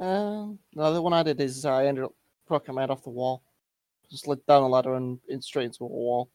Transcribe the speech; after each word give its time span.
Um, 0.00 0.58
no, 0.74 0.92
the 0.92 1.00
one 1.02 1.12
I 1.12 1.22
did 1.22 1.40
is 1.40 1.64
I 1.64 1.86
ended 1.86 2.04
up 2.04 2.12
cracking 2.46 2.74
my 2.74 2.82
head 2.82 2.90
off 2.90 3.02
the 3.04 3.10
wall. 3.10 3.42
Just 4.10 4.24
slid 4.24 4.44
down 4.46 4.62
a 4.62 4.68
ladder 4.68 4.94
and 4.94 5.18
in 5.28 5.40
straight 5.40 5.66
into 5.66 5.84
a 5.84 5.88
wall. 5.88 6.30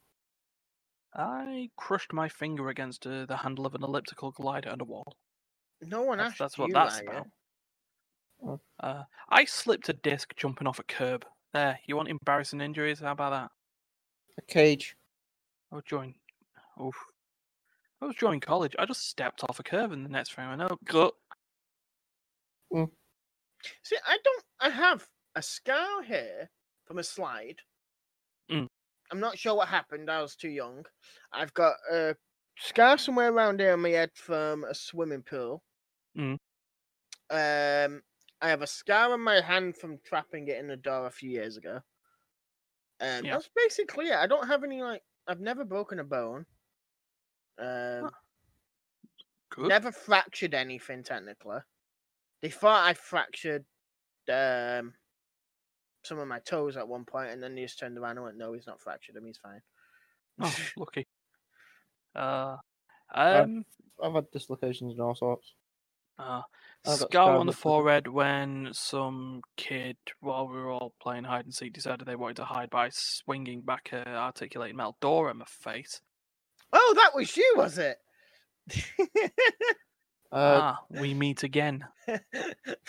I 1.15 1.69
crushed 1.77 2.13
my 2.13 2.27
finger 2.27 2.69
against 2.69 3.05
uh, 3.05 3.25
the 3.25 3.37
handle 3.37 3.65
of 3.65 3.75
an 3.75 3.83
elliptical 3.83 4.31
glider 4.31 4.69
and 4.69 4.81
a 4.81 4.85
wall. 4.85 5.15
No 5.81 6.01
one 6.01 6.17
That's, 6.17 6.31
asked 6.31 6.39
that's 6.39 6.57
you 6.57 6.63
what 6.63 6.73
that's 6.73 6.95
that, 6.97 7.07
about. 7.07 7.27
Oh. 8.45 8.59
Uh, 8.79 9.03
I 9.29 9.45
slipped 9.45 9.89
a 9.89 9.93
disc 9.93 10.33
jumping 10.35 10.67
off 10.67 10.79
a 10.79 10.83
curb. 10.83 11.25
There, 11.53 11.79
you 11.87 11.95
want 11.95 12.09
embarrassing 12.09 12.61
injuries? 12.61 12.99
How 12.99 13.11
about 13.11 13.29
that? 13.29 13.51
A 14.37 14.41
cage. 14.51 14.95
I 15.71 15.75
was 15.75 15.83
joining. 15.85 16.15
Oof. 16.81 16.95
I 18.01 18.05
was 18.05 18.15
joining 18.15 18.39
college. 18.39 18.75
I 18.79 18.85
just 18.85 19.07
stepped 19.07 19.43
off 19.43 19.59
a 19.59 19.63
curb, 19.63 19.91
in 19.91 20.03
the 20.03 20.09
next 20.09 20.29
frame. 20.29 20.49
I 20.49 20.55
know, 20.55 20.77
gut. 20.85 21.13
See, 23.83 23.97
I 24.07 24.17
don't. 24.23 24.43
I 24.59 24.69
have 24.69 25.07
a 25.35 25.41
scar 25.41 26.01
here 26.03 26.49
from 26.85 26.97
a 26.97 27.03
slide. 27.03 27.57
Mm. 28.51 28.67
I'm 29.13 29.19
not 29.19 29.37
sure 29.37 29.53
what 29.53 29.67
happened. 29.67 30.09
I 30.09 30.23
was 30.23 30.35
too 30.35 30.49
young. 30.49 30.83
I've 31.31 31.53
got 31.53 31.75
a 31.91 32.15
scar 32.57 32.97
somewhere 32.97 33.31
around 33.31 33.59
here 33.59 33.73
on 33.73 33.81
my 33.81 33.89
head 33.89 34.09
from 34.15 34.63
a 34.63 34.73
swimming 34.73 35.21
pool. 35.21 35.61
Mm. 36.17 36.39
Um, 37.29 38.01
I 38.41 38.49
have 38.49 38.63
a 38.63 38.67
scar 38.67 39.13
on 39.13 39.21
my 39.21 39.39
hand 39.39 39.77
from 39.77 39.99
trapping 40.03 40.47
it 40.47 40.57
in 40.57 40.65
the 40.67 40.77
door 40.77 41.05
a 41.05 41.11
few 41.11 41.29
years 41.29 41.57
ago. 41.57 41.75
Um, 42.99 43.23
Yeah. 43.23 43.33
that's 43.33 43.51
basically 43.55 44.07
it. 44.07 44.15
I 44.15 44.25
don't 44.25 44.47
have 44.47 44.63
any 44.63 44.81
like. 44.81 45.03
I've 45.27 45.41
never 45.41 45.63
broken 45.63 45.99
a 45.99 46.03
bone. 46.03 46.47
Um, 47.59 48.09
Good. 49.51 49.67
never 49.67 49.91
fractured 49.91 50.55
anything 50.55 51.03
technically. 51.03 51.59
They 52.41 52.49
thought 52.49 52.87
I 52.87 52.95
fractured 52.95 53.65
um, 54.27 54.95
some 56.03 56.19
of 56.19 56.27
my 56.27 56.39
toes 56.39 56.77
at 56.77 56.87
one 56.87 57.05
point, 57.05 57.31
and 57.31 57.41
then 57.41 57.55
he 57.57 57.63
just 57.63 57.79
turned 57.79 57.97
around 57.97 58.17
and 58.17 58.25
went, 58.25 58.37
"No, 58.37 58.53
he's 58.53 58.67
not 58.67 58.81
fractured 58.81 59.15
him. 59.15 59.25
He's 59.25 59.37
fine." 59.37 59.61
Oh, 60.41 60.55
lucky. 60.77 61.07
Uh, 62.15 62.57
um, 63.13 63.65
I've 64.03 64.13
had 64.13 64.31
dislocations 64.31 64.93
and 64.93 65.01
all 65.01 65.15
sorts. 65.15 65.53
uh, 66.19 66.41
I've 66.85 66.99
scar 66.99 67.37
on 67.37 67.45
the 67.47 67.51
up 67.51 67.55
to 67.55 67.57
the- 67.57 67.61
forehead 67.61 68.07
when 68.07 68.69
some 68.73 69.41
kid, 69.57 69.97
while 70.19 70.47
we 70.47 70.55
were 70.55 70.69
all 70.71 70.93
playing 71.01 71.23
hide 71.23 71.45
and 71.45 71.53
seek, 71.53 71.73
decided 71.73 72.05
they 72.07 72.15
wanted 72.15 72.37
to 72.37 72.45
hide 72.45 72.69
by 72.69 72.89
swinging 72.91 73.61
back 73.61 73.89
a 73.93 74.07
articulated 74.07 74.75
metal 74.75 74.97
door 74.99 75.29
at 75.29 75.35
my 75.35 75.45
face. 75.45 76.01
Oh, 76.71 76.93
that 76.97 77.15
was 77.15 77.35
you, 77.37 77.53
was 77.55 77.77
it? 77.77 77.97
Uh, 80.33 80.59
ah, 80.61 80.79
we 80.89 81.13
meet 81.13 81.43
again. 81.43 81.85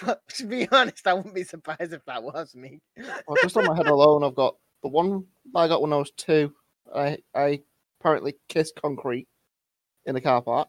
but 0.03 0.27
to 0.31 0.47
be 0.47 0.67
honest, 0.73 1.07
I 1.07 1.13
wouldn't 1.13 1.35
be 1.35 1.45
surprised 1.45 1.93
if 1.93 2.05
that 2.07 2.23
was 2.23 2.55
me. 2.55 2.81
well, 2.97 3.37
just 3.43 3.57
on 3.57 3.67
my 3.67 3.77
head 3.77 3.87
alone, 3.89 4.25
I've 4.25 4.35
got 4.35 4.57
the 4.83 4.89
one 4.89 5.27
I 5.55 5.69
got 5.69 5.83
when 5.83 5.93
I 5.93 5.97
was 5.97 6.11
two. 6.17 6.55
I 6.95 7.19
I 7.35 7.61
apparently 8.01 8.35
kissed 8.49 8.81
concrete 8.81 9.29
in 10.07 10.15
the 10.15 10.21
car 10.21 10.41
park. 10.41 10.69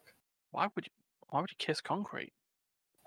Why 0.51 0.67
would 0.75 0.85
you? 0.85 0.91
Why 1.29 1.39
would 1.41 1.49
you 1.51 1.57
kiss 1.57 1.79
concrete? 1.81 2.33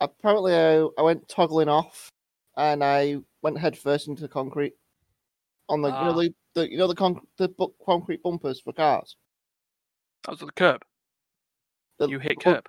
Apparently, 0.00 0.54
I, 0.54 0.88
I 0.98 1.03
went 1.03 1.28
toggling 1.28 1.69
off, 1.69 2.09
and 2.56 2.82
I 2.82 3.16
went 3.43 3.59
head 3.59 3.76
first 3.76 4.09
into 4.09 4.22
the 4.22 4.28
concrete 4.28 4.75
on 5.69 5.82
the 5.82 5.88
you 5.88 5.94
Ah. 5.94 6.04
know 6.12 6.22
the, 6.22 6.34
the 6.54 6.70
you 6.70 6.78
know 6.78 6.87
the 6.88 6.94
con- 6.94 7.20
the 7.37 7.48
bu- 7.48 7.75
concrete 7.84 8.22
bumpers 8.22 8.60
for 8.60 8.72
cars. 8.72 9.16
That 10.25 10.31
was 10.32 10.41
the 10.41 10.53
curb. 10.53 10.82
The 11.98 12.09
You 12.09 12.19
hit 12.19 12.37
bu- 12.37 12.43
curb. 12.44 12.69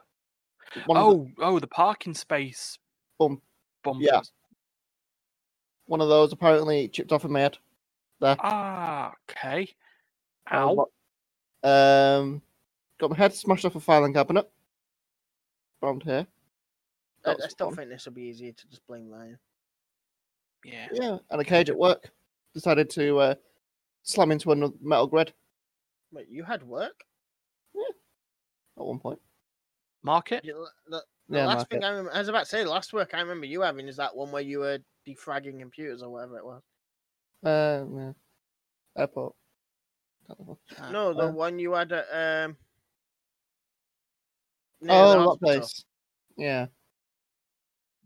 One 0.86 0.98
of 0.98 1.10
the 1.10 1.10
Oh, 1.10 1.32
oh, 1.40 1.60
the 1.60 1.68
parking 1.68 2.14
space 2.14 2.78
bump, 3.18 3.42
bumpers. 3.84 4.08
Yeah. 4.10 4.22
one 5.88 6.02
of 6.02 6.10
those 6.10 6.32
apparently 6.32 6.88
chipped 6.90 7.12
off 7.12 7.26
in 7.26 7.32
my 7.32 7.42
head. 7.42 7.58
There. 8.22 8.36
Ah, 8.40 9.14
okay. 9.30 9.70
Ow. 10.52 10.88
Um, 11.64 12.42
got 13.00 13.10
my 13.10 13.16
head 13.18 13.34
smashed 13.34 13.66
off 13.66 13.76
a 13.76 13.80
filing 13.80 14.14
cabinet. 14.14 14.50
Around 15.82 16.04
here. 16.04 16.28
I, 17.26 17.30
That 17.34 17.42
I 17.44 17.48
still 17.48 17.68
fun. 17.70 17.78
think 17.78 17.90
this 17.90 18.06
will 18.06 18.14
be 18.14 18.24
easier 18.24 18.52
to 18.52 18.68
just 18.68 18.86
blame 18.88 19.10
Lion. 19.10 19.38
Yeah. 20.66 20.88
Yeah, 20.92 21.18
and 21.32 21.42
a 21.42 21.44
cage 21.46 21.70
at 21.70 21.78
work. 21.78 22.12
Decided 22.54 22.90
to 22.92 23.18
uh, 23.20 23.36
slam 24.04 24.32
into 24.32 24.52
a 24.52 24.56
metal 24.82 25.08
grid 25.08 25.32
Wait, 26.12 26.28
you 26.30 26.44
had 26.44 26.64
work? 26.64 27.04
Yeah. 27.76 27.84
at 28.80 28.84
one 28.86 29.00
point. 29.00 29.20
Market. 30.04 30.44
You- 30.46 30.68
The, 30.88 31.04
the 31.28 31.38
Yeah, 31.38 31.46
last 31.46 31.56
market. 31.58 31.70
thing 31.70 31.84
I 31.84 31.90
remember, 31.90 32.14
I 32.14 32.20
was 32.20 32.28
about 32.28 32.40
to 32.42 32.46
say, 32.46 32.64
the 32.64 32.70
last 32.70 32.94
work 32.94 33.14
I 33.14 33.20
remember 33.20 33.46
you 33.46 33.62
having 33.62 33.88
is 33.88 33.98
that 33.98 34.16
one 34.16 34.32
where 34.32 34.42
you 34.42 34.60
were 34.60 34.80
defragging 35.08 35.60
computers 35.60 36.02
or 36.02 36.10
whatever 36.10 36.38
it 36.38 36.46
was. 36.46 36.62
Uh, 37.44 37.86
yeah. 37.96 38.12
Airport. 38.98 39.36
Can't 40.28 40.40
remember. 40.40 40.60
Ah, 40.80 40.92
No, 40.92 41.14
the 41.14 41.26
uh, 41.28 41.32
one 41.32 41.60
you 41.60 41.74
had 41.74 41.92
at 41.92 42.06
um. 42.46 42.58
Oh, 44.90 45.32
that 45.32 45.40
place. 45.42 45.84
Yeah. 46.38 46.68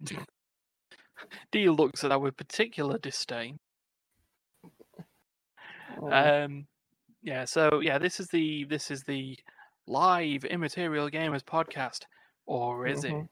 Dee 1.51 1.69
looks 1.69 2.03
at 2.03 2.09
that 2.09 2.19
with 2.19 2.35
particular 2.35 2.97
disdain. 2.97 3.59
Oh, 6.01 6.11
Um, 6.11 6.67
yeah. 7.21 7.45
So 7.45 7.79
yeah, 7.81 7.99
this 7.99 8.19
is 8.19 8.27
the 8.27 8.65
this 8.65 8.91
is 8.91 9.03
the 9.03 9.37
live 9.87 10.45
immaterial 10.45 11.09
gamers 11.09 11.43
podcast, 11.43 12.05
or 12.45 12.87
is 12.87 13.03
Mhm. 13.03 13.23
it? 13.23 13.29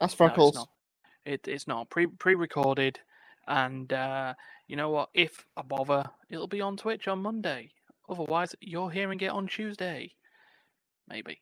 That's 0.00 0.18
No, 0.18 0.26
it's 0.26 0.54
not. 0.54 0.68
It, 1.24 1.48
it's 1.48 1.66
not 1.66 1.88
pre 1.90 2.06
pre 2.06 2.34
recorded, 2.34 3.00
and 3.46 3.92
uh, 3.92 4.34
you 4.66 4.76
know 4.76 4.90
what? 4.90 5.10
If 5.14 5.46
I 5.56 5.62
bother, 5.62 6.04
it'll 6.28 6.46
be 6.46 6.60
on 6.60 6.76
Twitch 6.76 7.08
on 7.08 7.22
Monday. 7.22 7.72
Otherwise, 8.08 8.54
you're 8.60 8.90
hearing 8.90 9.20
it 9.20 9.30
on 9.30 9.46
Tuesday, 9.46 10.14
maybe. 11.08 11.40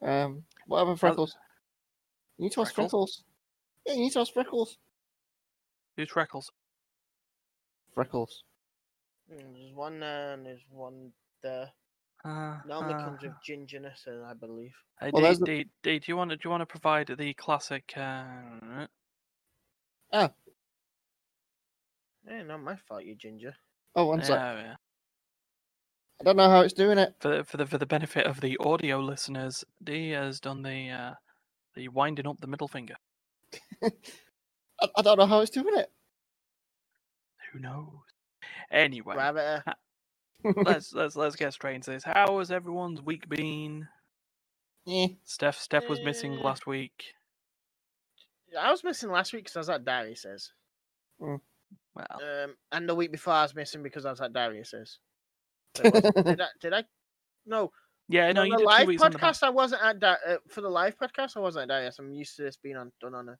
um, 0.00 0.44
whatever, 0.66 0.96
Freckles. 0.96 1.36
You 2.38 2.44
need 2.44 2.52
to 2.52 2.62
ask 2.62 2.74
Freckles? 2.74 2.90
Freckles. 2.90 3.24
Yeah, 3.84 3.92
you 3.94 4.00
need 4.00 4.12
to 4.12 4.20
ask 4.20 4.32
Freckles. 4.32 4.78
Who's 5.96 6.10
Freckles? 6.10 6.50
Freckles. 7.94 8.42
Mm, 9.32 9.52
There's 9.54 9.74
one 9.74 10.00
there 10.00 10.32
and 10.34 10.46
there's 10.46 10.64
one 10.70 11.12
there. 11.42 11.70
Uh, 12.24 12.58
Normally 12.66 12.94
uh, 12.94 13.04
comes 13.04 13.22
with 13.22 13.32
gingerness, 13.48 14.06
I 14.08 14.34
believe. 14.34 14.72
Hey, 15.00 15.10
Well, 15.12 15.20
Dee, 15.22 15.26
there's 15.26 15.38
the- 15.38 15.46
Dee, 15.46 15.66
Dee, 15.82 15.98
do 15.98 16.04
you 16.08 16.16
want 16.16 16.30
to, 16.30 16.36
do 16.36 16.42
you 16.44 16.50
want 16.50 16.62
to 16.62 16.66
provide 16.66 17.08
the 17.08 17.34
classic? 17.34 17.92
Uh, 17.96 18.88
Yeah, 22.28 22.42
not 22.42 22.62
my 22.62 22.76
fault, 22.88 23.04
you 23.04 23.14
ginger. 23.14 23.54
Oh, 23.94 24.06
one 24.06 24.22
sec. 24.22 24.36
yeah, 24.36 24.54
yeah. 24.62 24.74
I 26.20 26.24
don't 26.24 26.36
know 26.36 26.48
how 26.50 26.60
it's 26.60 26.72
doing 26.74 26.98
it. 26.98 27.14
For 27.20 27.28
the, 27.28 27.44
for 27.44 27.56
the 27.58 27.66
for 27.66 27.78
the 27.78 27.86
benefit 27.86 28.26
of 28.26 28.40
the 28.40 28.56
audio 28.58 28.98
listeners, 29.00 29.64
D 29.84 30.10
has 30.10 30.40
done 30.40 30.62
the 30.62 30.90
uh, 30.90 31.14
the 31.74 31.88
winding 31.88 32.26
up 32.26 32.40
the 32.40 32.46
middle 32.46 32.68
finger. 32.68 32.96
I, 33.82 33.90
I 34.96 35.02
don't 35.02 35.18
know 35.18 35.26
how 35.26 35.40
it's 35.40 35.50
doing 35.50 35.76
it. 35.76 35.92
Who 37.52 37.60
knows? 37.60 38.05
Anyway, 38.70 39.14
Gravity. 39.14 39.62
let's 40.64 40.92
let's 40.92 41.16
let's 41.16 41.36
get 41.36 41.52
straight 41.52 41.76
into 41.76 41.90
this. 41.90 42.04
How 42.04 42.38
has 42.38 42.50
everyone's 42.50 43.00
week 43.02 43.28
been? 43.28 43.88
yeah. 44.84 45.06
Steph 45.24 45.58
Steph 45.58 45.88
was 45.88 46.00
missing 46.02 46.34
Eh. 46.38 46.42
last 46.42 46.66
week. 46.66 47.04
I 48.58 48.70
was 48.70 48.84
missing 48.84 49.10
last 49.10 49.32
week 49.32 49.44
because 49.44 49.56
I 49.56 49.60
was 49.60 49.68
at 49.70 49.84
Darius's. 49.84 50.52
Well, 51.18 51.40
Um, 52.10 52.54
and 52.72 52.88
the 52.88 52.94
week 52.94 53.10
before 53.12 53.32
I 53.34 53.42
was 53.42 53.54
missing 53.54 53.82
because 53.82 54.04
I 54.06 54.10
was 54.10 54.20
at 54.20 54.32
Darius's. 54.32 54.98
So 55.76 55.82
did 55.90 56.40
I? 56.40 56.46
Did 56.60 56.72
I? 56.72 56.84
No. 57.44 57.70
yeah, 58.08 58.30
no, 58.32 58.42
the 58.44 58.62
live 58.64 58.88
in 58.88 58.96
the 58.96 59.02
podcast, 59.02 59.42
I 59.42 59.50
wasn't 59.50 59.82
at 59.82 59.98
da- 60.00 60.16
uh, 60.26 60.36
for 60.48 60.60
the 60.60 60.68
live 60.68 60.96
podcast. 60.98 61.36
I 61.36 61.40
wasn't 61.40 61.64
at 61.64 61.68
Darius. 61.74 61.98
I'm 61.98 62.12
used 62.12 62.36
to 62.36 62.42
this 62.42 62.56
being 62.56 62.76
on 62.76 62.92
done 63.00 63.14
on 63.14 63.28
a 63.30 63.38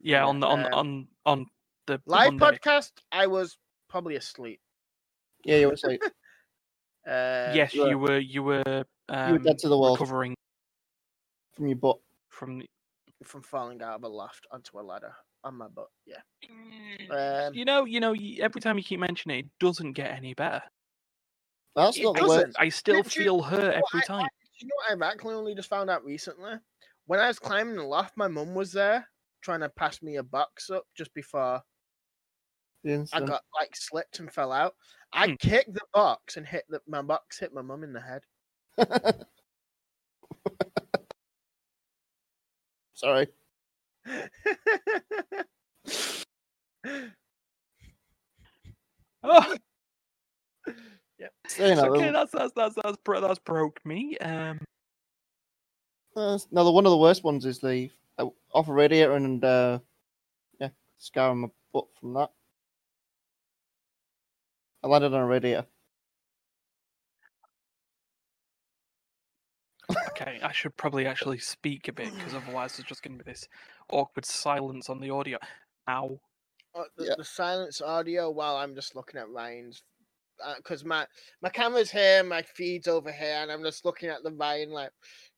Yeah, 0.00 0.24
on 0.26 0.40
the 0.40 0.46
on 0.46 0.64
um, 0.66 0.72
on 0.72 1.08
on 1.26 1.46
the, 1.86 1.96
the 1.98 2.02
live 2.06 2.34
Monday. 2.34 2.58
podcast. 2.58 2.92
I 3.10 3.26
was 3.26 3.56
probably 3.88 4.16
asleep. 4.16 4.60
Yeah, 5.44 5.56
you 5.56 5.66
were 5.68 5.72
asleep. 5.74 6.02
Uh, 7.06 7.52
yes, 7.54 7.72
you 7.72 7.82
were- 7.84 7.88
you 7.88 7.98
were 7.98 8.18
you 8.18 8.42
were 8.42 8.84
um, 9.08 9.28
you 9.28 9.32
were 9.38 9.44
dead 9.44 9.56
to 9.58 9.68
the 9.68 9.78
world 9.78 9.98
recovering 9.98 10.34
from 11.54 11.66
your 11.68 11.76
butt. 11.76 11.96
from 12.28 12.58
the, 12.58 12.66
from 13.24 13.40
falling 13.42 13.80
out 13.80 13.94
of 13.94 14.02
a 14.04 14.08
loft 14.08 14.46
onto 14.50 14.78
a 14.78 14.82
ladder 14.82 15.14
on 15.42 15.54
my 15.54 15.68
butt. 15.68 15.88
Yeah. 16.04 16.20
Mm, 16.44 17.46
Um, 17.48 17.54
you 17.54 17.64
know, 17.64 17.86
you 17.86 18.00
know, 18.00 18.14
every 18.40 18.60
time 18.60 18.76
you 18.76 18.84
keep 18.84 19.00
mentioning 19.00 19.38
it, 19.38 19.44
it 19.46 19.50
doesn't 19.58 19.92
get 19.94 20.10
any 20.10 20.34
better. 20.34 20.62
That's 21.74 21.96
It 21.96 22.02
not 22.02 22.16
the 22.16 22.28
worst. 22.28 22.56
I 22.58 22.68
still 22.68 23.02
do 23.02 23.08
you- 23.18 23.24
feel 23.24 23.42
hurt 23.42 23.58
know 23.60 23.66
what 23.80 23.94
every 23.94 24.00
I- 24.00 24.06
time. 24.06 24.28
You 24.60 24.66
know 24.68 24.74
what 24.76 24.92
I've 24.92 25.10
actually 25.14 25.34
only 25.34 25.54
just 25.54 25.70
found 25.70 25.88
out 25.88 26.04
recently? 26.04 26.56
When 27.06 27.20
I 27.20 27.28
was 27.28 27.38
climbing 27.38 27.76
the 27.76 27.84
loft, 27.84 28.18
my 28.18 28.28
mum 28.28 28.54
was 28.54 28.72
there 28.72 29.08
trying 29.40 29.60
to 29.60 29.70
pass 29.70 30.02
me 30.02 30.16
a 30.16 30.22
box 30.22 30.68
up 30.68 30.84
just 30.94 31.14
before 31.14 31.62
The 31.62 31.62
I 33.12 33.20
got 33.20 33.42
like 33.58 33.74
slipped 33.74 34.18
and 34.20 34.32
fell 34.32 34.52
out. 34.52 34.74
I 35.12 35.28
Hmm. 35.28 35.34
kicked 35.38 35.74
the 35.74 35.80
box 35.92 36.36
and 36.36 36.46
hit 36.46 36.64
the 36.68 36.80
my 36.86 37.02
box 37.02 37.38
hit 37.38 37.52
my 37.54 37.62
mum 37.62 37.84
in 37.84 37.92
the 37.92 38.00
head. 38.00 38.22
Sorry. 42.94 43.28
Oh, 49.24 49.56
know, 51.74 51.94
okay, 51.94 52.10
that's 52.10 52.32
that's 52.32 52.52
that's 52.54 52.74
that's 52.76 52.96
bro- 53.04 53.20
that's 53.20 53.38
broke 53.40 53.84
me. 53.84 54.16
Um, 54.18 54.60
uh, 56.16 56.38
no, 56.50 56.64
the 56.64 56.70
one 56.70 56.86
of 56.86 56.90
the 56.90 56.96
worst 56.98 57.24
ones 57.24 57.44
is 57.44 57.58
the 57.58 57.90
uh, 58.18 58.26
off 58.52 58.68
a 58.68 58.72
radiator 58.72 59.14
and 59.14 59.44
uh, 59.44 59.78
yeah, 60.60 60.68
scar 60.98 61.30
on 61.30 61.38
my 61.38 61.48
butt 61.72 61.86
from 61.98 62.14
that. 62.14 62.30
I 64.82 64.86
landed 64.86 65.12
on 65.14 65.20
a 65.20 65.26
radiator. 65.26 65.66
okay, 70.10 70.38
I 70.42 70.52
should 70.52 70.76
probably 70.76 71.06
actually 71.06 71.38
speak 71.38 71.88
a 71.88 71.92
bit 71.92 72.14
because 72.14 72.34
otherwise 72.34 72.76
there's 72.76 72.86
just 72.88 73.02
going 73.02 73.18
to 73.18 73.24
be 73.24 73.30
this 73.30 73.48
awkward 73.90 74.24
silence 74.24 74.88
on 74.90 75.00
the 75.00 75.10
audio. 75.10 75.38
Ow. 75.88 76.20
Uh, 76.74 76.84
the, 76.96 77.06
Yeah. 77.06 77.14
the 77.16 77.24
silence 77.24 77.80
audio 77.80 78.30
while 78.30 78.56
I'm 78.56 78.74
just 78.74 78.94
looking 78.94 79.18
at 79.20 79.28
Ryan's 79.30 79.82
because 80.56 80.84
my 80.84 81.04
my 81.42 81.48
camera's 81.48 81.90
here, 81.90 82.22
my 82.22 82.42
feed's 82.42 82.86
over 82.86 83.10
here, 83.10 83.38
and 83.42 83.50
I'm 83.50 83.64
just 83.64 83.84
looking 83.84 84.08
at 84.08 84.22
the 84.22 84.30
Ryan 84.32 84.70
like, 84.70 84.90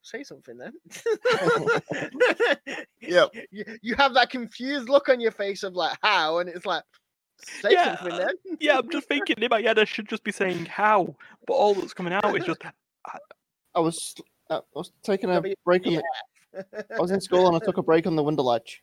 say 0.03 0.23
something 0.23 0.59
then. 0.59 0.73
Yep. 3.01 3.31
you, 3.51 3.65
you 3.83 3.95
have 3.97 4.13
that 4.15 4.29
confused 4.31 4.89
look 4.89 5.09
on 5.09 5.21
your 5.21 5.33
face 5.33 5.63
of 5.63 5.75
like 5.75 5.97
how, 6.03 6.39
and 6.39 6.49
it's 6.51 6.67
like, 6.67 6.83
say 6.93 7.00
Yeah, 7.69 7.97
something 7.99 8.19
then. 8.19 8.35
Yeah, 8.61 8.79
I'm 8.79 8.91
just 8.91 9.09
thinking 9.09 9.37
in 9.41 9.49
my 9.51 9.63
head 9.63 9.79
I 9.79 9.85
should 9.85 10.09
just 10.09 10.25
be 10.25 10.33
saying 10.33 10.67
how, 10.67 11.15
but 11.47 11.55
all 11.55 11.75
that's 11.75 11.95
coming 11.95 12.13
out 12.13 12.37
is 12.37 12.45
just 12.45 12.61
I 13.75 13.81
was 13.81 14.15
uh, 14.51 14.57
I 14.59 14.61
was 14.75 14.93
taking 15.03 15.31
a 15.31 15.43
break 15.65 15.87
on 15.87 15.95
the, 15.95 16.65
I 16.97 17.01
was 17.01 17.11
in 17.13 17.21
school 17.21 17.47
and 17.47 17.57
I 17.57 17.65
took 17.65 17.77
a 17.79 17.83
break 17.83 18.07
on 18.07 18.17
the 18.17 18.23
window 18.23 18.43
ledge, 18.43 18.83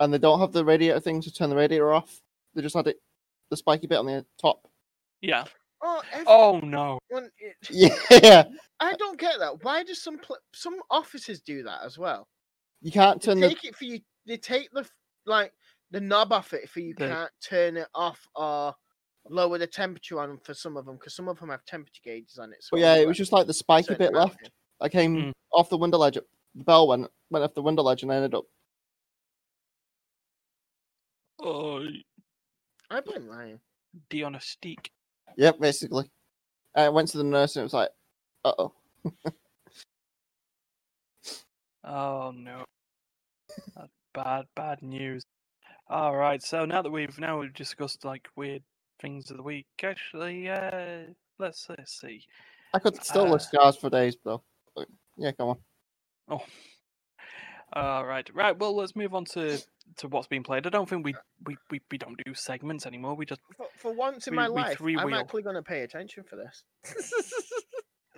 and 0.00 0.12
they 0.12 0.18
don't 0.18 0.40
have 0.40 0.52
the 0.52 0.64
radiator 0.64 1.00
thing 1.00 1.20
to 1.22 1.32
turn 1.32 1.50
the 1.50 1.56
radiator 1.56 1.92
off. 1.92 2.20
They 2.54 2.62
just 2.62 2.74
had 2.74 2.88
it, 2.88 2.96
the 3.50 3.56
spiky 3.56 3.86
bit 3.86 3.98
on 3.98 4.06
the 4.06 4.26
top. 4.40 4.66
yeah. 5.20 5.44
oh, 5.82 6.02
Oh 6.26 6.60
no. 6.62 6.98
it- 7.10 7.56
Yeah, 7.70 8.44
I 8.80 8.94
don't 8.94 9.18
get 9.18 9.38
that. 9.38 9.62
Why 9.64 9.84
do 9.84 9.94
some 9.94 10.18
pl- 10.18 10.38
some 10.52 10.76
offices 10.90 11.40
do 11.40 11.62
that 11.62 11.80
as 11.84 11.96
well? 11.98 12.26
you 12.82 12.90
can't 12.90 13.20
They 13.22 13.26
turn 13.26 13.40
the. 13.40 13.48
take 13.48 13.64
it 13.64 13.76
for 13.76 13.84
you. 13.84 14.00
They 14.26 14.36
take 14.36 14.70
the 14.72 14.84
like 15.24 15.52
the 15.92 16.00
knob 16.00 16.32
off 16.32 16.52
it 16.52 16.68
for 16.68 16.80
you 16.80 16.94
The- 16.94 17.06
can't 17.08 17.32
turn 17.40 17.76
it 17.76 17.88
off 17.94 18.26
or 18.34 18.74
lower 19.28 19.58
the 19.58 19.66
temperature 19.68 20.18
on 20.18 20.30
'em 20.30 20.38
for 20.40 20.52
some 20.54 20.76
of 20.76 20.84
them 20.86 20.96
because 20.96 21.14
some 21.14 21.28
of 21.28 21.38
them 21.38 21.50
have 21.50 21.64
temperature 21.64 22.00
gauges 22.02 22.38
on 22.38 22.52
it. 22.52 22.62
So 22.62 22.70
But 22.72 22.80
yeah, 22.80 22.96
it 22.96 23.06
was 23.06 23.16
just 23.16 23.30
like 23.30 23.46
the 23.46 23.54
spiky 23.54 23.84
certain 23.84 23.98
bit 23.98 24.08
amount 24.10 24.30
left. 24.30 24.50
I 24.80 24.88
came 24.88 25.16
Mm. 25.16 25.32
off 25.52 25.68
the 25.68 25.78
window 25.78 25.98
ledge. 25.98 26.14
The 26.54 26.64
bell 26.64 26.88
went 26.88 27.08
went 27.30 27.44
off 27.44 27.54
the 27.54 27.62
window 27.62 27.82
ledge, 27.82 28.02
and 28.02 28.12
I 28.12 28.16
ended 28.16 28.34
up. 28.34 28.44
Oh, 31.38 31.86
I 32.90 33.00
blame 33.00 33.26
Ryan. 33.28 33.60
Dionystique. 34.10 34.90
Yep, 35.36 35.60
basically. 35.60 36.10
I 36.74 36.88
went 36.88 37.08
to 37.10 37.18
the 37.18 37.24
nurse, 37.24 37.56
and 37.56 37.62
it 37.62 37.64
was 37.64 37.72
like, 37.74 37.90
uh 38.44 38.54
oh. 38.58 38.74
Oh 41.84 42.30
no. 42.34 42.64
That's 43.74 43.92
bad, 44.14 44.46
bad 44.54 44.82
news. 44.82 45.24
All 45.88 46.16
right. 46.16 46.42
So 46.42 46.64
now 46.64 46.82
that 46.82 46.90
we've 46.90 47.18
now 47.18 47.40
we've 47.40 47.54
discussed 47.54 48.04
like 48.04 48.28
weird 48.36 48.62
things 49.00 49.30
of 49.30 49.36
the 49.36 49.42
week, 49.42 49.66
actually, 49.82 50.48
uh, 50.48 51.02
let's 51.38 51.66
let's 51.68 52.00
see. 52.00 52.24
I 52.74 52.78
could 52.78 53.02
still 53.04 53.26
Uh, 53.26 53.30
list 53.32 53.48
scars 53.48 53.76
for 53.76 53.90
days, 53.90 54.16
though. 54.24 54.42
But, 54.74 54.88
yeah, 55.16 55.32
come 55.32 55.48
on. 55.50 55.58
Oh. 56.28 56.40
All 57.74 58.04
right. 58.06 58.28
Right. 58.34 58.58
Well, 58.58 58.74
let's 58.76 58.94
move 58.96 59.14
on 59.14 59.24
to 59.26 59.58
to 59.96 60.08
what's 60.08 60.28
being 60.28 60.42
played. 60.42 60.66
I 60.66 60.70
don't 60.70 60.88
think 60.88 61.04
we 61.04 61.14
we 61.44 61.56
we, 61.70 61.80
we 61.90 61.98
don't 61.98 62.18
do 62.24 62.34
segments 62.34 62.86
anymore. 62.86 63.14
We 63.14 63.26
just 63.26 63.40
For, 63.56 63.66
for 63.76 63.92
once 63.92 64.26
in 64.26 64.32
We- 64.32 64.36
my 64.36 64.48
we 64.48 64.54
life, 64.54 64.68
I'm 64.70 64.76
three-wheel. 64.76 65.14
actually 65.14 65.42
going 65.42 65.56
to 65.56 65.62
pay 65.62 65.82
attention 65.82 66.24
for 66.24 66.36
this. 66.36 66.64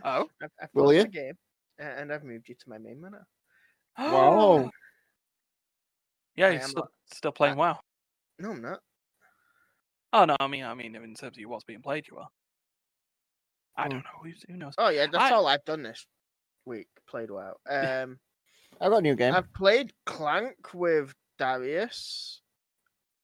oh. 0.04 0.28
I've, 0.42 0.50
I've 0.62 0.68
Will 0.74 0.92
you? 0.92 1.02
the 1.02 1.08
game 1.08 1.34
and 1.78 2.12
I've 2.12 2.22
moved 2.24 2.48
you 2.48 2.54
to 2.54 2.68
my 2.68 2.78
main 2.78 3.00
menu. 3.00 3.18
Wow. 3.98 4.70
Yeah, 6.36 6.48
I 6.48 6.50
you're 6.52 6.62
still, 6.62 6.88
still 7.12 7.32
playing 7.32 7.56
WoW. 7.56 7.78
No, 8.38 8.50
I'm 8.50 8.62
not. 8.62 8.80
Oh 10.12 10.24
no, 10.24 10.36
I 10.40 10.46
mean, 10.46 10.64
I 10.64 10.74
mean, 10.74 10.94
in 10.94 11.14
terms 11.14 11.36
of 11.38 11.44
what's 11.50 11.64
being 11.64 11.82
played, 11.82 12.06
you 12.08 12.18
are. 12.18 12.28
I 13.76 13.84
Hmm. 13.84 13.88
don't 13.90 14.04
know. 14.04 14.10
Who, 14.22 14.30
who 14.52 14.56
knows? 14.58 14.74
Oh 14.78 14.88
yeah, 14.88 15.06
that's 15.10 15.16
I- 15.24 15.30
all 15.32 15.46
I've 15.46 15.64
done 15.64 15.82
this 15.82 16.06
week. 16.64 16.88
Played 17.08 17.30
WoW. 17.30 17.56
Um, 17.70 18.18
I 18.80 18.88
got 18.88 18.98
a 18.98 19.02
new 19.02 19.14
game. 19.14 19.34
I've 19.34 19.52
played 19.52 19.92
Clank 20.04 20.74
with 20.74 21.14
Darius, 21.38 22.40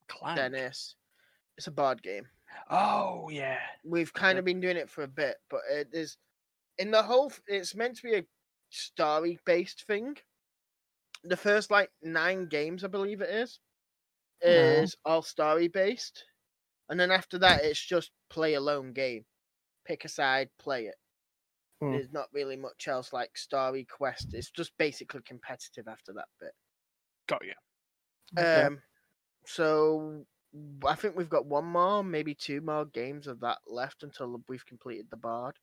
Clank. 0.07 0.37
Dennis. 0.37 0.95
It's 1.57 1.67
a 1.67 1.71
board 1.71 2.01
game. 2.01 2.27
Oh 2.69 3.29
yeah. 3.29 3.59
We've 3.83 4.13
kind 4.13 4.35
Yeah. 4.35 4.39
of 4.39 4.45
been 4.45 4.61
doing 4.61 4.77
it 4.77 4.89
for 4.89 5.03
a 5.03 5.07
bit, 5.07 5.37
but 5.49 5.61
it 5.69 5.89
is 5.91 6.17
in 6.77 6.91
the 6.91 7.03
whole. 7.03 7.31
It's 7.47 7.75
meant 7.75 7.97
to 7.97 8.03
be 8.03 8.15
a 8.15 8.23
story-based 8.69 9.85
thing. 9.87 10.15
The 11.23 11.37
first 11.37 11.71
like 11.71 11.91
nine 12.01 12.45
games, 12.47 12.83
I 12.83 12.87
believe 12.87 13.21
it 13.21 13.29
is, 13.29 13.59
Mhm. 14.45 14.85
is 14.85 14.95
all 15.05 15.23
story-based, 15.23 16.25
and 16.89 16.99
then 16.99 17.11
after 17.11 17.39
that, 17.39 17.65
it's 17.65 17.81
just 17.85 18.11
play 18.29 18.55
alone 18.55 18.93
game. 18.93 19.25
Pick 19.85 20.05
a 20.05 20.09
side, 20.09 20.51
play 20.59 20.87
it. 20.87 20.97
Hmm. 21.81 21.97
There's 21.97 22.11
not 22.11 22.33
really 22.33 22.57
much 22.57 22.87
else 22.87 23.13
like 23.13 23.37
story 23.37 23.85
quest. 23.85 24.33
It's 24.33 24.51
just 24.51 24.77
basically 24.77 25.21
competitive 25.23 25.87
after 25.87 26.13
that 26.13 26.29
bit. 26.39 26.55
Got 27.27 27.45
you. 27.45 27.53
Okay. 28.37 28.67
Um, 28.67 28.81
so 29.45 30.25
I 30.85 30.95
think 30.95 31.15
we've 31.17 31.29
got 31.29 31.47
one 31.47 31.65
more, 31.65 32.03
maybe 32.03 32.35
two 32.35 32.61
more 32.61 32.85
games 32.85 33.27
of 33.27 33.41
that 33.41 33.59
left 33.67 34.03
until 34.03 34.43
we've 34.47 34.65
completed 34.65 35.09
the 35.11 35.17
bard. 35.17 35.59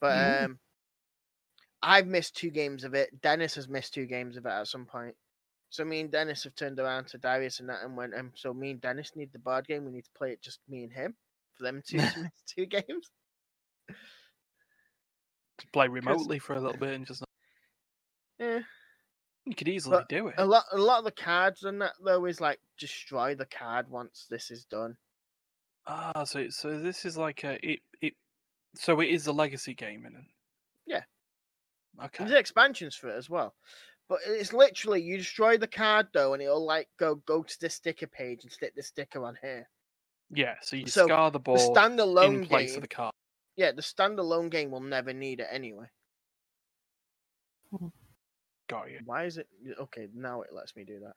But 0.00 0.18
Mm. 0.18 0.48
um, 0.50 0.60
I've 1.82 2.06
missed 2.06 2.36
two 2.36 2.50
games 2.50 2.84
of 2.84 2.94
it. 2.94 3.20
Dennis 3.20 3.54
has 3.54 3.68
missed 3.68 3.94
two 3.94 4.06
games 4.06 4.36
of 4.36 4.46
it 4.46 4.50
at 4.50 4.66
some 4.66 4.86
point. 4.86 5.14
So 5.70 5.84
me 5.84 6.00
and 6.00 6.10
Dennis 6.10 6.44
have 6.44 6.54
turned 6.54 6.78
around 6.80 7.08
to 7.08 7.18
Darius 7.18 7.60
and 7.60 7.68
that 7.68 7.82
and 7.82 7.96
went, 7.96 8.14
um, 8.14 8.32
so 8.34 8.54
me 8.54 8.70
and 8.72 8.80
Dennis 8.80 9.12
need 9.14 9.32
the 9.32 9.38
board 9.38 9.66
game. 9.66 9.84
We 9.84 9.92
need 9.92 10.04
to 10.04 10.10
play 10.16 10.32
it 10.32 10.42
just 10.42 10.60
me 10.68 10.82
and 10.82 10.92
him 10.92 11.14
for 11.54 11.64
them 11.64 11.82
two 11.86 11.98
to 11.98 12.04
miss 12.22 12.42
two 12.46 12.66
games. 12.66 13.10
Just 15.60 15.72
play 15.72 15.88
remotely 15.88 16.38
for 16.38 16.54
a 16.54 16.60
little 16.60 16.78
bit 16.78 16.94
and 16.94 17.06
just. 17.06 17.22
Yeah. 18.38 18.60
You 19.44 19.54
could 19.54 19.68
easily 19.68 19.98
But 19.98 20.08
do 20.08 20.28
it. 20.28 20.34
A 20.38 20.44
lot, 20.44 20.64
a 20.72 20.78
lot 20.78 20.98
of 20.98 21.04
the 21.04 21.10
cards 21.10 21.64
and 21.64 21.80
that 21.80 21.94
though 22.04 22.24
is 22.26 22.40
like 22.40 22.60
destroy 22.78 23.34
the 23.34 23.46
card 23.46 23.88
once 23.88 24.26
this 24.30 24.50
is 24.50 24.64
done. 24.64 24.96
Ah, 25.86 26.24
so 26.24 26.48
so 26.50 26.78
this 26.78 27.06
is 27.06 27.16
like 27.16 27.44
a 27.44 27.58
it 27.66 27.80
it. 28.02 28.12
So 28.74 29.00
it 29.00 29.08
is 29.08 29.26
a 29.26 29.32
legacy 29.32 29.74
game, 29.74 30.04
and 30.04 30.16
Yeah. 30.86 31.02
Okay. 32.04 32.24
There's 32.24 32.38
expansions 32.38 32.94
for 32.94 33.08
it 33.08 33.16
as 33.16 33.28
well. 33.28 33.54
But 34.08 34.20
it's 34.26 34.52
literally 34.52 35.02
you 35.02 35.18
destroy 35.18 35.58
the 35.58 35.66
card 35.66 36.08
though, 36.14 36.32
and 36.32 36.42
it'll 36.42 36.64
like 36.64 36.88
go 36.98 37.16
go 37.16 37.42
to 37.42 37.60
the 37.60 37.68
sticker 37.68 38.06
page 38.06 38.44
and 38.44 38.52
stick 38.52 38.74
the 38.74 38.82
sticker 38.82 39.22
on 39.24 39.36
here. 39.42 39.68
Yeah. 40.30 40.54
So 40.62 40.76
you 40.76 40.86
So, 40.86 41.06
scar 41.06 41.30
the 41.30 41.38
ball. 41.38 41.56
The 41.56 41.64
board 41.66 41.76
standalone 41.76 42.34
in 42.34 42.46
place 42.46 42.70
game, 42.70 42.76
of 42.78 42.82
the 42.82 42.88
card. 42.88 43.14
yeah, 43.56 43.72
the 43.72 43.82
standalone 43.82 44.50
game 44.50 44.70
will 44.70 44.80
never 44.80 45.12
need 45.12 45.40
it 45.40 45.48
anyway. 45.50 45.86
Got 48.68 48.90
you. 48.90 49.00
Why 49.04 49.24
is 49.24 49.38
it 49.38 49.46
okay? 49.80 50.08
Now 50.14 50.42
it 50.42 50.52
lets 50.52 50.76
me 50.76 50.84
do 50.84 51.00
that. 51.00 51.14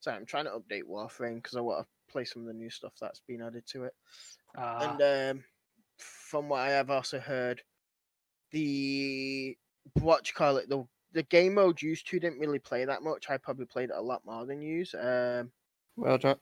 So 0.00 0.10
I'm 0.12 0.26
trying 0.26 0.44
to 0.44 0.52
update 0.52 0.82
Warframe 0.88 1.36
because 1.36 1.56
I 1.56 1.60
want 1.60 1.84
to 1.86 2.12
play 2.12 2.24
some 2.24 2.42
of 2.42 2.48
the 2.48 2.54
new 2.54 2.70
stuff 2.70 2.92
that's 3.00 3.20
been 3.26 3.42
added 3.42 3.64
to 3.68 3.84
it. 3.84 3.94
Ah, 4.56 4.92
and 4.92 5.38
um, 5.38 5.44
from 5.98 6.48
what 6.48 6.60
I 6.60 6.70
have 6.70 6.90
also 6.90 7.18
heard, 7.18 7.62
the 8.52 9.56
what 9.94 10.28
you 10.28 10.34
call 10.34 10.56
it 10.58 10.68
the 10.68 10.84
the 11.12 11.22
game 11.24 11.54
mode 11.54 11.80
used 11.80 12.06
to 12.08 12.20
didn't 12.20 12.38
really 12.38 12.58
play 12.58 12.84
that 12.84 13.02
much. 13.02 13.30
I 13.30 13.38
probably 13.38 13.66
played 13.66 13.90
it 13.90 13.96
a 13.96 14.02
lot 14.02 14.24
more 14.26 14.44
than 14.46 14.60
use. 14.60 14.94
Um, 14.94 15.52
Well, 15.96 16.18
Jack. 16.18 16.38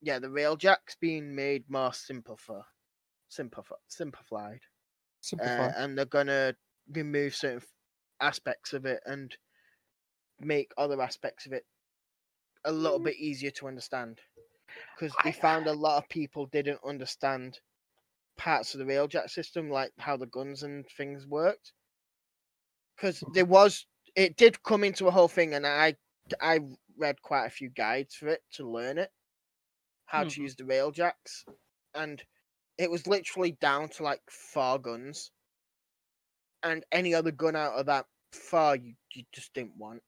yeah, 0.00 0.18
the 0.18 0.28
railjack's 0.28 0.96
being 1.00 1.34
made 1.34 1.68
more 1.70 1.92
simple 1.92 2.36
for 2.36 2.64
simplify, 3.28 3.76
simplified, 3.88 4.60
uh, 5.38 5.72
and 5.76 5.96
they're 5.96 6.04
gonna 6.04 6.56
remove 6.92 7.34
certain 7.34 7.58
f- 7.58 7.72
aspects 8.20 8.72
of 8.72 8.84
it 8.86 9.02
and 9.06 9.36
make 10.40 10.72
other 10.76 11.00
aspects 11.00 11.46
of 11.46 11.52
it 11.52 11.66
a 12.64 12.72
little 12.72 12.98
bit 12.98 13.16
easier 13.16 13.50
to 13.52 13.68
understand. 13.68 14.20
Because 14.94 15.14
we 15.24 15.32
found 15.32 15.66
a 15.66 15.72
lot 15.72 15.98
of 15.98 16.08
people 16.08 16.46
didn't 16.46 16.80
understand 16.84 17.60
parts 18.36 18.74
of 18.74 18.78
the 18.80 18.84
railjack 18.86 19.30
system, 19.30 19.70
like 19.70 19.92
how 19.98 20.16
the 20.16 20.26
guns 20.26 20.62
and 20.62 20.86
things 20.88 21.26
worked. 21.26 21.72
Because 22.96 23.22
there 23.34 23.44
was, 23.44 23.86
it 24.16 24.36
did 24.36 24.62
come 24.62 24.84
into 24.84 25.06
a 25.08 25.10
whole 25.10 25.28
thing, 25.28 25.54
and 25.54 25.66
I 25.66 25.96
I 26.40 26.60
read 26.96 27.20
quite 27.22 27.46
a 27.46 27.50
few 27.50 27.68
guides 27.68 28.14
for 28.14 28.28
it 28.28 28.42
to 28.52 28.68
learn 28.68 28.98
it, 28.98 29.12
how 30.06 30.24
to 30.24 30.40
Mhm. 30.40 30.42
use 30.42 30.56
the 30.56 30.64
railjacks, 30.64 31.44
and 31.94 32.24
it 32.78 32.90
was 32.90 33.06
literally 33.08 33.52
down 33.52 33.88
to 33.90 34.04
like 34.04 34.22
four 34.30 34.78
guns, 34.78 35.32
and 36.62 36.84
any 36.92 37.14
other 37.14 37.30
gun 37.30 37.56
out 37.56 37.74
of 37.74 37.86
that 37.86 38.06
far 38.32 38.76
you, 38.76 38.94
you 39.14 39.24
just 39.32 39.52
didn't 39.52 39.76
want 39.76 40.02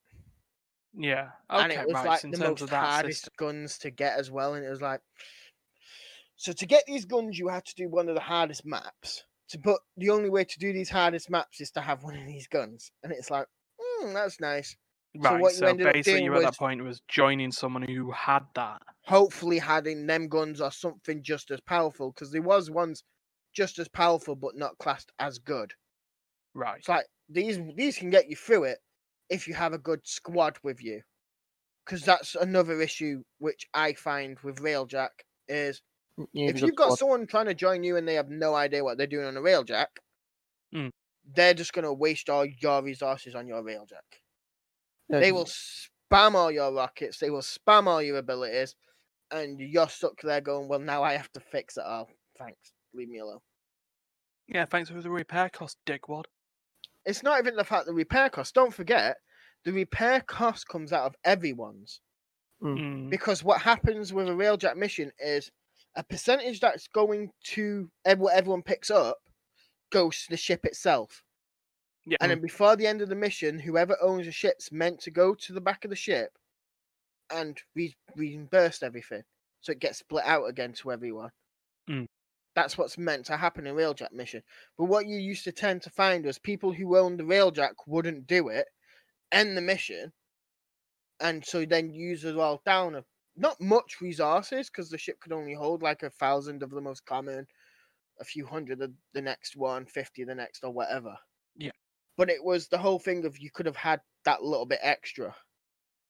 Yeah. 0.95 1.33
and 1.57 1.73
Okay, 1.73 1.73
it 1.73 1.87
was 1.87 2.03
right. 2.03 2.05
like 2.05 2.23
so 2.23 2.29
in 2.29 2.33
the 2.33 2.39
terms 2.39 2.63
most 2.63 2.63
of 2.63 2.71
that 2.71 2.93
hardest 2.93 3.29
system. 3.33 3.33
guns 3.37 3.79
to 3.79 3.91
get 3.91 4.19
as 4.19 4.31
well. 4.31 4.55
And 4.55 4.65
it 4.65 4.71
was 4.71 4.83
like, 4.83 5.01
so 6.37 6.53
to 6.53 6.67
get 6.67 6.85
these 6.87 7.05
guns, 7.05 7.39
you 7.39 7.49
had 7.49 7.65
to 7.67 7.75
do 7.75 7.89
one 7.89 8.09
of 8.09 8.15
the 8.15 8.21
hardest 8.21 8.65
maps. 8.65 9.25
To 9.51 9.59
put 9.59 9.81
the 9.97 10.11
only 10.11 10.31
way 10.31 10.45
to 10.45 10.59
do 10.59 10.73
these 10.73 10.91
hardest 10.91 11.31
maps 11.31 11.61
is 11.61 11.71
to 11.73 11.81
have 11.81 12.03
one 12.03 12.17
of 12.17 12.27
these 12.27 12.47
guns, 12.47 12.91
and 13.03 13.13
it's 13.13 13.31
like, 13.31 13.47
mm, 13.81 14.15
that's 14.15 14.41
nice. 14.41 14.77
Right. 15.17 15.41
what 15.41 15.53
you 15.53 15.59
So, 15.59 15.67
up 15.69 15.79
basically, 15.79 16.25
you 16.25 16.35
at 16.35 16.43
that 16.43 16.59
point 16.59 16.83
was 16.83 17.01
joining 17.07 17.53
someone 17.53 17.83
who 17.83 18.11
had 18.11 18.43
that. 18.55 18.83
Hopefully, 19.07 19.59
having 19.59 20.07
them 20.07 20.29
guns 20.29 20.61
or 20.61 20.73
something 20.73 21.23
just 21.23 21.51
as 21.51 21.61
powerful, 21.61 22.11
because 22.11 22.33
there 22.33 22.43
was 22.43 22.71
ones 22.71 23.05
just 23.55 23.79
as 23.79 23.89
powerful 23.89 24.35
but 24.35 24.57
not 24.57 24.77
classed 24.79 25.13
as 25.21 25.39
good. 25.39 25.73
Right. 26.55 26.79
It's 26.79 26.89
like 26.89 27.07
these 27.29 27.59
these 27.77 27.97
can 27.97 28.11
get 28.11 28.29
you 28.29 28.37
through 28.37 28.65
it 28.65 28.79
if 29.31 29.47
you 29.47 29.55
have 29.55 29.73
a 29.73 29.79
good 29.79 30.01
squad 30.05 30.59
with 30.63 30.83
you. 30.83 31.03
Because 31.85 32.03
that's 32.03 32.35
another 32.35 32.81
issue 32.81 33.23
which 33.39 33.67
I 33.75 33.93
find 33.93 34.39
with 34.41 34.63
Railjack 34.63 35.11
is 35.49 35.83
If 36.33 36.61
you've 36.63 36.75
got 36.77 36.87
squad. 36.87 36.99
someone 36.99 37.27
trying 37.27 37.47
to 37.47 37.55
join 37.55 37.83
you 37.83 37.97
and 37.97 38.07
they 38.07 38.15
have 38.15 38.31
no 38.31 38.55
idea 38.55 38.85
what 38.85 38.99
they're 38.99 39.07
doing 39.07 39.27
on 39.27 39.37
a 39.37 39.41
railjack, 39.41 39.87
Mm. 40.73 40.91
they're 41.25 41.55
just 41.55 41.73
going 41.73 41.85
to 41.85 41.93
waste 41.93 42.29
all 42.31 42.45
your 42.45 42.83
resources 42.83 43.35
on 43.35 43.47
your 43.47 43.63
railjack. 43.63 44.23
They 45.09 45.33
will 45.33 45.45
spam 45.47 46.35
all 46.35 46.51
your 46.51 46.73
rockets, 46.73 47.19
they 47.19 47.31
will 47.31 47.43
spam 47.43 47.87
all 47.87 48.03
your 48.03 48.19
abilities, 48.19 48.75
and 49.31 49.61
you're 49.61 49.89
stuck 49.89 50.21
there 50.23 50.41
going, 50.41 50.69
"Well, 50.69 50.79
now 50.81 51.03
I 51.03 51.15
have 51.15 51.31
to 51.33 51.41
fix 51.41 51.77
it 51.77 51.85
all." 51.85 52.11
Thanks, 52.39 52.73
leave 52.93 53.09
me 53.09 53.19
alone. 53.19 53.41
Yeah. 54.47 54.65
Thanks 54.67 54.91
for 54.91 55.01
the 55.01 55.11
repair 55.11 55.49
cost, 55.51 55.79
dickwad. 55.87 56.25
It's 57.05 57.23
not 57.23 57.39
even 57.39 57.57
the 57.57 57.65
fact 57.65 57.85
that 57.87 57.93
the 57.93 57.97
repair 57.97 58.31
cost. 58.31 58.55
Don't 58.55 58.73
forget, 58.75 59.19
the 59.65 59.73
repair 59.73 60.21
cost 60.21 60.69
comes 60.69 60.93
out 60.93 61.07
of 61.07 61.17
everyone's. 61.25 62.01
Mm. 62.63 63.11
because 63.11 63.43
what 63.45 63.61
happens 63.61 64.13
with 64.13 64.29
a 64.29 64.33
railjack 64.33 64.77
mission 64.77 65.13
is 65.19 65.51
a 65.97 66.03
percentage 66.03 66.61
that's 66.61 66.89
going 66.89 67.31
to 67.45 67.89
what 68.17 68.35
everyone 68.35 68.63
picks 68.63 68.91
up 68.91 69.17
goes 69.93 70.23
to 70.25 70.31
the 70.31 70.37
ship 70.37 70.65
itself 70.65 71.23
Yeah. 72.07 72.17
and 72.21 72.31
then 72.31 72.41
before 72.41 72.75
the 72.77 72.87
end 72.87 73.01
of 73.01 73.09
the 73.09 73.15
mission 73.15 73.59
whoever 73.59 73.97
owns 74.03 74.27
the 74.27 74.33
ship's 74.33 74.73
meant 74.73 75.01
to 75.03 75.11
go 75.11 75.35
to 75.35 75.53
the 75.53 75.61
back 75.61 75.85
of 75.85 75.91
the 75.91 75.97
ship 75.97 76.31
and 77.31 77.57
re- 77.75 77.97
reimburse 78.17 78.83
everything 78.83 79.23
so 79.61 79.73
it 79.73 79.79
gets 79.79 79.99
split 79.99 80.25
out 80.25 80.45
again 80.47 80.73
to 80.75 80.93
everyone 80.93 81.31
Mm. 81.89 82.07
that's 82.57 82.79
what's 82.79 82.97
meant 82.97 83.27
to 83.27 83.37
happen 83.37 83.67
in 83.67 83.75
railjack 83.75 84.11
mission 84.13 84.43
but 84.79 84.87
what 84.87 85.07
you 85.07 85.19
used 85.19 85.45
to 85.45 85.53
tend 85.53 85.83
to 85.83 85.91
find 85.91 86.25
was 86.25 86.39
people 86.39 86.73
who 86.73 86.97
owned 86.97 87.19
the 87.21 87.25
railjack 87.25 87.75
wouldn't 87.87 88.27
do 88.27 88.49
it 88.49 88.67
end 89.33 89.55
the 89.57 89.61
mission 89.61 90.11
and 91.21 91.45
so 91.45 91.65
then 91.67 91.93
use 91.93 92.25
it 92.25 92.37
all 92.39 92.61
down 92.65 92.95
of 92.95 93.05
not 93.37 93.61
much 93.61 94.01
resources 94.01 94.71
because 94.71 94.91
the 94.91 94.99
ship 94.99 95.21
could 95.21 95.33
only 95.33 95.55
hold 95.55 95.83
like 95.83 96.03
a 96.03 96.11
thousand 96.11 96.63
of 96.63 96.71
the 96.71 96.81
most 96.81 97.05
common, 97.07 97.47
a 98.21 98.25
few 98.25 98.47
hundred 98.47 98.81
of 98.81 98.93
the 99.13 99.23
next 99.23 99.57
one, 99.57 99.87
50 99.87 100.25
the 100.25 100.35
next, 100.35 100.65
or 100.65 100.73
whatever. 100.73 101.17
Yeah. 101.57 101.73
But 102.17 102.31
it 102.31 102.43
was 102.43 102.69
the 102.69 102.79
whole 102.79 102.99
thing 102.99 103.25
of 103.27 103.39
you 103.39 103.51
could 103.51 103.67
have 103.67 103.77
had 103.77 104.01
that 104.25 104.43
little 104.43 104.67
bit 104.67 104.81
extra. 104.83 105.35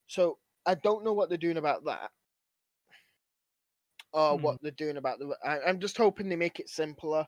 So 0.07 0.39
I 0.65 0.75
don't 0.75 1.03
know 1.03 1.13
what 1.13 1.29
they're 1.29 1.37
doing 1.37 1.57
about 1.57 1.85
that. 1.85 2.11
Or 4.13 4.37
Hmm. 4.37 4.43
what 4.43 4.61
they're 4.61 4.71
doing 4.71 4.97
about 4.97 5.19
the. 5.19 5.35
I, 5.43 5.61
I'm 5.61 5.79
just 5.79 5.97
hoping 5.97 6.29
they 6.29 6.35
make 6.37 6.59
it 6.59 6.69
simpler 6.69 7.27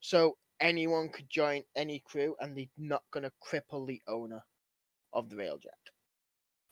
so 0.00 0.36
anyone 0.60 1.08
could 1.10 1.30
join 1.30 1.62
any 1.76 2.00
crew 2.00 2.34
and 2.40 2.56
they're 2.56 2.66
not 2.76 3.02
going 3.12 3.24
to 3.24 3.32
cripple 3.42 3.86
the 3.86 4.02
owner 4.08 4.42
of 5.12 5.28
the 5.30 5.36
railjack. 5.36 5.93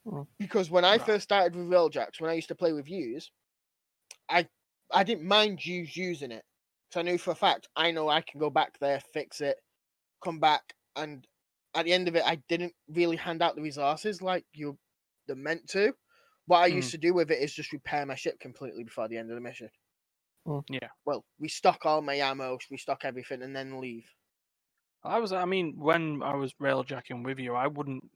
Hmm. 0.05 0.23
Because 0.39 0.71
when 0.71 0.85
I 0.85 0.99
Right. 0.99 1.01
first 1.01 1.25
started 1.25 1.57
with 1.57 1.69
railjacks, 1.69 2.21
when 2.21 2.31
I 2.31 2.35
used 2.35 2.49
to 2.49 2.55
play 2.55 2.73
with 2.73 2.89
yous, 2.89 3.31
I 4.29 4.49
I 4.93 5.05
didn't 5.05 5.27
mind 5.29 5.65
yous 5.65 5.97
using 5.97 6.33
it. 6.33 6.45
So 6.93 7.01
I 7.01 7.03
knew 7.05 7.19
for 7.19 7.31
a 7.33 7.37
fact 7.37 7.69
I 7.77 7.91
know 7.93 8.09
I 8.09 8.21
can 8.23 8.41
go 8.41 8.51
back 8.51 8.79
there, 8.81 9.01
fix 9.01 9.41
it, 9.41 9.59
come 10.25 10.41
back, 10.41 10.75
and 10.97 11.27
at 11.75 11.85
the 11.87 11.93
end 11.95 12.09
of 12.09 12.17
it, 12.17 12.25
I 12.27 12.37
didn't 12.49 12.75
really 12.89 13.17
hand 13.17 13.43
out 13.43 13.57
the 13.57 13.63
resources 13.63 14.23
like 14.23 14.47
you 14.55 14.79
they're 15.27 15.37
meant 15.37 15.69
to. 15.71 15.95
What 16.47 16.61
I 16.61 16.67
Hmm. 16.69 16.89
used 16.89 16.93
to 16.93 16.99
do 16.99 17.15
with 17.15 17.31
it 17.31 17.41
is 17.43 17.55
just 17.55 17.73
repair 17.73 18.07
my 18.07 18.17
ship 18.17 18.41
completely 18.41 18.85
before 18.85 19.09
the 19.09 19.19
end 19.19 19.31
of 19.31 19.37
the 19.37 19.43
mission. 19.43 19.71
Yeah. 20.69 20.89
Well, 21.05 21.25
restock 21.39 21.87
all 21.87 22.03
my 22.03 22.15
ammo, 22.17 22.59
restock 22.69 23.05
everything, 23.05 23.41
and 23.43 23.55
then 23.55 23.79
leave. 23.81 24.17
I 25.05 25.19
was, 25.19 25.33
I 25.33 25.45
mean, 25.45 25.79
when 25.79 26.23
I 26.23 26.35
was 26.37 26.55
railjacking 26.55 27.25
with 27.25 27.39
you, 27.39 27.55
I 27.55 27.67
wouldn't, 27.67 28.11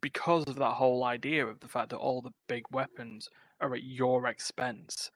because 0.00 0.44
of 0.44 0.56
that 0.56 0.74
whole 0.74 1.04
idea 1.04 1.46
of 1.46 1.60
the 1.60 1.68
fact 1.68 1.90
that 1.90 1.96
all 1.98 2.22
the 2.22 2.32
big 2.48 2.64
weapons 2.70 3.28
are 3.60 3.74
at 3.74 3.82
your 3.82 4.26
expense. 4.26 5.10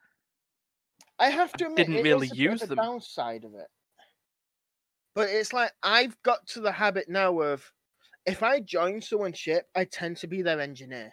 I 1.19 1.31
have 1.31 1.53
to 1.55 1.67
admit, 1.67 1.89
I 1.89 1.93
didn't 1.93 2.05
really 2.05 2.31
use 2.35 2.61
them. 2.61 2.77
downside 2.77 3.45
of 3.45 3.55
it. 3.55 3.69
But 5.15 5.29
it's 5.29 5.53
like 5.53 5.73
I've 5.83 6.21
got 6.23 6.47
to 6.49 6.61
the 6.61 6.73
habit 6.73 7.09
now 7.09 7.41
of 7.41 7.73
if 8.27 8.43
I 8.43 8.61
join 8.61 9.01
someone's 9.01 9.39
ship, 9.39 9.67
I 9.75 9.85
tend 9.85 10.17
to 10.19 10.27
be 10.27 10.43
their 10.43 10.61
engineer. 10.61 11.13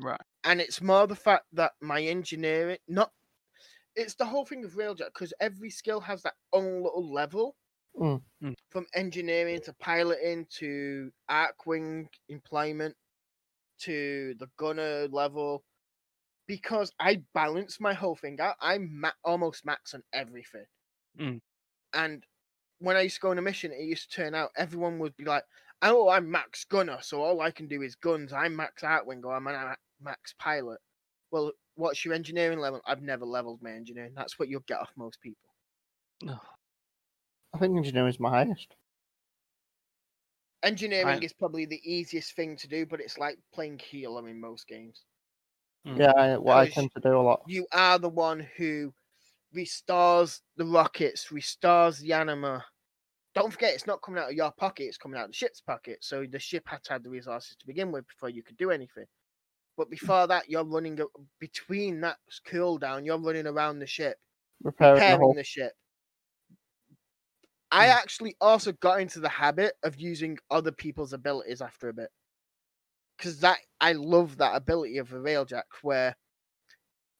Right. 0.00 0.20
and 0.44 0.60
it's 0.60 0.80
more 0.80 1.08
the 1.08 1.16
fact 1.16 1.46
that 1.54 1.72
my 1.80 2.00
engineering 2.00 2.78
not 2.86 3.10
it's 3.96 4.14
the 4.14 4.24
whole 4.24 4.44
thing 4.44 4.64
of 4.64 4.74
railjack 4.74 5.12
because 5.12 5.32
every 5.40 5.70
skill 5.70 6.00
has 6.00 6.22
that 6.22 6.34
own 6.52 6.82
little 6.84 7.12
level 7.12 7.56
Mm. 7.98 8.22
Mm. 8.42 8.54
from 8.70 8.86
engineering 8.94 9.60
to 9.64 9.72
piloting 9.74 10.46
to 10.58 11.10
archwing 11.30 12.06
employment 12.28 12.94
to 13.80 14.34
the 14.38 14.48
gunner 14.56 15.08
level 15.08 15.64
because 16.46 16.92
i 17.00 17.20
balance 17.34 17.80
my 17.80 17.92
whole 17.94 18.16
thing 18.16 18.38
out 18.40 18.54
i'm 18.60 19.00
ma- 19.00 19.10
almost 19.24 19.64
max 19.66 19.94
on 19.94 20.02
everything 20.12 20.64
Mm. 21.18 21.40
and 21.94 22.24
when 22.78 22.96
i 22.96 23.00
used 23.02 23.16
to 23.16 23.20
go 23.20 23.30
on 23.30 23.38
a 23.38 23.42
mission 23.42 23.72
it 23.72 23.82
used 23.82 24.10
to 24.10 24.16
turn 24.16 24.34
out 24.34 24.50
everyone 24.56 24.98
would 25.00 25.16
be 25.16 25.24
like 25.24 25.42
oh 25.82 26.08
i'm 26.08 26.30
max 26.30 26.64
gunner 26.64 26.98
so 27.00 27.22
all 27.22 27.40
i 27.40 27.50
can 27.50 27.66
do 27.66 27.82
is 27.82 27.96
guns 27.96 28.32
i'm 28.32 28.54
max 28.54 28.82
archwing 28.82 29.24
or 29.24 29.34
i'm 29.34 29.46
a 29.48 29.76
max 30.00 30.34
pilot 30.38 30.78
well 31.32 31.50
what's 31.74 32.04
your 32.04 32.14
engineering 32.14 32.60
level 32.60 32.80
i've 32.86 33.02
never 33.02 33.24
leveled 33.24 33.60
my 33.62 33.72
engineering 33.72 34.12
that's 34.14 34.38
what 34.38 34.48
you'll 34.48 34.60
get 34.68 34.78
off 34.78 34.90
most 34.96 35.20
people 35.20 35.48
Ugh. 36.28 36.38
I 37.54 37.58
think 37.58 37.76
engineering 37.76 38.08
is 38.08 38.20
my 38.20 38.30
highest. 38.30 38.74
engineering 40.64 41.22
is 41.22 41.32
probably 41.32 41.66
the 41.66 41.80
easiest 41.84 42.34
thing 42.34 42.56
to 42.56 42.66
do 42.68 42.84
but 42.84 43.00
it's 43.00 43.16
like 43.18 43.38
playing 43.54 43.78
healer 43.78 44.28
in 44.28 44.40
most 44.40 44.66
games 44.66 45.04
Mm. 45.86 45.96
Yeah, 46.00 46.10
I, 46.16 46.36
what 46.38 46.56
I 46.56 46.68
tend 46.68 46.90
to 46.94 47.00
do 47.00 47.16
a 47.16 47.22
lot. 47.22 47.42
you 47.46 47.64
are 47.72 48.00
the 48.00 48.08
one 48.08 48.40
who 48.56 48.92
restores 49.52 50.42
the 50.56 50.64
rockets 50.64 51.30
restores 51.30 52.00
the 52.00 52.12
anima 52.12 52.64
don't 53.36 53.52
forget 53.52 53.74
it's 53.74 53.86
not 53.86 54.02
coming 54.02 54.20
out 54.20 54.30
of 54.30 54.36
your 54.36 54.50
pocket 54.58 54.84
it's 54.84 54.98
coming 54.98 55.16
out 55.18 55.26
of 55.26 55.30
the 55.30 55.36
ship's 55.36 55.60
pocket 55.60 55.98
so 56.02 56.26
the 56.26 56.38
ship 56.38 56.64
had 56.66 56.82
to 56.82 56.92
have 56.92 57.04
the 57.04 57.08
resources 57.08 57.56
to 57.60 57.66
begin 57.66 57.92
with 57.92 58.06
before 58.08 58.28
you 58.28 58.42
could 58.42 58.56
do 58.56 58.72
anything 58.72 59.06
but 59.76 59.88
before 59.88 60.26
that 60.26 60.50
you're 60.50 60.64
running 60.64 61.00
a- 61.00 61.04
between 61.38 62.00
that 62.00 62.18
cooldown 62.46 63.06
you're 63.06 63.18
running 63.20 63.46
around 63.46 63.78
the 63.78 63.86
ship 63.86 64.18
Repairing 64.64 64.96
repairing 64.96 65.20
whole. 65.20 65.34
the 65.34 65.44
ship. 65.44 65.72
I 67.70 67.88
Mm. 67.88 67.92
actually 67.92 68.36
also 68.40 68.72
got 68.72 69.00
into 69.00 69.20
the 69.20 69.28
habit 69.28 69.74
of 69.82 70.00
using 70.00 70.38
other 70.50 70.72
people's 70.72 71.12
abilities 71.12 71.60
after 71.60 71.88
a 71.88 71.94
bit. 71.94 72.10
Because 73.16 73.40
that 73.40 73.58
I 73.80 73.92
love 73.92 74.36
that 74.38 74.54
ability 74.56 74.98
of 74.98 75.12
a 75.12 75.16
railjack 75.16 75.64
where 75.82 76.16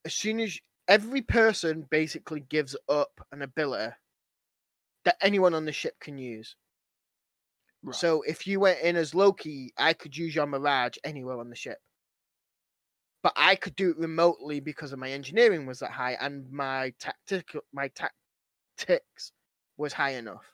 as 0.05 0.15
soon 0.15 0.41
as 0.41 0.59
every 0.87 1.23
person 1.23 1.83
basically 1.91 2.41
gives 2.41 2.77
up 2.89 3.21
an 3.33 3.43
ability 3.43 3.95
that 5.05 5.17
anyone 5.21 5.55
on 5.55 5.65
the 5.65 5.73
ship 5.73 5.99
can 6.01 6.19
use. 6.19 6.57
Right. 7.83 7.95
So 7.95 8.23
if 8.23 8.47
you 8.47 8.61
went 8.61 8.81
in 8.81 8.97
as 8.97 9.15
Loki, 9.15 9.73
I 9.77 9.93
could 9.93 10.17
use 10.17 10.35
your 10.35 10.47
Mirage 10.47 10.97
anywhere 11.05 11.39
on 11.39 11.51
the 11.51 11.57
ship. 11.57 11.79
But 13.23 13.33
I 13.37 13.57
could 13.57 13.77
do 13.77 13.91
it 13.91 13.99
remotely 13.99 14.61
because 14.61 14.93
of 14.93 14.99
my 14.99 15.11
engineering 15.11 15.67
was 15.67 15.81
that 15.81 15.91
high 15.91 16.17
and 16.21 16.51
my 16.51 16.95
tactic 16.99 17.55
my 17.73 17.89
tactics 17.89 19.33
was 19.79 19.95
high 19.95 20.11
enough. 20.11 20.45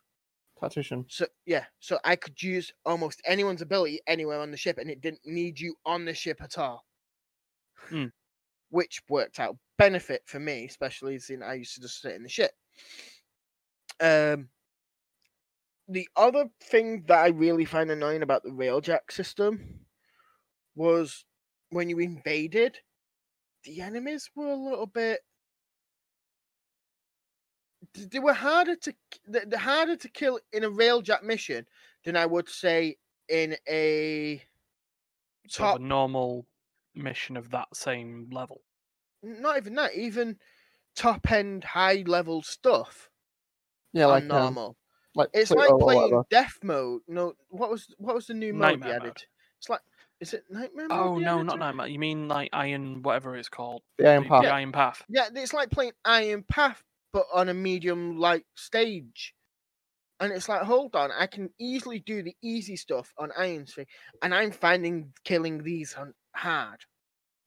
Tactician. 0.60 1.04
So 1.08 1.26
yeah, 1.46 1.64
so 1.80 1.98
I 2.04 2.16
could 2.16 2.40
use 2.40 2.72
almost 2.86 3.20
anyone's 3.26 3.62
ability 3.62 4.00
anywhere 4.06 4.40
on 4.40 4.50
the 4.50 4.56
ship 4.56 4.78
and 4.78 4.88
it 4.88 5.00
didn't 5.00 5.22
need 5.24 5.58
you 5.58 5.74
on 5.84 6.04
the 6.04 6.14
ship 6.14 6.40
at 6.40 6.58
all. 6.58 6.84
Mm. 7.90 8.12
Which 8.70 9.02
worked 9.08 9.40
out 9.40 9.56
benefit 9.78 10.22
for 10.26 10.38
me, 10.38 10.66
especially 10.66 11.18
since 11.18 11.42
I 11.42 11.54
used 11.54 11.74
to 11.74 11.80
just 11.80 12.00
sit 12.00 12.14
in 12.14 12.22
the 12.22 12.28
ship. 12.28 12.52
Um, 14.00 14.48
the 15.88 16.08
other 16.16 16.46
thing 16.62 17.04
that 17.08 17.18
I 17.18 17.28
really 17.28 17.64
find 17.64 17.90
annoying 17.90 18.22
about 18.22 18.42
the 18.42 18.50
railjack 18.50 19.10
system 19.10 19.80
was 20.74 21.24
when 21.70 21.88
you 21.88 21.98
invaded, 21.98 22.78
the 23.64 23.80
enemies 23.80 24.30
were 24.34 24.48
a 24.48 24.56
little 24.56 24.86
bit. 24.86 25.20
Th- 27.94 28.08
They 28.10 28.18
were 28.18 28.34
harder 28.34 28.76
to 28.76 28.92
k- 28.92 29.20
they- 29.26 29.44
they're 29.46 29.58
harder 29.58 29.96
to 29.96 30.08
kill 30.08 30.40
in 30.52 30.64
a 30.64 30.70
railjack 30.70 31.22
mission 31.22 31.66
than 32.04 32.16
I 32.16 32.26
would 32.26 32.48
say 32.48 32.96
in 33.28 33.56
a 33.68 34.44
Sort 35.48 35.70
of 35.70 35.74
top. 35.74 35.80
a 35.80 35.82
normal 35.82 36.46
mission 36.94 37.36
of 37.36 37.50
that 37.50 37.74
same 37.74 38.28
level. 38.30 38.62
Not 39.22 39.56
even 39.56 39.74
that, 39.76 39.94
even 39.94 40.38
top 40.94 41.30
end 41.32 41.64
high 41.64 42.04
level 42.06 42.42
stuff 42.42 43.10
Yeah, 43.92 44.06
are 44.06 44.20
like 44.20 44.30
um, 44.30 44.54
normal. 44.54 44.76
like 45.14 45.30
It's 45.32 45.50
like 45.50 45.78
playing 45.78 46.24
death 46.30 46.58
mode. 46.62 47.02
No, 47.08 47.34
what 47.48 47.70
was 47.70 47.94
what 47.98 48.14
was 48.14 48.26
the 48.26 48.34
new 48.34 48.52
mode 48.52 48.80
Nightmare 48.80 48.94
they 48.94 48.94
mode. 48.98 49.06
added? 49.10 49.26
It's 49.58 49.68
like 49.68 49.80
is 50.20 50.34
it 50.34 50.44
nightmare? 50.50 50.88
Oh 50.90 51.14
they 51.16 51.24
no, 51.24 51.42
not 51.42 51.54
to? 51.54 51.58
Nightmare. 51.58 51.86
You 51.88 51.98
mean 51.98 52.28
like 52.28 52.50
Iron, 52.52 53.02
whatever 53.02 53.36
it's 53.36 53.48
called, 53.48 53.82
the 53.98 54.08
Iron 54.08 54.24
the, 54.24 54.28
Path. 54.28 54.42
the 54.42 54.52
Iron 54.52 54.72
Path. 54.72 55.02
Yeah, 55.08 55.28
it's 55.34 55.52
like 55.54 55.70
playing 55.70 55.92
Iron 56.04 56.42
Path, 56.44 56.84
but 57.14 57.26
on 57.32 57.48
a 57.48 57.54
medium 57.54 58.18
like 58.18 58.44
stage. 58.56 59.34
And 60.20 60.32
it's 60.32 60.48
like, 60.48 60.62
hold 60.62 60.94
on, 60.96 61.10
I 61.12 61.26
can 61.26 61.48
easily 61.58 62.00
do 62.00 62.22
the 62.22 62.36
easy 62.42 62.76
stuff 62.76 63.12
on 63.18 63.30
Iron 63.38 63.66
Sphere, 63.66 63.86
and 64.22 64.34
I'm 64.34 64.50
finding 64.50 65.12
killing 65.24 65.62
these 65.62 65.96
hard. 66.34 66.80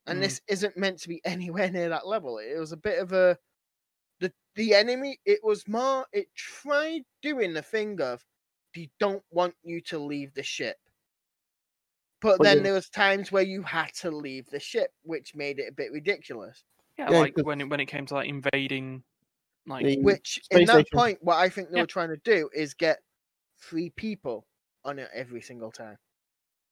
And 0.07 0.19
Mm. 0.19 0.21
this 0.21 0.41
isn't 0.47 0.77
meant 0.77 0.99
to 0.99 1.09
be 1.09 1.21
anywhere 1.25 1.69
near 1.69 1.89
that 1.89 2.07
level. 2.07 2.37
It 2.39 2.57
was 2.57 2.71
a 2.71 2.77
bit 2.77 2.99
of 2.99 3.11
a 3.11 3.37
the 4.19 4.31
the 4.55 4.73
enemy. 4.73 5.19
It 5.25 5.43
was 5.43 5.67
more. 5.67 6.07
It 6.13 6.33
tried 6.35 7.03
doing 7.21 7.53
the 7.53 7.61
thing 7.61 7.99
of, 8.01 8.23
they 8.73 8.89
don't 8.99 9.23
want 9.31 9.55
you 9.63 9.81
to 9.81 9.99
leave 9.99 10.33
the 10.33 10.43
ship. 10.43 10.77
But 12.21 12.37
But 12.37 12.43
then 12.45 12.57
you- 12.57 12.63
there 12.63 12.73
was 12.73 12.89
times 12.89 13.31
where 13.31 13.43
you 13.43 13.63
had 13.63 13.93
to 13.95 14.11
leave 14.11 14.49
the 14.49 14.59
ship, 14.59 14.91
which 15.03 15.35
made 15.35 15.59
it 15.59 15.67
a 15.69 15.73
bit 15.73 15.91
ridiculous. 15.91 16.63
Yeah, 16.97 17.11
Yeah, 17.11 17.19
like 17.19 17.35
'cause- 17.35 17.43
when 17.45 17.61
it 17.61 17.69
when 17.69 17.79
it 17.79 17.85
came 17.87 18.05
to 18.07 18.13
like 18.15 18.27
invading, 18.29 19.03
like 19.67 19.85
The 19.85 20.01
Which 20.01 20.39
in 20.51 20.65
that 20.65 20.73
station. 20.73 20.85
point, 20.93 21.17
what 21.23 21.37
I 21.37 21.49
think 21.49 21.69
they 21.69 21.77
Yeah. 21.77 21.83
were 21.83 21.87
trying 21.87 22.09
to 22.09 22.17
do 22.17 22.49
is 22.53 22.73
get 22.73 22.99
three 23.59 23.89
people 23.91 24.47
on 24.85 24.99
it 24.99 25.09
every 25.13 25.41
single 25.41 25.71
time. 25.71 25.97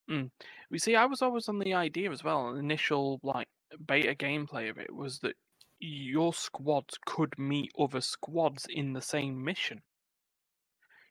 Mm. 0.10 0.30
we 0.70 0.78
see. 0.78 0.96
I 0.96 1.06
was 1.06 1.22
always 1.24 1.50
on 1.50 1.58
the 1.60 1.74
idea 1.74 2.12
as 2.12 2.24
well. 2.24 2.50
an 2.50 2.58
Initial 2.60 3.20
like 3.24 3.48
beta 3.88 4.14
gameplay 4.16 4.70
of 4.70 4.78
it 4.78 4.94
was 4.94 5.20
that 5.20 5.36
your 5.80 6.32
squads 6.34 6.98
could 7.06 7.38
meet 7.40 7.72
other 7.80 8.02
squads 8.02 8.66
in 8.70 8.94
the 8.94 9.02
same 9.02 9.44
mission. 9.44 9.82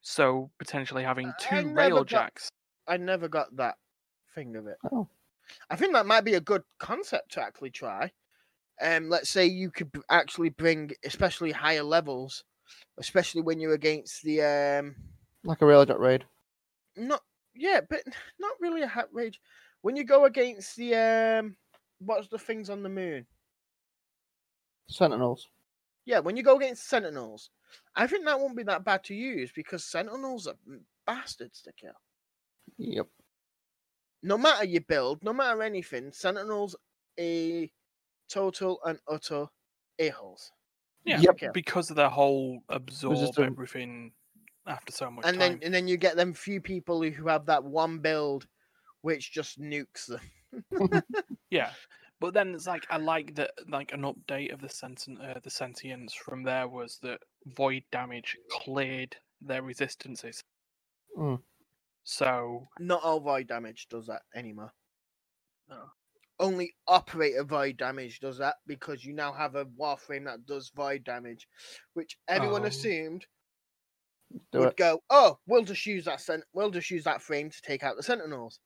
So 0.00 0.50
potentially 0.58 1.02
having 1.02 1.28
I 1.28 1.32
two 1.40 1.62
never 1.74 2.04
got- 2.04 2.06
railjacks. 2.36 2.48
I 2.86 2.96
never 2.98 3.28
got 3.28 3.56
that 3.56 3.78
thing 4.34 4.54
of 4.56 4.66
it. 4.66 4.78
Oh. 4.92 5.08
I 5.70 5.76
think 5.76 5.92
that 5.94 6.06
might 6.06 6.24
be 6.24 6.34
a 6.34 6.40
good 6.40 6.62
concept 6.78 7.32
to 7.32 7.42
actually 7.42 7.70
try. 7.70 8.12
Um, 8.82 9.08
let's 9.08 9.30
say 9.30 9.46
you 9.46 9.70
could 9.70 9.90
actually 10.10 10.50
bring, 10.50 10.90
especially 11.04 11.52
higher 11.52 11.82
levels, 11.82 12.44
especially 12.98 13.42
when 13.42 13.60
you're 13.60 13.74
against 13.74 14.22
the 14.22 14.42
um, 14.42 14.96
like 15.44 15.62
a 15.62 15.64
railjack 15.64 15.98
raid. 15.98 16.24
not 16.96 17.22
yeah, 17.54 17.80
but 17.88 18.02
not 18.38 18.52
really 18.60 18.82
a 18.82 18.88
hat 18.88 19.08
rage. 19.12 19.40
When 19.82 19.96
you 19.96 20.04
go 20.04 20.24
against 20.24 20.76
the 20.76 20.94
um, 20.94 21.56
what's 21.98 22.28
the 22.28 22.38
things 22.38 22.70
on 22.70 22.82
the 22.82 22.88
moon? 22.88 23.26
Sentinels. 24.88 25.48
Yeah, 26.06 26.18
when 26.18 26.36
you 26.36 26.42
go 26.42 26.56
against 26.56 26.88
Sentinels, 26.88 27.50
I 27.96 28.06
think 28.06 28.24
that 28.26 28.38
won't 28.38 28.56
be 28.56 28.62
that 28.64 28.84
bad 28.84 29.04
to 29.04 29.14
use 29.14 29.50
because 29.54 29.84
Sentinels 29.84 30.46
are 30.46 30.56
bastards 31.06 31.62
to 31.62 31.72
kill. 31.72 31.94
Yep. 32.76 33.06
No 34.22 34.36
matter 34.38 34.64
your 34.64 34.82
build, 34.82 35.22
no 35.22 35.32
matter 35.32 35.62
anything, 35.62 36.12
Sentinels 36.12 36.76
a 37.18 37.70
total 38.28 38.80
and 38.84 38.98
utter 39.08 39.46
a-holes. 39.98 40.50
Yeah, 41.04 41.20
Yep. 41.20 41.30
Okay. 41.34 41.48
because 41.52 41.90
of 41.90 41.96
their 41.96 42.08
whole 42.08 42.60
absorb 42.68 43.12
Resistant. 43.12 43.46
everything 43.52 44.12
after 44.66 44.90
so 44.92 45.10
much 45.10 45.26
And 45.26 45.38
time. 45.38 45.52
then 45.52 45.60
and 45.62 45.74
then 45.74 45.86
you 45.88 45.96
get 45.98 46.16
them 46.16 46.32
few 46.32 46.60
people 46.60 47.02
who 47.02 47.10
who 47.10 47.28
have 47.28 47.46
that 47.46 47.62
one 47.62 47.98
build 47.98 48.46
which 49.02 49.30
just 49.32 49.60
nukes 49.60 50.06
them. 50.06 50.22
Yeah, 51.50 51.72
but 52.20 52.32
then 52.32 52.54
it's 52.54 52.66
like 52.66 52.86
I 52.90 52.96
like 52.96 53.34
that 53.34 53.50
like 53.68 53.92
an 53.92 54.02
update 54.02 54.52
of 54.52 54.60
the 54.60 54.68
sentient 54.68 55.20
uh, 55.20 55.38
the 55.42 55.50
sentience 55.50 56.14
from 56.14 56.42
there 56.42 56.66
was 56.68 56.98
that 57.02 57.20
void 57.56 57.84
damage 57.92 58.36
cleared 58.50 59.14
their 59.42 59.62
resistances. 59.62 60.42
Mm. 61.18 61.42
So 62.04 62.68
Not 62.80 63.02
all 63.04 63.20
void 63.20 63.46
damage 63.48 63.86
does 63.90 64.06
that 64.06 64.22
anymore. 64.34 64.72
No. 65.68 65.84
Only 66.40 66.74
operator 66.88 67.44
void 67.44 67.76
damage 67.76 68.18
does 68.20 68.38
that 68.38 68.56
because 68.66 69.04
you 69.04 69.12
now 69.14 69.32
have 69.32 69.54
a 69.54 69.64
warframe 69.66 70.24
that 70.24 70.46
does 70.46 70.70
void 70.74 71.04
damage, 71.04 71.46
which 71.94 72.18
everyone 72.28 72.62
Oh. 72.62 72.66
assumed 72.66 73.24
Do 74.50 74.58
would 74.60 74.68
it. 74.70 74.76
go, 74.76 75.02
oh, 75.10 75.38
we'll 75.46 75.62
just 75.64 75.86
use 75.86 76.04
that 76.06 76.20
cent- 76.20 76.44
we'll 76.52 76.70
just 76.72 76.90
use 76.90 77.04
that 77.04 77.22
frame 77.22 77.50
to 77.50 77.62
take 77.62 77.84
out 77.84 77.96
the 77.96 78.02
sentinels. 78.02 78.58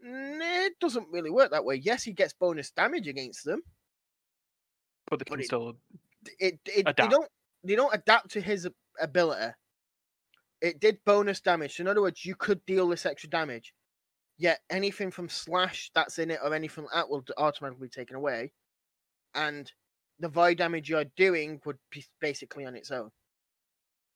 Nah, 0.00 0.44
it 0.64 0.78
doesn't 0.78 1.08
really 1.10 1.30
work 1.30 1.50
that 1.50 1.64
way. 1.64 1.76
Yes, 1.76 2.04
he 2.04 2.12
gets 2.12 2.34
bonus 2.34 2.70
damage 2.70 3.08
against 3.08 3.44
them. 3.44 3.62
but 5.10 5.18
they 5.18 5.24
But 5.24 5.30
can 5.30 5.40
it- 5.40 5.46
still 5.46 5.72
D- 6.22 6.32
It, 6.38 6.60
it 6.66 6.84
they 6.96 7.08
don't 7.08 7.28
they 7.64 7.74
don't 7.74 7.92
adapt 7.94 8.30
to 8.30 8.40
his 8.40 8.68
ability. 9.00 9.52
It 10.60 10.78
did 10.78 11.04
bonus 11.04 11.40
damage. 11.40 11.76
So 11.76 11.80
in 11.82 11.88
other 11.88 12.00
words, 12.00 12.24
you 12.24 12.36
could 12.36 12.64
deal 12.64 12.88
this 12.88 13.04
extra 13.06 13.28
damage. 13.28 13.74
Yet 14.42 14.58
anything 14.70 15.12
from 15.12 15.28
slash 15.28 15.92
that's 15.94 16.18
in 16.18 16.32
it 16.32 16.40
or 16.42 16.52
anything 16.52 16.82
like 16.82 16.94
that 16.94 17.08
will 17.08 17.24
automatically 17.36 17.86
be 17.86 17.90
taken 17.90 18.16
away, 18.16 18.50
and 19.36 19.70
the 20.18 20.28
void 20.28 20.58
damage 20.58 20.88
you're 20.88 21.04
doing 21.16 21.60
would 21.64 21.78
be 21.92 22.04
basically 22.20 22.66
on 22.66 22.74
its 22.74 22.90
own. 22.90 23.12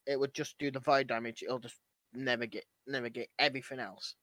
It 0.05 0.19
would 0.19 0.35
just 0.35 0.59
do 0.59 0.73
the 0.73 0.81
void 0.81 1.07
damage. 1.07 1.45
It'll 1.45 1.61
just 1.61 1.77
never 2.13 2.45
get 2.45 2.65
never 2.89 3.09
get 3.09 3.29
everything 3.39 3.79
else. 3.79 4.17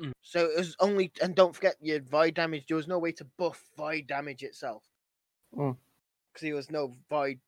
Mm. 0.00 0.12
So 0.22 0.44
it 0.44 0.58
was 0.58 0.76
only 0.78 1.10
and 1.20 1.34
don't 1.34 1.56
forget 1.56 1.74
your 1.80 2.02
void 2.02 2.34
damage. 2.34 2.66
There 2.68 2.76
was 2.76 2.86
no 2.86 3.00
way 3.00 3.10
to 3.10 3.26
buff 3.36 3.60
void 3.76 4.06
damage 4.06 4.44
itself 4.44 4.84
Mm. 5.56 5.76
because 6.32 6.42
there 6.42 6.54
was 6.54 6.70
no 6.70 6.94
void 7.10 7.40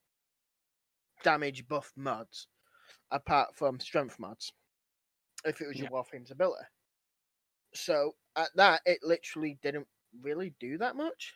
damage 1.22 1.68
buff 1.68 1.92
mods 1.94 2.48
apart 3.12 3.54
from 3.54 3.78
strength 3.78 4.18
mods. 4.18 4.52
If 5.44 5.60
it 5.60 5.68
was 5.68 5.78
your 5.78 5.90
Warframe's 5.90 6.32
ability. 6.32 6.64
So 7.74 8.16
at 8.36 8.50
that, 8.56 8.82
it 8.86 9.00
literally 9.02 9.58
didn't 9.62 9.88
really 10.20 10.54
do 10.60 10.78
that 10.78 10.96
much. 10.96 11.34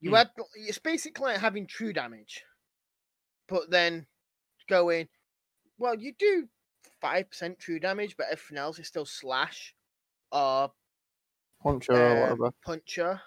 You 0.00 0.12
Hmm. 0.12 0.14
had 0.14 0.32
it's 0.54 0.78
basically 0.78 1.32
like 1.32 1.40
having 1.40 1.66
true 1.66 1.92
damage, 1.94 2.44
but 3.48 3.70
then 3.70 4.06
going, 4.68 5.08
well, 5.78 6.00
you 6.00 6.14
do 6.18 6.48
five 7.00 7.30
percent 7.30 7.58
true 7.60 7.80
damage, 7.80 8.16
but 8.16 8.28
everything 8.30 8.58
else 8.58 8.78
is 8.78 8.88
still 8.88 9.06
slash 9.06 9.74
or 10.32 10.72
Puncture 11.62 11.94
or 11.94 12.18
um, 12.20 12.20
whatever. 12.20 12.50
puncture, 12.62 13.20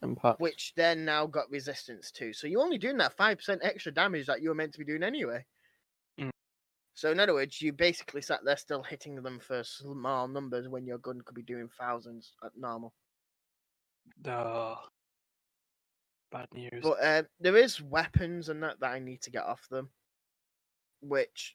Impact. 0.00 0.38
which 0.38 0.72
then 0.76 1.04
now 1.04 1.26
got 1.26 1.50
resistance 1.50 2.10
to. 2.12 2.32
So 2.32 2.46
you're 2.46 2.62
only 2.62 2.78
doing 2.78 2.96
that 2.98 3.16
five 3.16 3.38
percent 3.38 3.60
extra 3.64 3.92
damage 3.92 4.26
that 4.26 4.42
you 4.42 4.48
were 4.50 4.54
meant 4.54 4.72
to 4.72 4.78
be 4.78 4.84
doing 4.84 5.02
anyway. 5.02 5.46
So 6.96 7.10
in 7.12 7.20
other 7.20 7.34
words, 7.34 7.60
you 7.60 7.74
basically 7.74 8.22
sat 8.22 8.40
there 8.42 8.56
still 8.56 8.82
hitting 8.82 9.16
them 9.22 9.38
for 9.38 9.62
small 9.62 10.26
numbers 10.28 10.66
when 10.66 10.86
your 10.86 10.96
gun 10.96 11.20
could 11.20 11.34
be 11.34 11.42
doing 11.42 11.68
thousands 11.78 12.32
at 12.42 12.52
normal. 12.56 12.94
uh, 14.26 14.76
bad 16.32 16.48
news. 16.54 16.82
But 16.82 17.04
uh, 17.04 17.22
there 17.38 17.58
is 17.58 17.82
weapons 17.82 18.48
and 18.48 18.62
that 18.62 18.80
that 18.80 18.92
I 18.92 18.98
need 18.98 19.20
to 19.22 19.30
get 19.30 19.44
off 19.44 19.68
them, 19.70 19.90
which 21.02 21.54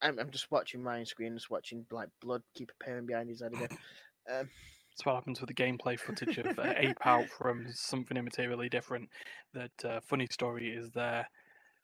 I'm, 0.00 0.20
I'm 0.20 0.30
just 0.30 0.52
watching 0.52 0.84
my 0.84 1.02
screen, 1.02 1.34
just 1.34 1.50
watching 1.50 1.84
like 1.90 2.10
blood 2.22 2.42
keep 2.54 2.70
appearing 2.80 3.06
behind 3.06 3.28
his 3.28 3.42
head 3.42 3.52
again. 3.52 3.68
Um, 4.26 4.48
That's 4.90 5.04
what 5.04 5.16
happens 5.16 5.38
with 5.42 5.48
the 5.48 5.54
gameplay 5.54 6.00
footage 6.00 6.38
of 6.38 6.58
uh, 6.58 6.72
Ape 6.78 6.96
Out 7.04 7.28
from 7.28 7.66
something 7.70 8.16
immaterially 8.16 8.70
different. 8.70 9.10
That 9.52 9.84
uh, 9.84 10.00
funny 10.00 10.26
story 10.30 10.70
is 10.70 10.90
there 10.92 11.28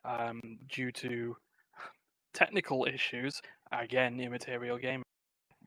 um, 0.07 0.41
due 0.71 0.91
to 0.91 1.37
technical 2.33 2.87
issues. 2.87 3.41
Again, 3.73 4.21
immaterial 4.21 4.79
game. 4.79 5.03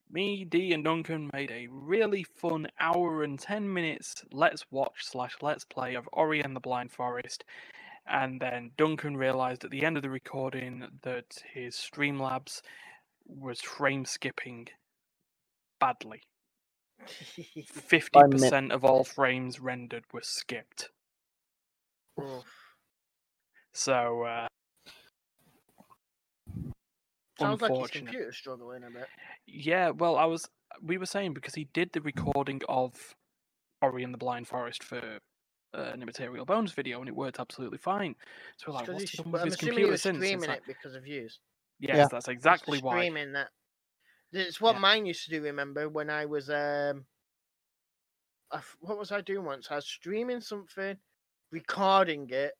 Me, 0.10 0.46
D, 0.46 0.74
and 0.74 0.84
Duncan 0.84 1.30
made 1.34 1.50
a 1.50 1.68
really 1.72 2.24
fun 2.24 2.68
hour 2.80 3.24
and 3.24 3.40
ten 3.40 3.72
minutes 3.72 4.24
let's 4.32 4.64
watch 4.70 5.04
slash 5.04 5.36
let's 5.42 5.66
play 5.66 5.96
of 5.96 6.08
Ori 6.14 6.42
and 6.42 6.56
the 6.56 6.60
Blind 6.60 6.92
Forest. 6.92 7.44
And 8.06 8.40
then 8.40 8.72
Duncan 8.78 9.16
realized 9.18 9.64
at 9.64 9.72
the 9.72 9.86
end 9.86 9.98
of 9.98 10.04
the 10.04 10.10
recording 10.10 10.86
that 11.04 11.42
his 11.54 11.76
Streamlabs 11.76 12.62
was 13.26 13.62
frame 13.62 14.06
skipping 14.06 14.68
badly. 15.80 16.22
50% 17.06 18.72
of 18.72 18.86
all 18.86 19.04
frames 19.04 19.60
rendered 19.60 20.04
were 20.14 20.22
skipped. 20.22 20.90
oof. 22.20 22.46
So 23.74 24.24
uh, 24.24 24.48
Sounds 27.40 27.62
like 27.62 27.72
his 27.72 27.78
unfortunate. 27.78 28.06
computer's 28.12 28.38
struggling 28.38 28.84
a 28.84 28.90
bit. 28.92 29.08
Yeah, 29.48 29.90
well, 29.90 30.18
I 30.18 30.26
was. 30.26 30.48
We 30.82 30.98
were 30.98 31.06
saying 31.06 31.34
because 31.34 31.56
he 31.56 31.66
did 31.74 31.92
the 31.94 32.02
recording 32.02 32.62
of 32.68 33.16
Ori 33.82 34.04
and 34.04 34.14
the 34.14 34.18
Blind 34.18 34.48
Forest 34.48 34.84
for 34.84 35.20
uh, 35.76 35.82
an 35.94 36.02
Immaterial 36.02 36.46
Bones 36.46 36.72
video, 36.72 37.00
and 37.00 37.10
it 37.10 37.16
worked 37.16 37.40
absolutely 37.40 37.78
fine. 37.80 38.16
So 38.58 38.66
we're 38.72 38.76
like, 38.76 38.88
what's 38.88 39.02
he's, 39.02 39.12
he 39.12 39.18
done 39.24 39.32
with 39.32 39.42
I'm 39.42 39.48
his 39.48 39.56
computer 39.56 39.92
was 39.92 40.02
since? 40.02 40.18
It's 40.18 40.26
streaming 40.28 40.50
like, 40.50 40.60
it 40.60 40.64
because 40.68 40.96
of 40.96 41.04
views. 41.04 41.40
yes, 41.80 41.98
Yeah. 41.98 42.08
that's 42.12 42.28
exactly 42.28 42.80
why. 42.80 42.98
Streaming 42.98 43.34
that. 43.34 43.50
It's 44.32 44.60
what 44.62 44.76
Yeah. 44.76 44.80
mine 44.80 45.06
used 45.06 45.26
to 45.26 45.32
do. 45.32 45.44
Remember 45.44 45.90
when 45.90 46.10
I 46.10 46.26
was 46.26 46.50
um, 46.50 47.06
I 48.52 48.58
f- 48.58 48.78
what 48.80 48.98
was 48.98 49.12
I 49.12 49.22
doing 49.22 49.46
once? 49.46 49.68
I 49.72 49.76
was 49.76 49.86
streaming 49.88 50.42
something, 50.42 50.98
recording 51.52 52.30
it, 52.32 52.54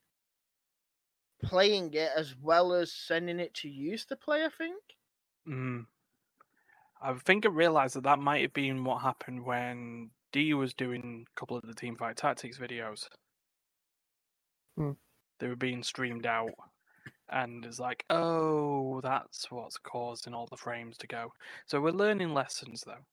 playing 1.44 1.94
it 1.94 2.12
as 2.16 2.36
well 2.42 2.74
as 2.74 2.92
sending 2.92 3.40
it 3.40 3.54
to 3.56 3.70
you 3.70 3.98
to 3.98 4.16
play. 4.16 4.44
I 4.44 4.50
think. 4.50 4.82
Mm. 5.48 5.86
I 7.02 7.14
think 7.14 7.46
I 7.46 7.50
realised 7.50 7.96
that 7.96 8.04
that 8.04 8.20
might 8.20 8.42
have 8.42 8.54
been 8.54 8.86
what 8.86 9.02
happened 9.02 9.46
when 9.46 10.12
D 10.32 10.54
was 10.54 10.74
doing 10.74 11.26
a 11.28 11.40
couple 11.40 11.58
of 11.58 11.64
the 11.64 11.74
Teamfight 11.74 12.16
Tactics 12.16 12.58
videos. 12.58 13.08
Hmm. 14.78 14.92
They 15.40 15.48
were 15.48 15.56
being 15.58 15.84
streamed 15.84 16.26
out, 16.26 16.54
and 17.30 17.66
it's 17.66 17.80
like, 17.80 18.06
oh, 18.10 19.02
that's 19.02 19.52
what's 19.52 19.78
causing 19.78 20.34
all 20.34 20.48
the 20.50 20.58
frames 20.58 20.98
to 21.00 21.08
go. 21.08 21.34
So 21.66 21.82
we're 21.82 21.92
learning 21.92 22.34
lessons, 22.34 22.84
though. 22.86 23.06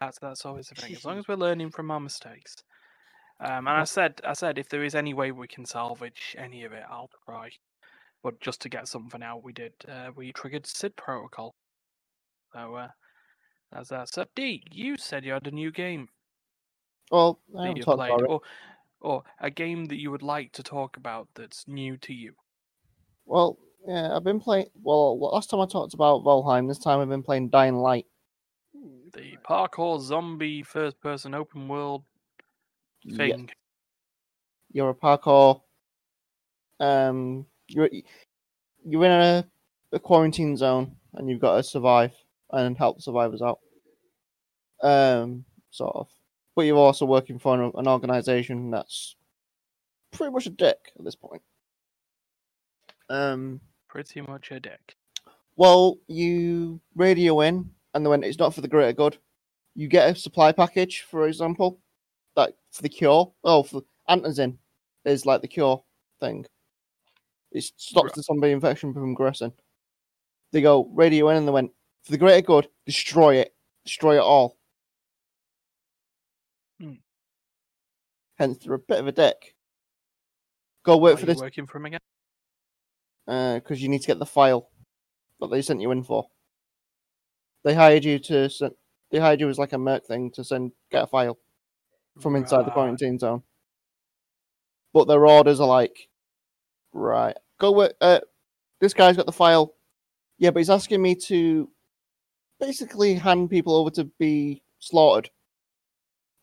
That's 0.00 0.18
that's 0.18 0.44
always 0.44 0.68
the 0.68 0.74
thing. 0.74 0.94
As 0.94 1.04
long 1.04 1.18
as 1.20 1.28
we're 1.28 1.36
learning 1.36 1.70
from 1.70 1.90
our 1.90 2.00
mistakes. 2.00 2.56
Um, 3.38 3.68
and 3.68 3.68
I 3.68 3.84
said, 3.84 4.20
I 4.24 4.32
said, 4.32 4.58
if 4.58 4.68
there 4.70 4.82
is 4.82 4.94
any 4.94 5.12
way 5.12 5.30
we 5.30 5.46
can 5.46 5.66
salvage 5.66 6.34
any 6.38 6.64
of 6.64 6.72
it, 6.72 6.84
I'll 6.90 7.10
try. 7.26 7.50
But 8.26 8.40
just 8.40 8.60
to 8.62 8.68
get 8.68 8.88
something 8.88 9.22
out, 9.22 9.44
we 9.44 9.52
did. 9.52 9.72
Uh, 9.88 10.10
we 10.16 10.32
triggered 10.32 10.66
SID 10.66 10.96
protocol. 10.96 11.54
So 12.52 12.74
uh, 12.74 12.88
that's 13.70 13.90
that. 13.90 14.08
So 14.12 14.24
D, 14.34 14.64
you 14.72 14.96
said 14.96 15.24
you 15.24 15.32
had 15.32 15.46
a 15.46 15.52
new 15.52 15.70
game 15.70 16.08
Well, 17.12 17.40
I 17.56 17.66
haven't 17.68 17.82
talked 17.84 18.04
about 18.04 18.24
it. 18.24 18.30
or 18.30 18.40
or 19.00 19.22
a 19.38 19.48
game 19.48 19.84
that 19.84 20.00
you 20.00 20.10
would 20.10 20.24
like 20.24 20.50
to 20.54 20.64
talk 20.64 20.96
about 20.96 21.28
that's 21.36 21.68
new 21.68 21.96
to 21.98 22.12
you. 22.12 22.34
Well, 23.26 23.58
yeah, 23.86 24.16
I've 24.16 24.24
been 24.24 24.40
playing. 24.40 24.66
Well, 24.82 25.20
last 25.20 25.50
time 25.50 25.60
I 25.60 25.66
talked 25.66 25.94
about 25.94 26.24
Valheim, 26.24 26.66
this 26.66 26.78
time 26.80 26.98
I've 26.98 27.08
been 27.08 27.22
playing 27.22 27.50
Dying 27.50 27.76
Light. 27.76 28.06
The 29.14 29.36
parkour 29.48 30.00
zombie 30.00 30.62
first-person 30.64 31.34
open 31.34 31.68
world 31.68 32.04
Yeah, 33.04 33.16
thing. 33.16 33.50
you're 34.72 34.90
a 34.90 34.94
parkour. 34.94 35.62
Um, 36.80 37.46
you're 37.68 37.90
you're 38.84 39.04
in 39.04 39.10
a, 39.10 39.46
a 39.92 39.98
quarantine 39.98 40.56
zone, 40.56 40.96
and 41.14 41.28
you've 41.28 41.40
got 41.40 41.56
to 41.56 41.62
survive 41.62 42.12
and 42.50 42.76
help 42.76 42.96
the 42.96 43.02
survivors 43.02 43.42
out. 43.42 43.60
Um, 44.82 45.44
sort 45.70 45.96
of. 45.96 46.08
But 46.54 46.62
you're 46.62 46.76
also 46.76 47.04
working 47.04 47.38
for 47.38 47.60
an, 47.60 47.72
an 47.74 47.88
organization 47.88 48.70
that's 48.70 49.16
pretty 50.10 50.32
much 50.32 50.46
a 50.46 50.50
dick 50.50 50.92
at 50.98 51.04
this 51.04 51.14
point. 51.16 51.42
Um, 53.08 53.60
Pretty 53.88 54.20
much 54.20 54.50
a 54.50 54.60
dick. 54.60 54.96
Well, 55.56 55.98
you 56.06 56.80
radio 56.94 57.40
in, 57.40 57.70
and 57.94 58.04
then 58.04 58.10
when 58.10 58.24
it's 58.24 58.38
not 58.38 58.54
for 58.54 58.60
the 58.60 58.68
greater 58.68 58.92
good, 58.92 59.16
you 59.74 59.88
get 59.88 60.10
a 60.10 60.14
supply 60.14 60.52
package, 60.52 61.02
for 61.02 61.26
example, 61.28 61.78
like 62.34 62.54
for 62.72 62.82
the 62.82 62.88
cure. 62.88 63.32
Oh, 63.44 63.62
for 63.62 63.82
antizin 64.08 64.56
is 65.04 65.24
like 65.24 65.40
the 65.40 65.48
cure 65.48 65.82
thing. 66.20 66.46
It 67.56 67.64
stops 67.76 68.12
the 68.12 68.22
zombie 68.22 68.50
infection 68.50 68.92
from 68.92 69.14
progressing. 69.14 69.52
They 70.52 70.60
go 70.60 70.90
radio 70.92 71.30
in, 71.30 71.38
and 71.38 71.48
they 71.48 71.52
went 71.52 71.70
for 72.04 72.12
the 72.12 72.18
greater 72.18 72.42
good, 72.42 72.68
destroy 72.84 73.36
it, 73.36 73.54
destroy 73.82 74.16
it 74.16 74.22
all. 74.22 74.58
Hmm. 76.78 76.96
Hence, 78.38 78.58
they're 78.58 78.74
a 78.74 78.78
bit 78.78 79.00
of 79.00 79.06
a 79.06 79.12
dick. 79.12 79.54
Go 80.84 80.98
work 80.98 81.14
Are 81.14 81.20
for 81.20 81.26
this 81.26 81.38
working 81.38 81.66
for 81.66 81.78
him 81.78 81.86
again? 81.86 82.00
because 83.26 83.82
you 83.82 83.88
need 83.88 84.02
to 84.02 84.06
get 84.06 84.18
the 84.18 84.26
file 84.26 84.68
that 85.40 85.50
they 85.50 85.62
sent 85.62 85.80
you 85.80 85.90
in 85.92 86.04
for. 86.04 86.26
They 87.64 87.74
hired 87.74 88.04
you 88.04 88.18
to 88.18 88.50
send. 88.50 88.74
They 89.10 89.18
hired 89.18 89.40
you 89.40 89.48
as 89.48 89.58
like 89.58 89.72
a 89.72 89.78
merc 89.78 90.04
thing 90.04 90.30
to 90.32 90.44
send 90.44 90.72
get 90.90 91.04
a 91.04 91.06
file 91.06 91.38
from 92.20 92.36
inside 92.36 92.66
the 92.66 92.70
quarantine 92.70 93.18
zone. 93.18 93.44
But 94.92 95.08
their 95.08 95.26
orders 95.26 95.58
are 95.58 95.66
like, 95.66 96.08
right, 96.92 97.36
go 97.58 97.72
with. 97.72 97.92
Uh, 98.00 98.20
this 98.80 98.94
guy's 98.94 99.16
got 99.16 99.26
the 99.26 99.32
file. 99.32 99.74
Yeah, 100.38 100.50
but 100.50 100.60
he's 100.60 100.70
asking 100.70 101.00
me 101.00 101.14
to 101.26 101.70
basically 102.60 103.14
hand 103.14 103.50
people 103.50 103.74
over 103.74 103.90
to 103.90 104.04
be 104.18 104.62
slaughtered. 104.78 105.30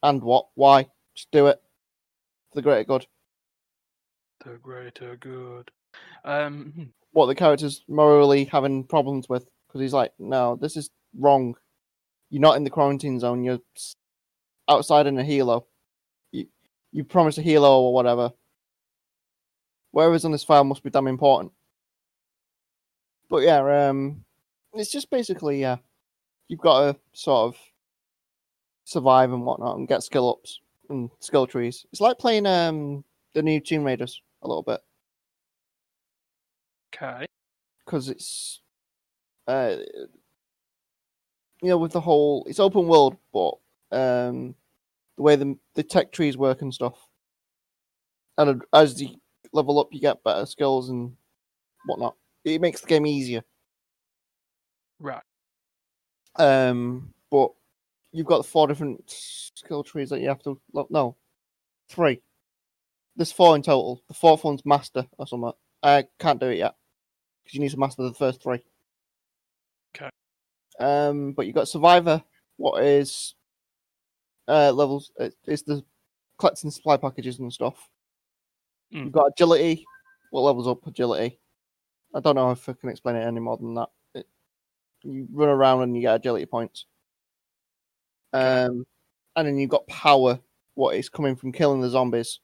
And 0.02 0.22
what? 0.22 0.48
Why? 0.56 0.88
Just 1.16 1.32
do 1.32 1.48
it 1.48 1.62
for 2.52 2.56
the 2.56 2.62
greater 2.62 2.84
good. 2.84 3.08
The 4.44 4.58
greater 4.62 5.16
good. 5.16 5.72
Um, 6.26 6.74
hmm, 6.76 6.84
what 7.12 7.28
the 7.28 7.36
character's 7.36 7.84
morally 7.88 8.46
having 8.46 8.84
problems 8.84 9.30
with 9.30 9.48
because 9.68 9.82
he's 9.82 9.94
like, 9.94 10.12
no, 10.20 10.56
this 10.56 10.76
is 10.76 10.90
wrong. 11.18 11.56
You're 12.30 12.42
not 12.42 12.58
in 12.58 12.64
the 12.64 12.70
quarantine 12.70 13.20
zone. 13.20 13.44
You're 13.44 13.60
outside 14.68 15.08
in 15.08 15.18
a 15.20 15.24
helo. 15.24 15.66
You 16.32 16.48
you 16.92 17.04
promised 17.04 17.38
a 17.38 17.42
helo 17.42 17.80
or 17.80 17.94
whatever. 17.94 18.32
Whereas 19.94 20.26
on 20.26 20.34
this 20.34 20.44
file 20.44 20.66
must 20.66 20.84
be 20.84 20.90
damn 20.90 21.08
important. 21.08 21.54
But 23.30 23.44
yeah, 23.44 23.88
um, 23.90 24.26
it's 24.74 24.92
just 24.92 25.10
basically 25.10 25.62
yeah, 25.62 25.78
you've 26.50 26.60
got 26.60 26.82
to 26.94 27.00
sort 27.14 27.48
of 27.56 27.62
survive 28.86 29.32
and 29.32 29.46
whatnot 29.46 29.78
and 29.78 29.88
get 29.88 30.04
skill 30.04 30.30
ups 30.30 30.60
and 30.90 31.10
skill 31.20 31.48
trees. 31.48 31.86
It's 31.92 32.02
like 32.02 32.20
playing 32.20 32.46
um 32.46 33.06
the 33.34 33.42
new 33.44 33.60
Tomb 33.62 33.84
Raiders 33.86 34.22
a 34.42 34.48
little 34.48 34.64
bit. 34.64 34.82
okay. 36.94 37.26
because 37.86 38.10
it's 38.10 38.62
uh 39.48 39.76
you 41.62 41.70
know 41.70 41.78
with 41.78 41.92
the 41.92 42.02
whole 42.02 42.46
it's 42.48 42.60
open 42.60 42.88
world 42.88 43.18
but 43.34 43.56
um 43.92 44.56
the 45.18 45.24
way 45.24 45.36
the 45.36 45.58
the 45.76 45.84
tech 45.84 46.12
trees 46.12 46.38
work 46.38 46.62
and 46.62 46.74
stuff 46.74 47.08
and 48.38 48.64
as 48.74 49.02
you 49.02 49.16
level 49.54 49.80
up 49.80 49.88
you 49.92 50.00
get 50.00 50.24
better 50.24 50.46
skills 50.46 50.90
and 50.90 51.16
whatnot 51.86 52.16
it 52.44 52.60
makes 52.62 52.82
the 52.82 52.88
game 52.88 53.06
easier 53.06 53.44
Right. 55.00 55.24
um 56.38 57.14
but 57.30 57.52
you've 58.12 58.28
got 58.28 58.46
four 58.46 58.68
different 58.68 59.04
skill 59.08 59.84
trees 59.84 60.10
that 60.10 60.22
you 60.22 60.28
have 60.28 60.42
to 60.44 60.60
look. 60.74 60.90
no 60.92 61.16
three 61.90 62.22
there's 63.16 63.32
four 63.32 63.56
in 63.56 63.62
total 63.62 64.02
the 64.08 64.14
fourth 64.14 64.44
one's 64.44 64.66
master 64.66 65.06
or 65.18 65.28
something 65.28 65.52
i 65.84 66.04
can't 66.20 66.40
do 66.40 66.48
it 66.48 66.58
yet 66.58 66.76
because 67.44 67.54
you 67.56 67.60
need 67.62 67.72
to 67.72 67.78
master 67.78 68.04
the 68.04 68.14
first 68.14 68.42
three. 68.42 68.64
Okay. 69.96 70.10
Um, 70.80 71.34
but 71.34 71.46
you 71.46 71.52
got 71.52 71.68
Survivor. 71.68 72.24
What 72.56 72.82
is 72.84 73.36
uh 74.48 74.72
levels? 74.72 75.12
uh, 75.20 75.30
It's 75.46 75.64
the 75.64 75.84
collecting 76.38 76.72
supply 76.72 76.96
packages 76.98 77.40
and 77.40 77.52
stuff. 77.52 77.90
Mm. 78.94 79.06
You've 79.06 79.12
got 79.12 79.32
Agility. 79.36 79.86
What 80.32 80.42
levels 80.42 80.68
up 80.68 80.86
Agility? 80.86 81.40
I 82.14 82.20
don't 82.20 82.36
know 82.36 82.52
if 82.52 82.68
I 82.70 82.74
can 82.74 82.90
explain 82.90 83.16
it 83.16 83.26
any 83.26 83.40
more 83.40 83.58
than 83.58 83.74
that. 83.76 83.90
It, 84.14 84.28
you 85.02 85.28
run 85.32 85.50
around 85.50 85.82
and 85.82 85.96
you 85.96 86.02
get 86.02 86.16
Agility 86.16 86.46
points. 86.46 86.86
Um, 88.34 88.86
and 89.36 89.48
then 89.48 89.58
you've 89.58 89.70
got 89.70 89.88
Power. 89.88 90.40
What 90.76 90.96
is 90.96 91.10
coming 91.10 91.36
from 91.36 91.52
killing 91.52 91.82
the 91.82 91.90
zombies? 91.90 92.40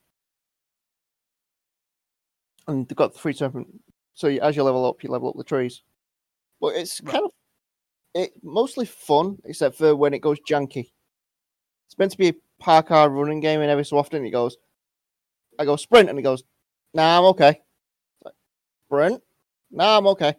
And 2.67 2.87
they've 2.87 2.95
got 2.95 3.15
three 3.15 3.33
different 3.33 3.67
so 4.19 4.27
you, 4.27 4.41
as 4.41 4.57
you 4.57 4.63
level 4.63 4.85
up, 4.85 5.01
you 5.01 5.09
level 5.09 5.29
up 5.29 5.37
the 5.37 5.45
trees. 5.45 5.81
But 6.59 6.75
it's 6.75 6.99
Right. 7.01 7.13
kind 7.13 7.23
of 7.25 7.31
it 8.13 8.33
mostly 8.43 8.85
fun, 8.85 9.37
except 9.45 9.77
for 9.77 9.95
when 9.95 10.13
it 10.13 10.19
goes 10.19 10.41
janky. 10.41 10.91
It's 11.87 11.97
meant 11.97 12.11
to 12.11 12.17
be 12.17 12.27
a 12.27 12.35
parkour 12.61 13.09
running 13.09 13.39
game, 13.39 13.61
and 13.61 13.71
every 13.71 13.85
so 13.85 13.97
often 13.97 14.25
it 14.25 14.31
goes. 14.31 14.57
I 15.59 15.65
go 15.65 15.75
sprint, 15.75 16.09
and 16.09 16.17
he 16.17 16.23
goes, 16.23 16.43
"Nah, 16.93 17.19
I'm 17.19 17.25
okay." 17.25 17.61
Like, 18.23 18.33
sprint, 18.87 19.21
nah, 19.69 19.97
I'm 19.97 20.07
okay. 20.07 20.35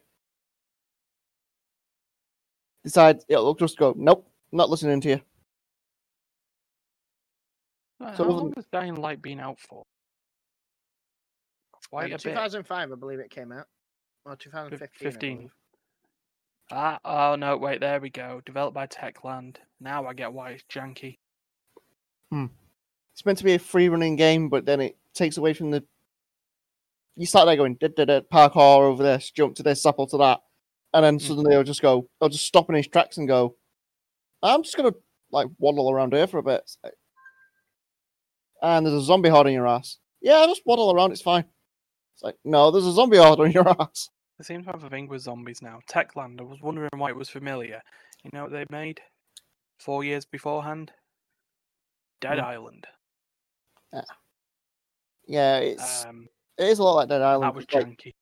Decide 2.83 3.21
it'll 3.29 3.55
just 3.55 3.77
go. 3.79 3.95
Nope, 3.97 4.27
not 4.51 4.71
listening 4.71 5.01
to 5.03 5.09
you. 5.11 5.21
Uh, 8.01 8.15
So 8.17 8.25
How 8.25 8.31
long 8.31 8.37
wasn't- 8.45 8.57
has 8.57 8.67
Dying 8.73 8.95
Light 8.95 9.21
been 9.21 9.39
out 9.41 9.61
for? 9.61 9.85
Quite 11.91 12.07
a 12.07 12.15
bit. 12.15 12.21
2005, 12.23 12.93
I 12.93 12.95
believe 12.95 13.19
it 13.19 13.31
came 13.31 13.53
out. 13.53 13.67
Or 14.25 14.37
2015. 14.37 15.13
15. 15.13 15.51
Ah, 16.71 17.01
oh 17.05 17.35
no, 17.37 17.57
wait, 17.59 17.81
there 17.81 18.01
we 18.01 18.11
go. 18.11 18.41
Developed 18.47 18.75
by 18.75 18.87
Techland. 18.87 19.57
Now 19.81 20.07
I 20.07 20.15
get 20.15 20.33
why 20.33 20.53
it's 20.53 20.63
janky. 20.65 21.19
It's 23.21 23.27
meant 23.27 23.37
to 23.37 23.45
be 23.45 23.53
a 23.53 23.59
free 23.59 23.91
running 23.91 24.17
game, 24.17 24.49
but 24.49 24.65
then 24.65 24.81
it 24.81 24.97
takes 25.13 25.37
away 25.37 25.53
from 25.53 25.71
the. 25.71 25.85
You 27.17 27.27
start 27.27 27.45
there 27.45 27.55
going, 27.57 27.75
da, 27.79 27.89
da, 27.89 28.07
da, 28.07 28.21
parkour 28.21 28.81
over 28.81 29.03
this, 29.03 29.31
jump 29.31 29.57
to 29.57 29.63
this, 29.63 29.83
supple 29.83 30.07
to 30.07 30.17
that. 30.17 30.41
and 30.95 31.05
then 31.05 31.19
Mm. 31.19 31.21
suddenly 31.21 31.55
I'll 31.55 31.63
just 31.63 31.83
go, 31.83 32.09
I'll 32.23 32.31
just 32.31 32.47
stop 32.47 32.71
in 32.71 32.77
his 32.77 32.89
tracks 32.89 33.19
and 33.19 33.29
go, 33.29 33.57
I'm 34.43 34.63
just 34.63 34.75
gonna 34.75 34.95
like 35.31 35.49
waddle 35.59 35.91
around 35.91 36.15
here 36.15 36.27
for 36.27 36.39
a 36.39 36.43
bit. 36.43 36.63
And 38.63 38.87
there's 38.87 38.97
a 39.03 39.03
zombie 39.03 39.29
horde 39.29 39.49
on 39.49 39.53
your 39.53 39.69
ass. 39.69 39.99
Yeah, 40.23 40.47
just 40.47 40.63
waddle 40.65 40.91
around, 40.91 41.13
it's 41.13 41.21
fine. 41.21 41.45
It's 42.15 42.23
like, 42.23 42.37
no, 42.43 42.71
there's 42.71 42.87
a 42.87 42.93
zombie 42.93 43.19
horde 43.19 43.41
on 43.41 43.53
your 43.53 43.69
ass. 43.81 44.09
They 44.39 44.45
seem 44.45 44.65
to 44.65 44.71
have 44.71 44.83
a 44.83 44.89
thing 44.89 45.09
with 45.09 45.21
zombies 45.21 45.61
now. 45.61 45.81
Techland, 45.93 46.41
I 46.41 46.45
was 46.45 46.63
wondering 46.63 46.89
why 46.97 47.11
it 47.11 47.17
was 47.17 47.29
familiar. 47.29 47.83
You 48.25 48.31
know 48.33 48.45
what 48.45 48.53
they 48.53 48.65
made 48.71 49.03
four 49.79 50.05
years 50.05 50.25
beforehand? 50.25 50.91
Dead 52.23 52.39
Hmm. 52.39 52.45
Island. 52.47 52.87
Yeah, 53.93 54.03
yeah 55.27 55.59
it's 55.59 56.05
Um, 56.05 56.29
it 56.59 56.69
is 56.69 56.79
a 56.79 56.85
lot 56.85 56.97
like 56.97 57.09
Dead 57.09 57.23
Island. 57.23 57.45
that 57.45 57.55
was 57.55 57.67
janky. 57.67 58.15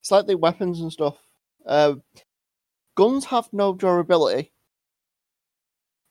it's 0.00 0.10
like 0.10 0.26
the 0.26 0.36
weapons 0.36 0.80
and 0.80 0.92
stuff. 0.92 1.18
Uh, 1.66 1.94
guns 2.94 3.24
have 3.26 3.48
no 3.52 3.74
durability, 3.74 4.52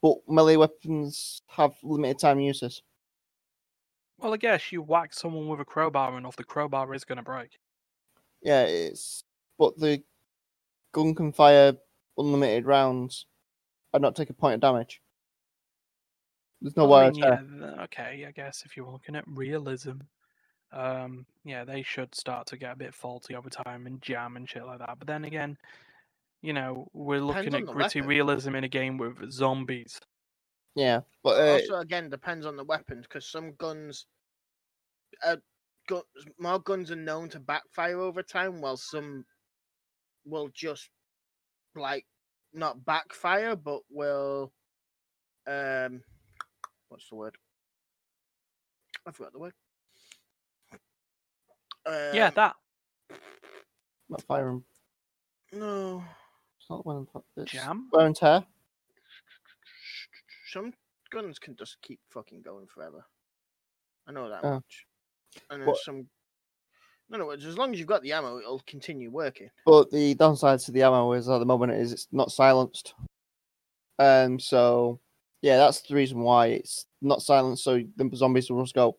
but 0.01 0.17
melee 0.27 0.55
weapons 0.55 1.41
have 1.47 1.75
limited 1.83 2.19
time 2.19 2.39
uses. 2.39 2.81
Well, 4.17 4.33
I 4.33 4.37
guess 4.37 4.71
you 4.71 4.83
whack 4.83 5.13
someone 5.13 5.47
with 5.47 5.59
a 5.59 5.65
crowbar 5.65 6.15
enough, 6.17 6.35
the 6.35 6.43
crowbar 6.43 6.93
is 6.93 7.03
going 7.03 7.17
to 7.17 7.23
break. 7.23 7.57
Yeah, 8.41 8.63
it's 8.63 9.23
but 9.57 9.77
the 9.77 10.03
gun 10.91 11.15
can 11.15 11.31
fire 11.31 11.73
unlimited 12.17 12.65
rounds 12.65 13.25
and 13.93 14.01
not 14.01 14.15
take 14.15 14.29
a 14.29 14.33
point 14.33 14.55
of 14.55 14.61
damage. 14.61 15.01
There's 16.61 16.77
no 16.77 16.85
Well, 16.85 16.93
I 16.93 16.95
wear 16.95 17.11
mean, 17.11 17.15
yeah, 17.15 17.41
okay, 17.83 18.25
I 18.27 18.31
guess 18.31 18.63
if 18.65 18.75
you're 18.75 18.91
looking 18.91 19.15
at 19.15 19.23
realism, 19.27 19.99
um, 20.71 21.25
yeah, 21.45 21.65
they 21.65 21.83
should 21.83 22.15
start 22.15 22.47
to 22.47 22.57
get 22.57 22.73
a 22.73 22.77
bit 22.77 22.95
faulty 22.95 23.35
over 23.35 23.49
time 23.49 23.87
and 23.87 24.01
jam 24.01 24.37
and 24.37 24.49
shit 24.49 24.65
like 24.65 24.79
that. 24.79 24.99
But 24.99 25.07
then 25.07 25.25
again, 25.25 25.57
you 26.41 26.53
know, 26.53 26.87
we're 26.93 27.21
looking 27.21 27.55
Depends 27.55 27.55
at 27.55 27.69
gritty 27.69 28.01
weapon. 28.01 28.07
realism 28.07 28.55
in 28.55 28.63
a 28.65 28.69
game 28.69 28.97
with 28.97 29.31
zombies. 29.31 30.01
Yeah, 30.75 31.01
but 31.23 31.39
uh, 31.39 31.51
also, 31.51 31.75
again, 31.77 32.09
depends 32.09 32.45
on 32.45 32.55
the 32.57 32.63
weapons 32.65 33.07
because 33.07 33.25
some 33.29 33.53
guns, 33.55 34.07
uh, 35.23 35.37
gu- 35.87 36.03
more 36.37 36.59
guns 36.59 36.91
are 36.91 36.95
known 36.95 37.29
to 37.29 37.39
backfire 37.39 37.99
over 37.99 38.23
time, 38.23 38.61
while 38.61 38.77
some 38.77 39.25
will 40.25 40.49
just 40.49 40.89
like 41.75 42.07
not 42.53 42.85
backfire, 42.85 43.55
but 43.55 43.81
will 43.89 44.53
um, 45.47 46.03
what's 46.91 47.07
the 47.09 47.15
word? 47.15 47.37
I 49.07 49.11
forgot 49.11 49.31
the 49.31 49.39
word. 49.39 49.53
yeah, 52.13 52.27
Um, 52.27 52.33
that 52.35 52.55
not 54.09 54.21
firing. 54.23 54.63
no. 55.53 56.03
It's 56.59 56.69
not 56.69 56.85
one. 56.85 56.97
and 56.97 57.07
tear. 57.11 57.21
It's 57.37 57.51
jam. 57.51 57.89
wear 57.91 58.05
and 58.05 58.15
tear. 58.15 58.45
Some 60.51 60.73
guns 61.09 61.39
can 61.39 61.55
just 61.55 61.81
keep 61.81 61.99
fucking 62.09 62.41
going 62.43 62.67
forever. 62.67 63.03
I 64.05 64.11
know 64.11 64.29
that 64.29 64.43
Oh. 64.43 64.55
much. 64.55 64.85
And 65.49 65.61
then 65.61 65.67
What- 65.69 65.77
some. 65.77 66.09
No, 67.09 67.17
no. 67.17 67.29
As 67.31 67.57
long 67.57 67.73
as 67.73 67.79
you've 67.79 67.87
got 67.87 68.03
the 68.03 68.11
ammo, 68.13 68.37
it'll 68.37 68.59
continue 68.67 69.09
working. 69.09 69.49
But 69.65 69.89
the 69.91 70.13
downside 70.15 70.59
to 70.61 70.71
the 70.71 70.83
ammo 70.83 71.13
is 71.13 71.27
at 71.29 71.39
the 71.39 71.45
moment 71.45 71.71
is 71.73 71.91
it's 71.93 72.07
not 72.11 72.31
silenced. 72.31 72.93
Um, 73.97 74.39
so 74.39 74.99
yeah, 75.41 75.57
that's 75.57 75.81
the 75.81 75.95
reason 75.95 76.19
why 76.19 76.47
it's 76.47 76.85
not 77.01 77.21
silent. 77.21 77.59
So 77.59 77.81
the 77.95 78.09
zombies 78.15 78.49
will 78.49 78.63
just 78.63 78.75
go 78.75 78.97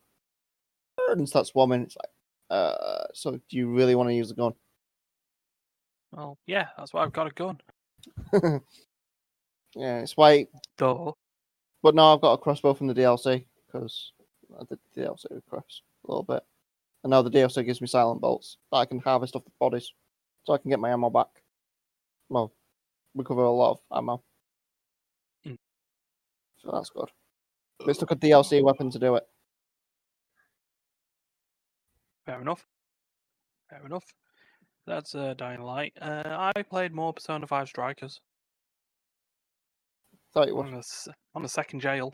and 1.09 1.27
start 1.27 1.47
swarming. 1.47 1.83
It's 1.83 1.97
like, 1.97 2.09
uh, 2.49 3.05
so 3.13 3.31
do 3.31 3.57
you 3.57 3.69
really 3.69 3.95
want 3.95 4.09
to 4.09 4.15
use 4.15 4.29
the 4.29 4.35
gun? 4.35 4.53
Well, 6.11 6.37
yeah, 6.45 6.67
that's 6.77 6.93
why 6.93 7.03
I've 7.03 7.13
got 7.13 7.27
a 7.27 7.31
gun. 7.31 7.59
yeah, 9.75 9.99
it's 9.99 10.17
why. 10.17 10.47
Though, 10.77 11.17
But 11.81 11.95
now 11.95 12.13
I've 12.13 12.21
got 12.21 12.33
a 12.33 12.37
crossbow 12.37 12.73
from 12.73 12.87
the 12.87 12.93
DLC 12.93 13.45
because 13.65 14.11
I 14.59 14.63
did 14.65 14.79
the 14.93 15.01
DLC 15.01 15.41
Chris 15.49 15.81
a 16.05 16.11
little 16.11 16.23
bit, 16.23 16.43
and 17.03 17.11
now 17.11 17.21
the 17.21 17.31
DLC 17.31 17.65
gives 17.65 17.81
me 17.81 17.87
silent 17.87 18.21
bolts 18.21 18.57
that 18.71 18.77
I 18.77 18.85
can 18.85 18.99
harvest 18.99 19.35
off 19.35 19.45
the 19.45 19.51
bodies, 19.59 19.91
so 20.43 20.53
I 20.53 20.57
can 20.57 20.69
get 20.69 20.79
my 20.79 20.91
ammo 20.91 21.09
back. 21.09 21.29
Well, 22.29 22.53
recover 23.15 23.43
a 23.43 23.51
lot 23.51 23.71
of 23.71 23.97
ammo. 23.97 24.21
Mm. 26.65 26.71
So 26.71 26.75
that's 26.75 26.89
good. 26.89 27.09
But 27.79 27.89
it's 27.89 27.99
took 27.99 28.11
a 28.11 28.15
DLC 28.15 28.63
weapon 28.63 28.89
to 28.91 28.99
do 28.99 29.15
it. 29.15 29.23
fair 32.25 32.41
enough. 32.41 32.65
Fair 33.69 33.85
enough. 33.85 34.05
That's 34.85 35.15
uh, 35.15 35.33
Dying 35.37 35.61
Light. 35.61 35.93
Uh, 36.01 36.51
I 36.55 36.61
played 36.63 36.93
more 36.93 37.13
Persona 37.13 37.47
5 37.47 37.67
Strikers 37.67 38.19
Thought 40.33 40.47
you 40.47 40.57
on 40.59 40.73
would. 40.73 40.83
the, 40.83 41.13
on 41.35 41.43
the 41.43 41.49
second 41.49 41.79
jail, 41.79 42.13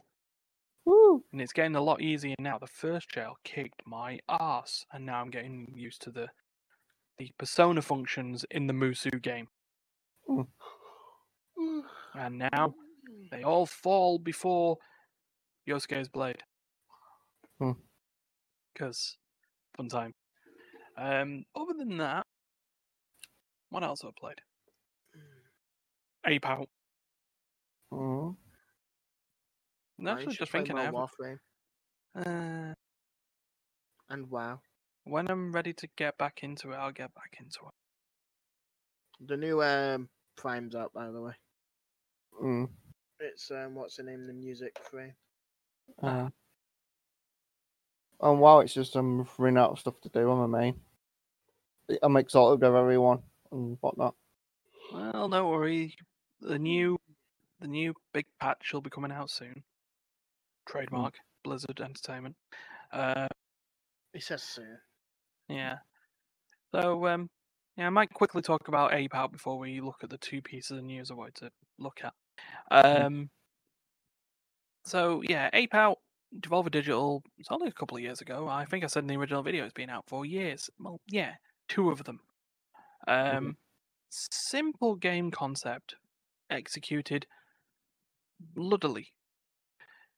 Woo! 0.86 1.24
and 1.32 1.42
it's 1.42 1.54
getting 1.54 1.76
a 1.76 1.82
lot 1.82 2.02
easier 2.02 2.36
now. 2.38 2.58
The 2.58 2.68
first 2.68 3.10
jail 3.10 3.36
kicked 3.44 3.82
my 3.86 4.20
ass, 4.28 4.86
and 4.92 5.06
now 5.06 5.22
I'm 5.22 5.30
getting 5.30 5.72
used 5.74 6.02
to 6.04 6.12
the 6.12 6.28
the 7.18 7.32
persona 7.38 7.82
functions 7.82 8.46
in 8.52 8.68
the 8.68 8.74
Musou 8.74 9.22
game. 9.22 9.48
And 12.14 12.38
now 12.52 12.74
they 13.32 13.44
all 13.44 13.66
fall 13.66 14.20
before 14.20 14.78
Yusuke's 15.68 16.08
blade. 16.10 16.44
Hmm. 17.60 17.72
Because 18.74 19.18
fun 19.78 19.90
time. 19.90 20.14
Um, 20.98 21.46
other 21.56 21.74
than 21.78 21.98
that, 21.98 22.26
what 23.70 23.84
else 23.84 24.02
have 24.02 24.12
I 24.18 24.20
played? 24.20 24.42
Ape 26.26 26.46
Out. 26.46 26.70
Mhm. 27.92 28.36
I'm 30.00 30.06
Right, 30.06 30.06
you 30.06 30.10
actually 30.20 30.34
should 30.34 30.40
just 30.40 30.52
thinking 30.52 30.78
I 30.78 30.92
more 30.92 31.08
haven't- 31.20 31.40
Warframe 32.16 32.72
uh, 32.72 32.74
and 34.10 34.30
WoW. 34.30 34.62
when 35.04 35.30
I'm 35.30 35.52
ready 35.52 35.74
to 35.74 35.88
get 35.98 36.18
back 36.18 36.44
into 36.44 36.72
it, 36.72 36.76
I'll 36.76 36.92
get 36.92 37.14
back 37.14 37.38
into 37.40 37.60
it. 37.68 39.28
The 39.28 39.38
new 39.38 39.62
um 39.62 40.10
Prime's 40.36 40.74
out, 40.76 40.94
by 40.94 41.12
the 41.12 41.22
way. 41.22 41.34
Mm. 42.42 42.70
It's 43.20 43.52
um, 43.52 43.76
what's 43.76 43.98
the 43.98 44.04
name? 44.04 44.26
The 44.28 44.34
music 44.34 44.80
free. 44.90 45.12
Uh, 46.02 46.30
and 48.22 48.40
wow, 48.40 48.60
it's 48.60 48.74
just 48.74 48.96
I'm 48.96 49.28
running 49.38 49.58
out 49.58 49.72
of 49.72 49.80
stuff 49.80 50.00
to 50.02 50.10
do 50.10 50.30
on 50.30 50.50
my 50.50 50.60
main. 50.60 50.76
I'm 52.02 52.18
exalted 52.18 52.62
with 52.62 52.76
everyone 52.76 53.20
and 53.52 53.78
whatnot. 53.82 54.16
Well, 54.94 55.28
don't 55.30 55.50
worry. 55.50 55.96
The 56.42 56.60
new, 56.60 57.00
the 57.60 57.68
new 57.68 57.94
big 58.14 58.26
patch 58.40 58.72
will 58.74 58.82
be 58.82 58.90
coming 58.90 59.12
out 59.12 59.30
soon. 59.30 59.64
Trademark 60.68 61.16
Blizzard 61.44 61.82
Entertainment. 61.82 62.36
Uh, 62.94 63.28
It 64.14 64.24
says 64.24 64.44
so. 64.44 64.62
Yeah. 65.48 65.78
So, 66.74 67.08
um, 67.08 67.30
yeah, 67.76 67.88
I 67.88 67.90
might 67.90 68.14
quickly 68.14 68.42
talk 68.44 68.68
about 68.68 68.94
Ape 68.94 69.16
Out 69.16 69.32
before 69.32 69.58
we 69.58 69.82
look 69.82 70.04
at 70.04 70.10
the 70.10 70.18
two 70.18 70.42
pieces 70.42 70.78
of 70.78 70.84
news 70.84 71.10
I 71.10 71.16
wanted 71.16 71.36
to 71.36 71.52
look 71.80 72.02
at. 72.04 72.14
Um, 72.72 73.30
so 74.86 75.22
yeah, 75.24 75.50
Ape 75.54 75.74
Out, 75.74 75.98
Devolver 76.40 76.72
Digital. 76.72 77.24
It's 77.38 77.52
only 77.52 77.68
a 77.68 77.74
couple 77.74 77.98
of 77.98 78.04
years 78.04 78.22
ago. 78.22 78.48
I 78.48 78.66
think 78.66 78.84
I 78.84 78.88
said 78.88 79.04
in 79.04 79.08
the 79.08 79.18
original 79.18 79.44
video 79.44 79.64
it's 79.64 79.74
been 79.74 79.90
out 79.90 80.06
for 80.08 80.26
years. 80.26 80.70
Well, 80.80 81.00
yeah, 81.08 81.34
two 81.68 81.90
of 81.90 82.04
them. 82.04 82.20
Um, 83.08 83.58
simple 84.10 84.96
game 84.96 85.32
concept 85.32 85.96
executed 86.50 87.26
bloodily. 88.40 89.08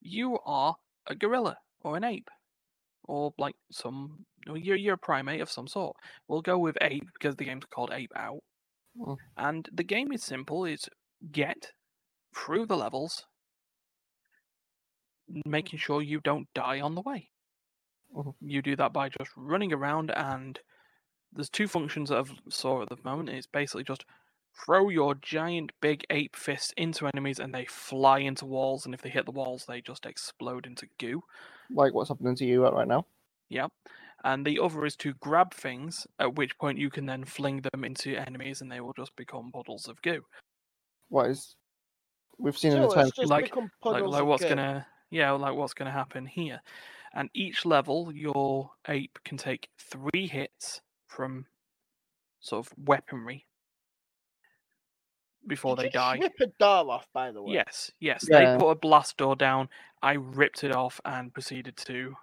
You 0.01 0.39
are 0.45 0.75
a 1.07 1.15
gorilla 1.15 1.57
or 1.83 1.97
an 1.97 2.03
ape 2.03 2.29
or 3.05 3.33
like 3.37 3.55
some 3.71 4.25
you're 4.47 4.75
you're 4.75 4.95
a 4.95 4.97
primate 4.97 5.41
of 5.41 5.49
some 5.49 5.67
sort. 5.67 5.95
We'll 6.27 6.41
go 6.41 6.57
with 6.57 6.77
ape 6.81 7.07
because 7.13 7.35
the 7.35 7.45
game's 7.45 7.65
called 7.65 7.91
Ape 7.93 8.11
Out. 8.15 8.39
Mm. 8.97 9.17
And 9.37 9.69
the 9.71 9.83
game 9.83 10.11
is 10.11 10.23
simple, 10.23 10.65
it's 10.65 10.89
get 11.31 11.71
through 12.35 12.65
the 12.65 12.77
levels, 12.77 13.25
making 15.45 15.79
sure 15.79 16.01
you 16.01 16.19
don't 16.19 16.53
die 16.53 16.79
on 16.81 16.95
the 16.95 17.01
way. 17.01 17.29
Mhm. 18.13 18.35
You 18.41 18.61
do 18.61 18.75
that 18.75 18.93
by 18.93 19.09
just 19.09 19.31
running 19.35 19.71
around 19.71 20.11
and 20.11 20.59
there's 21.31 21.49
two 21.49 21.67
functions 21.67 22.09
that 22.09 22.17
I've 22.17 22.41
saw 22.49 22.81
at 22.81 22.89
the 22.89 22.97
moment. 23.03 23.29
It's 23.29 23.47
basically 23.47 23.83
just 23.85 24.05
throw 24.65 24.89
your 24.89 25.15
giant 25.15 25.71
big 25.79 26.03
ape 26.09 26.35
fist 26.35 26.73
into 26.75 27.07
enemies 27.07 27.39
and 27.39 27.55
they 27.55 27.65
fly 27.65 28.19
into 28.19 28.45
walls 28.45 28.85
and 28.85 28.93
if 28.93 29.01
they 29.01 29.09
hit 29.09 29.25
the 29.25 29.31
walls 29.31 29.65
they 29.65 29.81
just 29.81 30.05
explode 30.05 30.67
into 30.67 30.87
goo. 30.97 31.23
Like 31.69 31.93
what's 31.93 32.09
happening 32.09 32.35
to 32.35 32.45
you 32.45 32.67
right 32.67 32.87
now? 32.87 33.05
Yep. 33.49 33.71
And 34.23 34.45
the 34.45 34.59
other 34.59 34.85
is 34.85 34.95
to 34.97 35.13
grab 35.13 35.53
things, 35.53 36.05
at 36.19 36.35
which 36.35 36.57
point 36.57 36.77
you 36.77 36.89
can 36.89 37.05
then 37.05 37.25
fling 37.25 37.61
them 37.61 37.83
into 37.83 38.15
enemies 38.15 38.61
and 38.61 38.71
they 38.71 38.79
will 38.81 38.93
just 38.93 39.15
become 39.15 39.51
puddles 39.51 39.87
of 39.87 40.01
goo. 40.01 40.25
What 41.09 41.29
is 41.29 41.55
we've 42.41 42.57
seen 42.57 42.73
in 42.73 42.77
So 42.81 42.87
the 42.89 42.95
time 42.95 43.11
just 43.15 43.29
Like- 43.29 43.55
Like, 43.55 44.03
like 44.03 44.23
what's 44.23 44.43
goo. 44.43 44.49
gonna 44.49 44.87
yeah, 45.09 45.31
like 45.31 45.53
what's 45.55 45.73
gonna 45.73 45.91
happen 45.91 46.25
here. 46.25 46.61
And 47.13 47.29
each 47.33 47.65
level 47.65 48.11
your 48.13 48.71
ape 48.87 49.19
can 49.25 49.37
take 49.37 49.69
three 49.77 50.27
hits 50.27 50.81
from 51.07 51.45
sort 52.39 52.65
of 52.65 52.73
weaponry. 52.77 53.45
before 55.47 55.75
Did 55.75 55.85
they 55.85 55.89
die. 55.89 56.17
Rip 56.21 56.33
a 56.39 56.47
door 56.47 56.91
off, 56.91 57.07
by 57.13 57.31
the 57.31 57.41
way. 57.41 57.53
Yes, 57.53 57.91
yes. 57.99 58.25
Yeah. 58.29 58.53
They 58.53 58.59
put 58.59 58.69
a 58.69 58.75
blast 58.75 59.17
door 59.17 59.35
down. 59.35 59.69
I 60.01 60.13
ripped 60.13 60.63
it 60.63 60.71
off 60.75 61.01
and 61.03 61.33
proceeded 61.33 61.77
to 61.77 62.15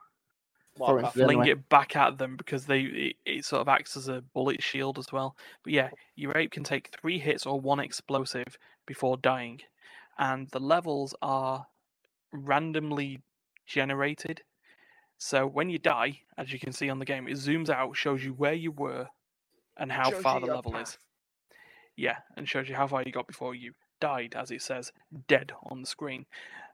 Walk 0.77 0.91
Throw 0.91 0.99
it 0.99 1.05
off. 1.05 1.15
The 1.15 1.23
other 1.25 1.27
fling 1.27 1.39
way. 1.41 1.51
it 1.51 1.69
back 1.69 1.97
at 1.97 2.19
them 2.19 2.37
because 2.37 2.67
they 2.67 2.83
it, 2.83 3.17
it 3.27 3.45
sort 3.45 3.61
of 3.61 3.69
acts 3.69 3.97
as 3.97 4.09
a 4.09 4.23
bullet 4.35 4.63
shield 4.63 4.99
as 4.99 5.11
well. 5.11 5.37
But 5.65 5.73
yeah, 5.73 5.91
your 6.15 6.37
ape 6.39 6.53
can 6.53 6.63
take 6.63 6.97
three 7.01 7.19
hits 7.19 7.45
or 7.47 7.61
one 7.61 7.81
explosive 7.81 8.57
before 8.87 9.17
dying, 9.17 9.61
and 10.19 10.49
the 10.51 10.61
levels 10.61 11.15
are 11.23 11.67
randomly 12.33 13.21
generated. 13.67 14.43
So 15.17 15.47
when 15.47 15.71
you 15.71 15.79
die, 15.79 16.21
as 16.37 16.53
you 16.53 16.59
can 16.59 16.73
see 16.73 16.89
on 16.91 16.99
the 16.99 17.05
game, 17.05 17.29
it 17.29 17.35
zooms 17.35 17.69
out, 17.69 17.97
shows 17.97 18.25
you 18.25 18.33
where 18.33 18.53
you 18.53 18.71
were, 18.71 19.09
and 19.77 19.91
how 19.91 20.11
Shows 20.11 20.23
far 20.23 20.41
the 20.41 20.47
your 20.47 20.57
level 20.57 20.77
is. 20.77 20.99
Yeah, 21.97 22.19
and 22.37 22.49
shows 22.49 22.69
you 22.69 22.77
how 22.77 22.87
far 22.87 23.03
you 23.03 23.13
got 23.13 23.27
before 23.27 23.55
you 23.55 23.73
died, 24.01 24.35
as 24.37 24.51
it 24.51 24.63
says 24.63 24.93
dead 25.27 25.53
on 25.65 25.81
the 25.81 25.87
screen. 25.87 26.27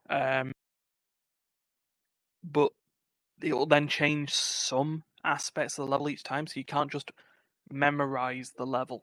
Um, 0.09 0.51
but 2.43 2.71
it 3.41 3.53
will 3.53 3.65
then 3.65 3.87
change 3.87 4.33
some 4.33 5.03
aspects 5.23 5.77
of 5.77 5.85
the 5.85 5.91
level 5.91 6.09
each 6.09 6.23
time, 6.23 6.45
so 6.45 6.59
you 6.59 6.65
can't 6.65 6.91
just 6.91 7.11
memorize 7.71 8.53
the 8.55 8.65
level. 8.65 9.01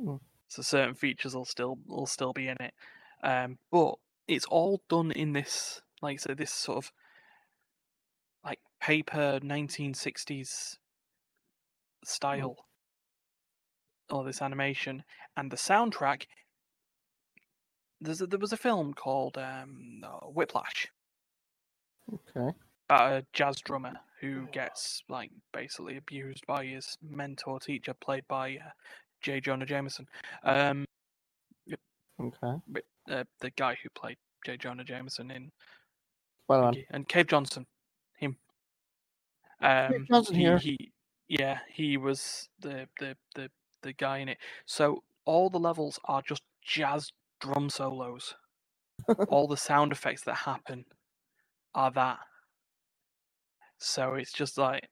Mm. 0.00 0.20
So 0.48 0.62
certain 0.62 0.94
features 0.94 1.34
will 1.34 1.44
still 1.44 1.78
will 1.86 2.06
still 2.06 2.32
be 2.32 2.46
in 2.48 2.56
it, 2.60 2.74
um, 3.22 3.58
but 3.70 3.94
it's 4.28 4.46
all 4.46 4.80
done 4.88 5.10
in 5.12 5.32
this, 5.32 5.80
like 6.00 6.14
I 6.14 6.16
said, 6.18 6.38
this 6.38 6.52
sort 6.52 6.78
of 6.78 6.92
like 8.44 8.60
paper 8.80 9.40
1960s 9.42 10.76
style 12.04 12.66
or 14.10 14.24
this 14.24 14.42
animation 14.42 15.04
and 15.36 15.50
the 15.50 15.56
soundtrack 15.56 16.24
there's 18.00 18.20
a, 18.20 18.26
there 18.26 18.40
was 18.40 18.52
a 18.52 18.56
film 18.56 18.92
called 18.92 19.38
um, 19.38 20.04
Whiplash 20.34 20.88
Okay. 22.12 22.50
about 22.88 23.12
a 23.12 23.26
jazz 23.32 23.60
drummer 23.60 23.94
who 24.20 24.46
gets 24.52 25.02
like 25.08 25.30
basically 25.52 25.96
abused 25.96 26.46
by 26.46 26.64
his 26.64 26.98
mentor 27.02 27.58
teacher 27.58 27.94
played 27.94 28.24
by 28.28 28.56
uh, 28.56 28.70
J. 29.20 29.40
Jonah 29.40 29.66
Jameson. 29.66 30.06
Um, 30.44 30.84
Okay. 32.22 32.60
but, 32.68 32.82
uh, 33.10 33.24
the 33.40 33.50
guy 33.50 33.76
who 33.82 33.88
played 33.90 34.18
J. 34.46 34.56
Jonah 34.56 34.84
Jameson 34.84 35.30
in 35.30 35.50
Man. 36.48 36.74
And 36.90 37.08
Cave 37.08 37.28
Johnson, 37.28 37.66
him. 38.18 38.36
Um, 39.62 40.06
Johnson 40.10 40.34
he, 40.36 40.40
here. 40.42 40.58
he, 40.58 40.92
yeah, 41.28 41.58
he 41.72 41.96
was 41.96 42.48
the, 42.60 42.88
the 43.00 43.16
the 43.34 43.50
the 43.82 43.92
guy 43.94 44.18
in 44.18 44.28
it. 44.28 44.38
So 44.66 45.02
all 45.24 45.50
the 45.50 45.58
levels 45.58 45.98
are 46.04 46.22
just 46.26 46.42
jazz 46.62 47.12
drum 47.40 47.70
solos. 47.70 48.34
all 49.28 49.48
the 49.48 49.56
sound 49.56 49.92
effects 49.92 50.22
that 50.24 50.34
happen 50.36 50.84
are 51.74 51.90
that. 51.92 52.18
So 53.78 54.14
it's 54.14 54.32
just 54.32 54.58
like 54.58 54.88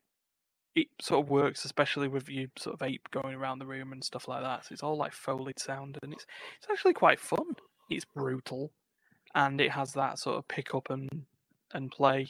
it 0.74 0.88
sort 1.00 1.24
of 1.24 1.30
works, 1.30 1.64
especially 1.64 2.08
with 2.08 2.28
you 2.28 2.48
sort 2.58 2.74
of 2.74 2.82
ape 2.86 3.08
going 3.10 3.34
around 3.34 3.58
the 3.58 3.66
room 3.66 3.92
and 3.92 4.04
stuff 4.04 4.28
like 4.28 4.42
that. 4.42 4.66
So 4.66 4.72
it's 4.72 4.82
all 4.82 4.96
like 4.96 5.12
foleyed 5.12 5.58
sound, 5.58 5.98
and 6.02 6.12
it's 6.12 6.26
it's 6.58 6.68
actually 6.70 6.94
quite 6.94 7.18
fun. 7.20 7.56
It's 7.90 8.04
brutal, 8.04 8.72
and 9.34 9.60
it 9.60 9.72
has 9.72 9.92
that 9.94 10.18
sort 10.18 10.36
of 10.38 10.46
pick 10.48 10.74
up 10.74 10.90
and 10.90 11.24
and 11.72 11.90
play 11.90 12.28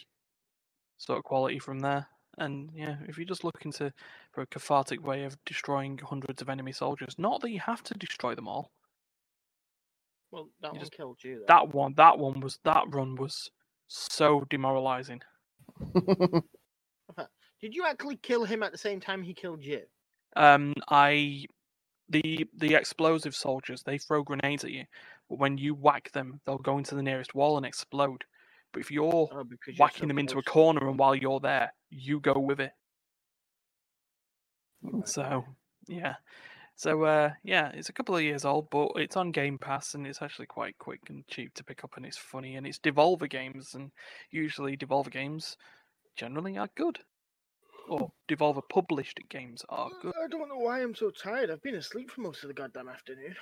sort 0.98 1.18
of 1.18 1.24
quality 1.24 1.58
from 1.58 1.80
there. 1.80 2.06
And 2.38 2.70
yeah, 2.74 2.96
if 3.06 3.18
you're 3.18 3.26
just 3.26 3.44
looking 3.44 3.72
to 3.72 3.92
for 4.32 4.40
a 4.42 4.46
cathartic 4.46 5.04
way 5.06 5.24
of 5.24 5.36
destroying 5.44 5.98
hundreds 5.98 6.40
of 6.40 6.48
enemy 6.48 6.72
soldiers, 6.72 7.16
not 7.18 7.42
that 7.42 7.50
you 7.50 7.60
have 7.60 7.82
to 7.84 7.94
destroy 7.94 8.34
them 8.34 8.48
all. 8.48 8.70
Well, 10.30 10.48
that 10.62 10.68
You 10.68 10.72
one 10.72 10.80
just- 10.80 10.92
killed 10.92 11.18
you. 11.22 11.40
Though. 11.40 11.44
That 11.48 11.74
one, 11.74 11.94
that 11.96 12.18
one 12.18 12.40
was 12.40 12.58
that 12.64 12.84
run 12.88 13.16
was 13.16 13.50
so 13.88 14.44
demoralizing. 14.48 15.20
Did 17.60 17.74
you 17.74 17.84
actually 17.86 18.16
kill 18.16 18.44
him 18.44 18.62
at 18.62 18.72
the 18.72 18.78
same 18.78 19.00
time 19.00 19.22
he 19.22 19.34
killed 19.34 19.64
you? 19.64 19.82
Um, 20.36 20.74
I 20.88 21.44
the 22.08 22.46
the 22.56 22.74
explosive 22.74 23.34
soldiers 23.34 23.82
they 23.82 23.98
throw 23.98 24.22
grenades 24.22 24.64
at 24.64 24.70
you, 24.70 24.84
but 25.28 25.38
when 25.38 25.58
you 25.58 25.74
whack 25.74 26.10
them, 26.12 26.40
they'll 26.44 26.58
go 26.58 26.78
into 26.78 26.94
the 26.94 27.02
nearest 27.02 27.34
wall 27.34 27.56
and 27.56 27.66
explode. 27.66 28.24
But 28.72 28.80
if 28.80 28.90
you're 28.90 29.30
Oh, 29.32 29.44
because 29.44 29.76
you're 29.76 29.86
whacking 29.86 30.04
so 30.04 30.06
them 30.08 30.18
into 30.18 30.38
a 30.38 30.42
corner, 30.42 30.88
and 30.88 30.98
while 30.98 31.14
you're 31.14 31.40
there, 31.40 31.72
you 31.90 32.20
go 32.20 32.38
with 32.38 32.60
it. 32.60 32.72
Right, 34.82 35.08
So 35.08 35.44
yeah, 35.86 36.14
so 36.76 37.02
uh, 37.04 37.30
yeah, 37.44 37.70
it's 37.74 37.88
a 37.88 37.92
couple 37.92 38.16
of 38.16 38.22
years 38.22 38.44
old, 38.44 38.70
but 38.70 38.92
it's 38.96 39.16
on 39.16 39.32
Game 39.32 39.58
Pass 39.58 39.94
and 39.94 40.06
it's 40.06 40.22
actually 40.22 40.46
quite 40.46 40.78
quick 40.78 41.00
and 41.10 41.26
cheap 41.26 41.54
to 41.54 41.64
pick 41.64 41.84
up, 41.84 41.96
and 41.96 42.06
it's 42.06 42.16
funny, 42.16 42.56
and 42.56 42.66
it's 42.66 42.78
Devolver 42.78 43.28
games, 43.28 43.74
and 43.74 43.90
usually 44.30 44.76
Devolver 44.76 45.10
games 45.10 45.56
generally 46.16 46.56
are 46.56 46.70
good, 46.76 47.00
or 47.88 48.10
Devolver 48.28 48.62
published 48.70 49.18
games 49.28 49.62
are 49.68 49.88
good. 50.02 50.12
I 50.22 50.28
don't 50.28 50.48
know 50.48 50.58
why 50.58 50.80
I'm 50.82 50.94
so 50.94 51.10
tired. 51.10 51.50
I've 51.50 51.62
been 51.62 51.74
asleep 51.74 52.10
for 52.10 52.20
most 52.20 52.42
of 52.44 52.48
the 52.48 52.54
goddamn 52.54 52.88
afternoon. 52.88 53.34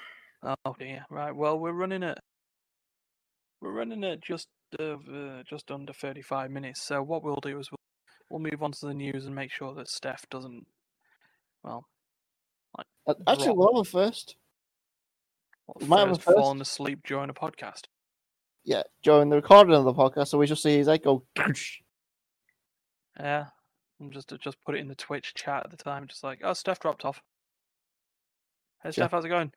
Oh 0.43 0.75
dear. 0.79 1.05
Right. 1.11 1.35
Well, 1.35 1.59
we're 1.59 1.73
running 1.73 2.03
at 2.05 2.19
we're 3.61 3.73
running 3.73 4.05
at 4.05 4.21
just 4.23 4.49
uh, 4.79 4.97
just 5.49 5.71
under 5.71 5.93
thirty-five 5.93 6.51
minutes. 6.51 6.83
So 6.83 7.03
what 7.03 7.23
we'll 7.25 7.41
do 7.43 7.59
is 7.59 7.69
we'll, 7.71 7.79
we'll 8.41 8.51
move 8.51 8.63
on 8.63 8.73
to 8.73 8.87
the 8.87 8.95
news 8.95 9.27
and 9.27 9.35
make 9.35 9.51
sure 9.51 9.75
that 9.75 9.89
Steph 9.89 10.25
doesn't. 10.31 10.67
Well, 11.65 11.87
Uh, 12.79 13.15
Actually, 13.27 13.47
Drop. 13.47 13.57
we'll 13.57 13.75
have 13.75 13.81
a 13.87 13.91
first. 13.91 14.37
what, 15.67 15.81
We 15.83 15.89
might 15.89 16.01
have 16.01 16.11
a 16.11 16.15
first 16.15 16.23
first. 16.25 16.37
fallen 16.39 16.61
asleep 16.61 17.01
during 17.07 17.31
a 17.31 17.35
podcast. 17.35 17.85
Yeah, 18.65 18.83
during 19.03 19.31
the 19.31 19.37
recording 19.37 19.75
of 19.75 19.85
the 19.85 19.95
podcast, 19.95 20.29
so 20.29 20.39
we 20.39 20.47
just 20.47 20.63
see 20.63 20.77
his 20.77 20.87
head 20.89 21.03
go. 21.03 21.25
Yeah. 23.19 23.47
I'm 24.01 24.11
just 24.11 24.33
just 24.41 24.63
put 24.65 24.75
it 24.75 24.79
in 24.79 24.89
the 24.89 24.95
Twitch 24.95 25.35
chat 25.35 25.65
at 25.65 25.71
the 25.71 25.77
time, 25.77 26.07
just 26.07 26.23
like, 26.23 26.41
oh, 26.43 26.53
Steph 26.53 26.81
dropped 26.81 27.05
off. 27.05 27.23
Hey, 28.83 28.89
Yeah. 28.89 28.93
Steph, 28.93 29.11
how's 29.11 29.25
it 29.25 29.29
going? 29.29 29.53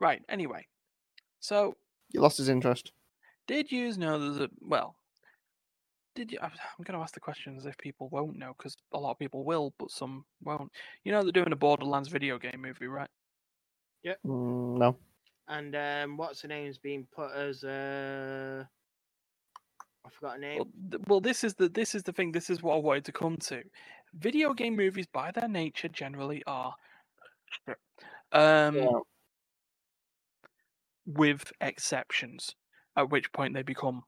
Right. 0.00 0.22
Anyway, 0.28 0.66
so 1.40 1.76
you 2.12 2.20
lost 2.20 2.38
his 2.38 2.48
interest. 2.48 2.92
Did 3.46 3.72
you 3.72 3.92
know 3.96 4.18
there's 4.18 4.40
a 4.40 4.50
well? 4.60 4.96
Did 6.14 6.32
you? 6.32 6.38
I'm 6.42 6.50
going 6.84 6.98
to 6.98 7.02
ask 7.02 7.14
the 7.14 7.20
questions 7.20 7.64
if 7.64 7.78
people 7.78 8.08
won't 8.08 8.36
know 8.36 8.54
because 8.56 8.76
a 8.92 8.98
lot 8.98 9.12
of 9.12 9.18
people 9.18 9.44
will, 9.44 9.72
but 9.78 9.90
some 9.90 10.24
won't. 10.42 10.70
You 11.04 11.12
know 11.12 11.22
they're 11.22 11.32
doing 11.32 11.52
a 11.52 11.56
Borderlands 11.56 12.08
video 12.08 12.38
game 12.38 12.60
movie, 12.60 12.86
right? 12.86 13.08
Mm, 14.26 14.78
no. 14.78 14.96
And 15.48 15.74
um, 15.74 16.16
what's 16.16 16.42
her 16.42 16.48
name's 16.48 16.78
being 16.78 17.06
put 17.14 17.32
as 17.32 17.64
uh, 17.64 18.64
I 20.08 20.10
forgot 20.14 20.32
her 20.34 20.38
name. 20.38 20.58
Well, 20.58 20.68
th- 20.90 21.02
well, 21.06 21.20
this 21.20 21.44
is 21.44 21.54
the 21.54 21.68
this 21.68 21.94
is 21.94 22.02
the 22.02 22.12
thing. 22.12 22.32
This 22.32 22.50
is 22.50 22.62
what 22.62 22.76
I 22.76 22.78
wanted 22.78 23.04
to 23.06 23.12
come 23.12 23.36
to. 23.36 23.62
Video 24.14 24.54
game 24.54 24.74
movies, 24.74 25.06
by 25.06 25.30
their 25.32 25.48
nature, 25.48 25.88
generally 25.88 26.42
are, 26.46 26.74
um, 28.32 28.76
Yeah. 28.76 29.00
with 31.06 31.52
exceptions. 31.60 32.54
At 32.96 33.10
which 33.10 33.30
point 33.32 33.54
they 33.54 33.62
become 33.62 34.02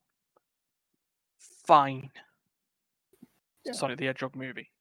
fine. 1.67 2.11
Yeah. 3.65 3.73
Sonic 3.73 3.99
the 3.99 4.07
Hedgehog 4.07 4.35
movie, 4.35 4.73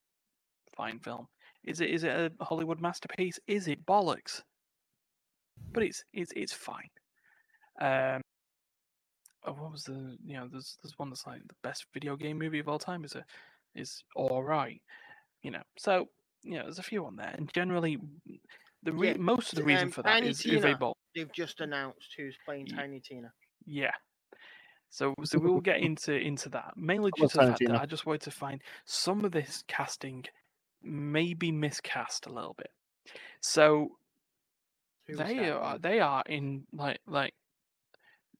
fine 0.74 0.98
film. 1.00 1.28
Is 1.64 1.80
it 1.82 1.90
is 1.90 2.04
it 2.04 2.10
a 2.40 2.44
Hollywood 2.44 2.80
masterpiece? 2.80 3.38
Is 3.46 3.68
it 3.68 3.84
bollocks? 3.84 4.42
But 5.72 5.82
it's 5.82 6.02
it's 6.14 6.32
it's 6.34 6.52
fine. 6.54 6.88
Um, 7.80 8.22
oh, 9.44 9.52
what 9.52 9.72
was 9.72 9.84
the 9.84 10.16
you 10.24 10.34
know 10.34 10.48
there's 10.50 10.78
there's 10.82 10.98
one 10.98 11.10
that's 11.10 11.26
like 11.26 11.46
the 11.46 11.54
best 11.62 11.86
video 11.92 12.16
game 12.16 12.38
movie 12.38 12.58
of 12.58 12.68
all 12.68 12.78
time 12.78 13.04
is 13.04 13.14
a 13.14 13.24
is 13.74 14.02
all 14.16 14.42
right, 14.42 14.80
you 15.42 15.50
know. 15.50 15.62
So 15.76 16.08
you 16.42 16.54
know 16.56 16.64
there's 16.64 16.78
a 16.78 16.82
few 16.84 17.04
on 17.06 17.16
there, 17.16 17.34
and 17.36 17.52
generally 17.52 17.98
the 18.82 18.92
re- 18.92 19.08
Yeah, 19.10 19.16
most 19.18 19.52
of 19.52 19.58
the 19.58 19.64
reason 19.64 19.88
um, 19.88 19.92
for 19.92 20.02
that 20.02 20.20
Tiny 20.20 20.30
is 20.30 20.40
Tina. 20.40 20.60
Uwe 20.60 20.78
Boll. 20.78 20.96
They've 21.14 21.32
just 21.32 21.60
announced 21.60 22.14
who's 22.16 22.36
playing 22.44 22.66
Ye- 22.66 22.76
Tiny 22.76 23.00
Tina. 23.00 23.32
Yeah. 23.66 23.92
So 24.90 25.14
so 25.24 25.38
we 25.38 25.50
will 25.50 25.60
get 25.60 25.78
into 25.78 26.14
into 26.14 26.48
that 26.50 26.72
mainly 26.76 27.12
due 27.12 27.28
to 27.28 27.38
the 27.38 27.38
Tiny 27.38 27.50
fact 27.50 27.66
that 27.66 27.80
I 27.80 27.86
just 27.86 28.06
wanted 28.06 28.22
to 28.22 28.30
find 28.32 28.60
some 28.84 29.24
of 29.24 29.32
this 29.32 29.62
casting 29.68 30.24
maybe 30.82 31.52
miscast 31.52 32.26
a 32.26 32.32
little 32.32 32.54
bit. 32.54 32.70
So 33.40 33.96
they 35.08 35.48
are 35.48 35.78
they 35.78 36.00
are 36.00 36.22
in 36.26 36.66
like 36.72 36.98
like 37.06 37.34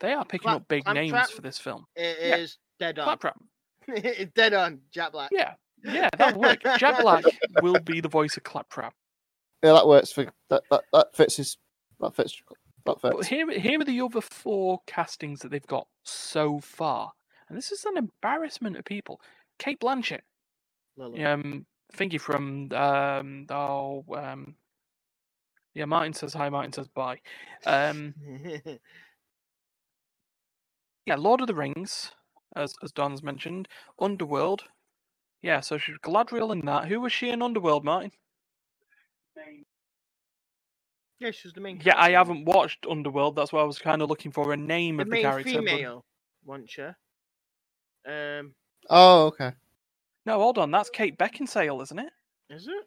they 0.00 0.12
are 0.12 0.24
picking 0.24 0.44
Clap- 0.44 0.56
up 0.56 0.68
big 0.68 0.84
Clamp 0.84 0.96
names 0.96 1.10
Trap? 1.10 1.30
for 1.30 1.42
this 1.42 1.58
film. 1.58 1.84
It 1.96 2.16
yeah. 2.20 2.36
is 2.36 2.58
dead 2.78 2.98
on. 2.98 3.04
Claptrap. 3.04 3.38
it's 3.88 4.32
dead 4.32 4.54
on. 4.54 4.80
Jack 4.92 5.12
Black. 5.12 5.30
Yeah. 5.32 5.54
Yeah, 5.82 6.10
that'll 6.18 6.40
work. 6.40 6.60
Jack 6.78 7.00
Black 7.00 7.24
will 7.62 7.80
be 7.80 8.00
the 8.00 8.08
voice 8.08 8.36
of 8.36 8.42
Claptrap. 8.42 8.94
Yeah, 9.62 9.72
that 9.72 9.86
works 9.86 10.12
for 10.12 10.26
that. 10.50 10.62
That, 10.70 10.82
that 10.92 11.14
fits 11.14 11.36
his. 11.36 11.56
That 12.00 12.14
fits. 12.14 12.40
That 12.86 12.96
But 13.02 13.16
fits. 13.16 13.26
here, 13.28 13.50
here 13.58 13.80
are 13.80 13.84
the 13.84 14.00
other 14.00 14.20
four 14.20 14.80
castings 14.86 15.40
that 15.40 15.50
they've 15.50 15.66
got 15.66 15.86
so 16.04 16.60
far, 16.60 17.12
and 17.48 17.56
this 17.56 17.72
is 17.72 17.84
an 17.84 17.96
embarrassment 17.96 18.76
of 18.76 18.84
people. 18.84 19.20
Cate 19.58 19.80
Blanchett, 19.80 20.20
Lily. 20.96 21.22
um, 21.24 21.66
thingy 21.94 22.18
from 22.20 22.70
um, 22.72 23.46
oh, 23.50 24.04
um, 24.14 24.54
Yeah, 25.74 25.84
Martin 25.86 26.14
says 26.14 26.32
hi. 26.32 26.48
Martin 26.48 26.72
says 26.72 26.88
bye. 26.88 27.18
Um, 27.66 28.14
yeah, 31.06 31.16
Lord 31.16 31.40
of 31.40 31.46
the 31.48 31.54
Rings, 31.54 32.12
as 32.56 32.74
as 32.82 32.92
Don's 32.92 33.22
mentioned. 33.22 33.68
Underworld. 34.00 34.64
Yeah, 35.42 35.60
so 35.60 35.78
she's 35.78 35.98
Galadriel 35.98 36.52
in 36.52 36.66
that. 36.66 36.88
Who 36.88 37.00
was 37.00 37.12
she 37.12 37.30
in 37.30 37.42
Underworld, 37.42 37.84
Martin? 37.84 38.12
yeah, 41.18 41.30
she's 41.32 41.52
the 41.52 41.60
main. 41.60 41.80
Yeah, 41.84 41.94
I 41.96 42.12
haven't 42.12 42.44
watched 42.46 42.86
Underworld. 42.90 43.36
That's 43.36 43.52
why 43.52 43.60
I 43.60 43.64
was 43.64 43.78
kind 43.78 44.02
of 44.02 44.08
looking 44.10 44.32
for 44.32 44.52
a 44.52 44.56
name 44.56 44.96
The 44.98 45.02
of 45.02 45.08
the 45.08 45.16
main 45.16 45.22
character. 45.22 45.62
but- 45.62 45.78
female, 45.78 46.04
wasn't 46.44 46.70
she? 46.70 46.82
Um, 48.06 48.54
Oh, 48.90 49.26
okay. 49.26 49.52
No, 50.26 50.38
hold 50.38 50.58
on. 50.58 50.70
That's 50.70 50.90
Kate 50.90 51.18
Beckinsale, 51.18 51.82
isn't 51.82 51.98
it? 51.98 52.12
is 52.50 52.66
it? 52.68 52.86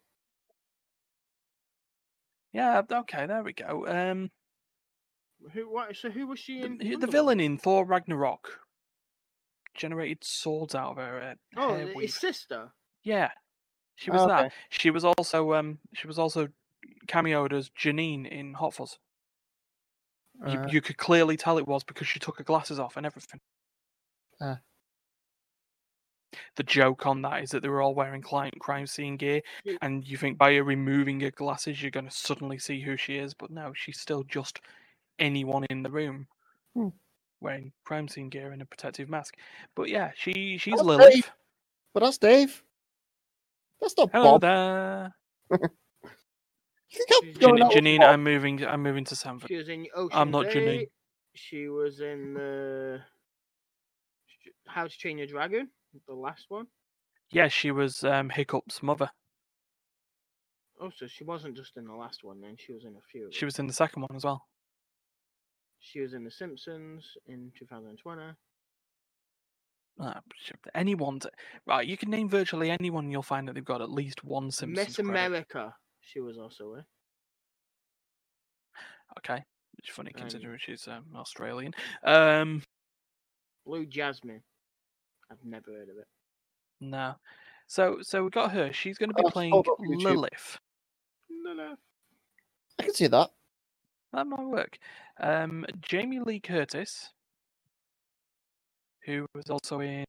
Yeah. 2.53 2.81
Okay, 2.91 3.25
there 3.27 3.43
we 3.43 3.53
go. 3.53 3.87
Um, 3.87 4.31
Who? 5.53 5.69
What? 5.69 5.95
So 5.95 6.09
who 6.09 6.27
was 6.27 6.39
she 6.39 6.59
the, 6.61 6.65
in? 6.65 6.79
who- 6.79 6.97
the 6.97 7.07
villain 7.07 7.39
in 7.39 7.57
Thor 7.57 7.85
Ragnarok 7.85 8.59
generated 9.75 10.23
swords 10.23 10.75
out 10.75 10.91
of 10.91 10.97
her 10.97 11.21
uh, 11.21 11.35
Oh, 11.57 11.75
his 11.75 11.95
weave. 11.95 12.11
sister. 12.11 12.71
Yeah, 13.03 13.31
she 13.95 14.11
was 14.11 14.21
Oh, 14.21 14.27
that. 14.27 14.45
okay. 14.45 14.55
She 14.69 14.89
was 14.91 15.03
also 15.03 15.53
um 15.53 15.79
she 15.93 16.07
was 16.07 16.17
also 16.19 16.49
cameoed 17.07 17.53
as 17.53 17.69
Janine 17.69 18.27
in 18.29 18.53
Hot 18.53 18.73
Fuzz. 18.75 18.97
You, 20.47 20.59
Uh, 20.59 20.67
you 20.67 20.81
could 20.81 20.97
clearly 20.97 21.37
tell 21.37 21.57
it 21.57 21.67
was 21.67 21.83
because 21.83 22.07
she 22.07 22.19
took 22.19 22.37
her 22.37 22.43
glasses 22.43 22.79
off 22.79 22.97
and 22.97 23.05
everything. 23.05 23.39
Ah. 24.41 24.59
The 26.55 26.63
joke 26.63 27.05
on 27.05 27.21
that 27.21 27.43
is 27.43 27.51
that 27.51 27.61
they 27.61 27.69
were 27.69 27.81
all 27.81 27.93
wearing 27.93 28.21
crime, 28.23 28.51
crime 28.59 28.87
scene 28.87 29.17
gear, 29.17 29.41
and 29.81 30.07
you 30.07 30.17
think 30.17 30.37
by 30.39 30.55
her 30.55 30.63
removing 30.63 31.19
her 31.21 31.29
glasses, 31.29 31.81
you're 31.81 31.91
going 31.91 32.07
to 32.07 32.11
suddenly 32.11 32.57
see 32.57 32.81
who 32.81 32.97
she 32.97 33.17
is. 33.17 33.35
But 33.35 33.51
no, 33.51 33.73
she's 33.75 33.99
still 33.99 34.23
just 34.23 34.59
anyone 35.19 35.65
in 35.69 35.83
the 35.83 35.89
room 35.91 36.27
Hmm. 36.75 36.89
wearing 37.41 37.71
crime 37.85 38.07
scene 38.07 38.29
gear 38.29 38.51
and 38.51 38.61
a 38.61 38.65
protective 38.65 39.09
mask. 39.09 39.35
But 39.75 39.89
yeah, 39.89 40.11
she 40.15 40.57
she's 40.57 40.73
That's 40.75 40.83
Lilith. 40.83 41.13
Dave. 41.13 41.31
but 41.93 41.99
that's 42.01 42.17
Dave. 42.17 42.63
That's 43.81 43.95
not 43.97 44.09
Hello 44.13 44.39
Bob. 44.39 44.41
there, 44.41 45.15
You 46.89 47.05
think 47.07 47.09
I'm 47.11 47.33
Jan- 47.33 47.39
going 47.41 47.57
Jan- 47.57 47.63
out 47.63 47.75
with 47.75 47.83
Janine. 47.83 47.99
Bob? 47.99 48.09
I'm 48.09 48.23
moving. 48.23 48.65
I'm 48.65 48.83
moving 48.83 49.03
to 49.05 49.15
Sandford. 49.15 49.47
She 49.49 49.55
was 49.57 49.69
in 49.69 49.87
Ocean's 49.95 50.11
I'm 50.19 50.31
not 50.31 50.45
Janine. 50.47 50.87
She 51.35 51.67
was 51.67 51.99
in 51.99 52.33
the 52.35 53.01
How 54.67 54.87
to 54.87 54.97
Train 54.97 55.17
Your 55.17 55.27
Dragon, 55.27 55.69
the 56.07 56.13
last 56.13 56.45
one. 56.49 56.67
Yeah, 57.31 57.47
she 57.47 57.71
was 57.71 58.03
um, 58.03 58.29
Hiccup's 58.29 58.83
mother. 58.83 59.09
Oh, 60.79 60.91
so 60.95 61.07
she 61.07 61.23
wasn't 61.23 61.55
just 61.55 61.77
in 61.77 61.85
the 61.85 61.93
last 61.93 62.23
one. 62.23 62.39
Then 62.41 62.55
she 62.57 62.73
was 62.73 62.83
in 62.85 62.95
a 62.95 63.01
few. 63.11 63.29
She 63.31 63.45
was 63.45 63.57
in 63.57 63.65
the 63.67 63.73
second 63.73 64.03
one 64.03 64.15
as 64.15 64.23
well. 64.23 64.45
She 65.85 65.99
was 65.99 66.13
in 66.13 66.23
The 66.23 66.31
Simpsons 66.31 67.17
in 67.27 67.51
2020. 67.59 68.21
Ah, 69.99 70.21
anyone, 70.73 71.19
t- 71.19 71.29
right? 71.67 71.85
You 71.85 71.97
can 71.97 72.09
name 72.09 72.29
virtually 72.29 72.71
anyone, 72.71 73.11
you'll 73.11 73.21
find 73.21 73.47
that 73.47 73.53
they've 73.53 73.63
got 73.65 73.81
at 73.81 73.91
least 73.91 74.23
one 74.23 74.49
Simpsons 74.49 74.87
Miss 74.87 74.95
credit. 74.95 75.09
America. 75.09 75.75
She 75.99 76.19
was 76.21 76.37
also 76.37 76.75
in. 76.75 76.85
Okay, 79.19 79.43
it's 79.77 79.89
funny 79.89 80.11
Um, 80.15 80.21
considering 80.21 80.57
she's 80.59 80.87
um, 80.87 81.05
Australian. 81.15 81.73
Um, 82.03 82.63
Blue 83.65 83.85
Jasmine. 83.85 84.41
I've 85.29 85.43
never 85.43 85.71
heard 85.71 85.89
of 85.89 85.97
it. 85.97 86.07
no, 86.79 87.15
so 87.67 87.97
so 88.01 88.23
we 88.23 88.29
got 88.29 88.51
her. 88.53 88.71
She's 88.73 88.97
going 88.97 89.09
to 89.09 89.15
be 89.15 89.23
Oh, 89.25 89.29
playing 89.29 89.51
hold 89.51 89.67
up, 89.67 89.77
YouTube. 89.79 90.03
Lilith. 90.03 90.57
No, 91.29 91.53
no. 91.53 91.75
I 92.79 92.83
can 92.83 92.93
see 92.93 93.07
that. 93.07 93.29
That 94.13 94.27
might 94.27 94.45
work. 94.45 94.77
Um, 95.19 95.65
Jamie 95.81 96.19
Lee 96.19 96.39
Curtis, 96.39 97.09
who 99.05 99.25
was 99.33 99.49
also 99.49 99.79
in. 99.79 100.05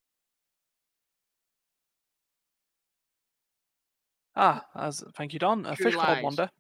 Ah, 4.37 4.65
as 4.77 5.03
thank 5.17 5.33
you, 5.33 5.39
Don. 5.39 5.65
A 5.65 5.75
True 5.75 5.87
Fish 5.87 5.95
Called 5.95 6.09
Lies. 6.09 6.23
Wanda. 6.23 6.51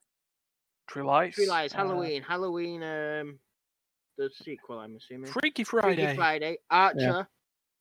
True 0.88 1.04
Lies. 1.04 1.34
True 1.34 1.48
Lies. 1.48 1.74
uh, 1.74 1.78
Halloween. 1.78 2.22
Halloween. 2.22 2.82
Um, 2.82 3.38
the 4.16 4.30
sequel. 4.42 4.78
I'm 4.78 4.96
assuming. 4.96 5.30
Freaky 5.30 5.64
Friday. 5.64 6.02
Freaky 6.02 6.16
Friday. 6.16 6.58
Friday. 6.68 7.02
Archer. 7.04 7.28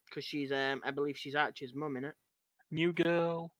Because 0.10 0.26
she's 0.26 0.52
um, 0.52 0.82
I 0.84 0.92
believe 0.92 1.18
she's 1.18 1.36
Archer's 1.36 1.74
mum 1.74 1.96
in 1.98 2.06
it. 2.06 2.16
New 2.70 2.92
Girl. 2.92 3.52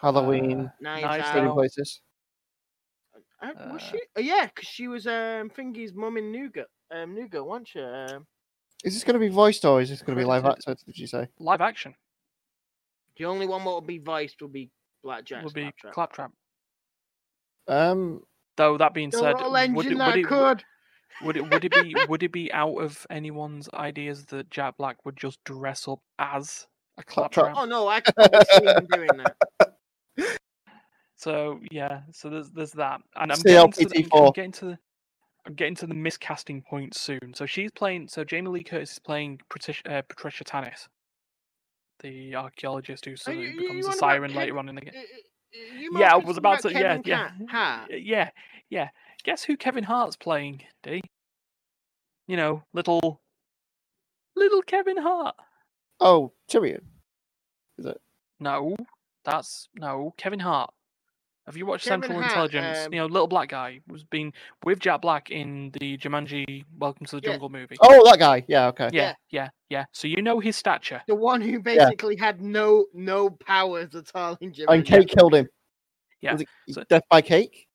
Halloween, 0.00 0.60
uh, 0.60 0.70
Knives 0.80 1.02
Knives 1.02 1.24
Out. 1.26 1.32
Trading 1.32 1.52
Places. 1.52 2.00
Uh, 3.42 3.52
was 3.72 3.82
she? 3.82 4.00
Oh, 4.16 4.20
yeah, 4.20 4.46
because 4.46 4.68
she 4.68 4.88
was 4.88 5.06
um 5.06 5.50
Thingy's 5.50 5.94
mum 5.94 6.16
in 6.16 6.30
Nougat, 6.32 6.66
Girl. 6.90 7.02
Um, 7.02 7.14
New 7.14 7.28
Girl, 7.28 7.46
wasn't 7.46 7.68
she? 7.68 7.80
Um, 7.80 8.26
Is 8.84 8.94
this 8.94 9.04
going 9.04 9.14
to 9.14 9.20
be 9.20 9.28
voiced 9.28 9.64
or 9.64 9.80
is 9.80 9.88
this 9.88 10.02
going 10.02 10.16
to 10.16 10.20
be 10.20 10.26
live 10.26 10.44
action? 10.44 10.76
Did 10.86 10.98
you 10.98 11.06
say? 11.06 11.28
Live 11.38 11.60
action 11.60 11.94
the 13.20 13.26
only 13.26 13.46
one 13.46 13.62
that 13.62 13.70
will 13.70 13.82
be 13.82 13.98
voiced 13.98 14.40
will 14.40 14.48
be 14.48 14.70
Blackjack. 15.04 15.44
would 15.44 15.52
be 15.52 15.70
Claptrap. 15.82 15.92
Claptrap. 15.92 16.32
Um, 17.68 18.22
Though 18.56 18.78
that 18.78 18.94
being 18.94 19.12
said, 19.12 19.36
little 19.36 19.52
would 19.74 19.86
it, 19.86 19.98
that 19.98 20.06
would, 20.06 20.18
it, 20.18 20.26
could. 20.26 20.64
would 21.22 21.36
it 21.36 21.50
would 21.50 21.64
it 21.64 21.72
be 21.72 21.94
would 22.08 22.22
it 22.22 22.32
be 22.32 22.50
out 22.52 22.76
of 22.76 23.06
anyone's 23.10 23.68
ideas 23.74 24.24
that 24.26 24.50
Jack 24.50 24.78
Black 24.78 25.04
would 25.04 25.18
just 25.18 25.42
dress 25.44 25.86
up 25.86 26.00
as 26.18 26.66
a 26.96 27.02
Claptrap. 27.02 27.52
Claptrap? 27.52 27.62
Oh 27.62 27.66
no, 27.66 27.88
I 27.88 28.00
could 28.00 28.14
probably 28.14 28.40
see 28.50 28.64
him 28.64 28.86
doing 28.90 29.08
that. 29.18 29.36
So 31.20 31.60
yeah, 31.70 32.00
so 32.12 32.30
there's 32.30 32.50
there's 32.50 32.72
that, 32.72 33.02
and 33.16 33.30
I'm 33.30 33.38
getting 33.42 33.72
to 33.72 33.84
the, 33.84 34.08
I'm, 34.14 34.32
getting 34.32 34.52
to 34.52 34.64
the 34.64 34.78
I'm 35.44 35.52
getting 35.52 35.74
to 35.74 35.86
the 35.86 35.94
miscasting 35.94 36.64
point 36.64 36.94
soon. 36.96 37.34
So 37.34 37.44
she's 37.44 37.70
playing. 37.70 38.08
So 38.08 38.24
Jamie 38.24 38.48
Lee 38.48 38.64
Curtis 38.64 38.92
is 38.92 38.98
playing 38.98 39.38
Patricia, 39.50 39.98
uh, 39.98 40.02
Patricia 40.08 40.44
Tannis, 40.44 40.88
the 42.02 42.34
archaeologist 42.36 43.04
who 43.04 43.16
sort 43.16 43.36
of 43.36 43.42
you- 43.42 43.50
you 43.50 43.60
becomes 43.60 43.86
a 43.86 43.92
siren 43.92 44.32
later 44.32 44.58
on 44.58 44.70
in 44.70 44.76
the 44.76 44.80
game. 44.80 44.94
Uh, 44.96 45.00
uh, 45.00 45.78
you 45.78 45.90
Yeah, 45.98 46.14
I 46.14 46.16
was 46.16 46.36
be 46.36 46.38
about 46.38 46.60
to. 46.62 46.68
talking 46.68 46.80
Yeah, 46.80 46.96
Kevin 46.96 47.38
yeah, 47.38 47.46
Hart. 47.50 47.90
yeah, 47.90 48.30
yeah. 48.70 48.88
Guess 49.22 49.44
who 49.44 49.58
Kevin 49.58 49.84
Hart's 49.84 50.16
playing? 50.16 50.62
D. 50.82 51.02
You 52.28 52.38
know, 52.38 52.62
little, 52.72 53.20
little 54.36 54.62
Kevin 54.62 54.96
Hart. 54.96 55.36
oh, 56.00 56.32
Tyrion. 56.48 56.84
Is 57.76 57.84
it? 57.84 58.00
No, 58.38 58.74
that's 59.22 59.68
no 59.74 60.14
Kevin 60.16 60.40
Hart. 60.40 60.72
Have 61.50 61.56
you 61.56 61.66
watched 61.66 61.84
Kevin 61.88 62.02
Central 62.02 62.20
Hart, 62.22 62.30
Intelligence? 62.54 62.86
um, 62.86 62.92
you 62.94 63.00
know, 63.00 63.06
little 63.06 63.26
black 63.26 63.48
guy 63.48 63.80
was 63.88 64.04
being 64.04 64.32
with 64.62 64.78
Jack 64.78 65.02
Black 65.02 65.30
in 65.32 65.72
the 65.80 65.98
Jumanji 65.98 66.64
Welcome 66.78 67.06
to 67.06 67.16
the 67.16 67.22
Yeah. 67.24 67.32
Jungle 67.32 67.48
movie. 67.48 67.76
Oh, 67.80 68.08
that 68.08 68.20
guy. 68.20 68.44
Yeah, 68.46 68.68
okay. 68.68 68.88
yeah, 68.92 69.14
yeah, 69.30 69.48
yeah. 69.68 69.86
So 69.90 70.06
you 70.06 70.22
know 70.22 70.38
his 70.38 70.54
stature. 70.54 71.02
The 71.08 71.16
one 71.16 71.40
who 71.40 71.58
basically 71.58 72.14
had 72.14 72.40
no 72.40 72.84
no 72.94 73.30
powers 73.30 73.96
at 73.96 74.12
all 74.14 74.38
in 74.40 74.52
Jumanji. 74.52 74.64
And 74.68 74.84
Kate 74.86 75.08
killed 75.08 75.34
him. 75.34 75.48
Yeah, 76.20 76.34
Was 76.34 76.42
it 76.42 76.48
so- 76.70 76.84
death 76.88 77.02
by 77.10 77.20
cake? 77.20 77.66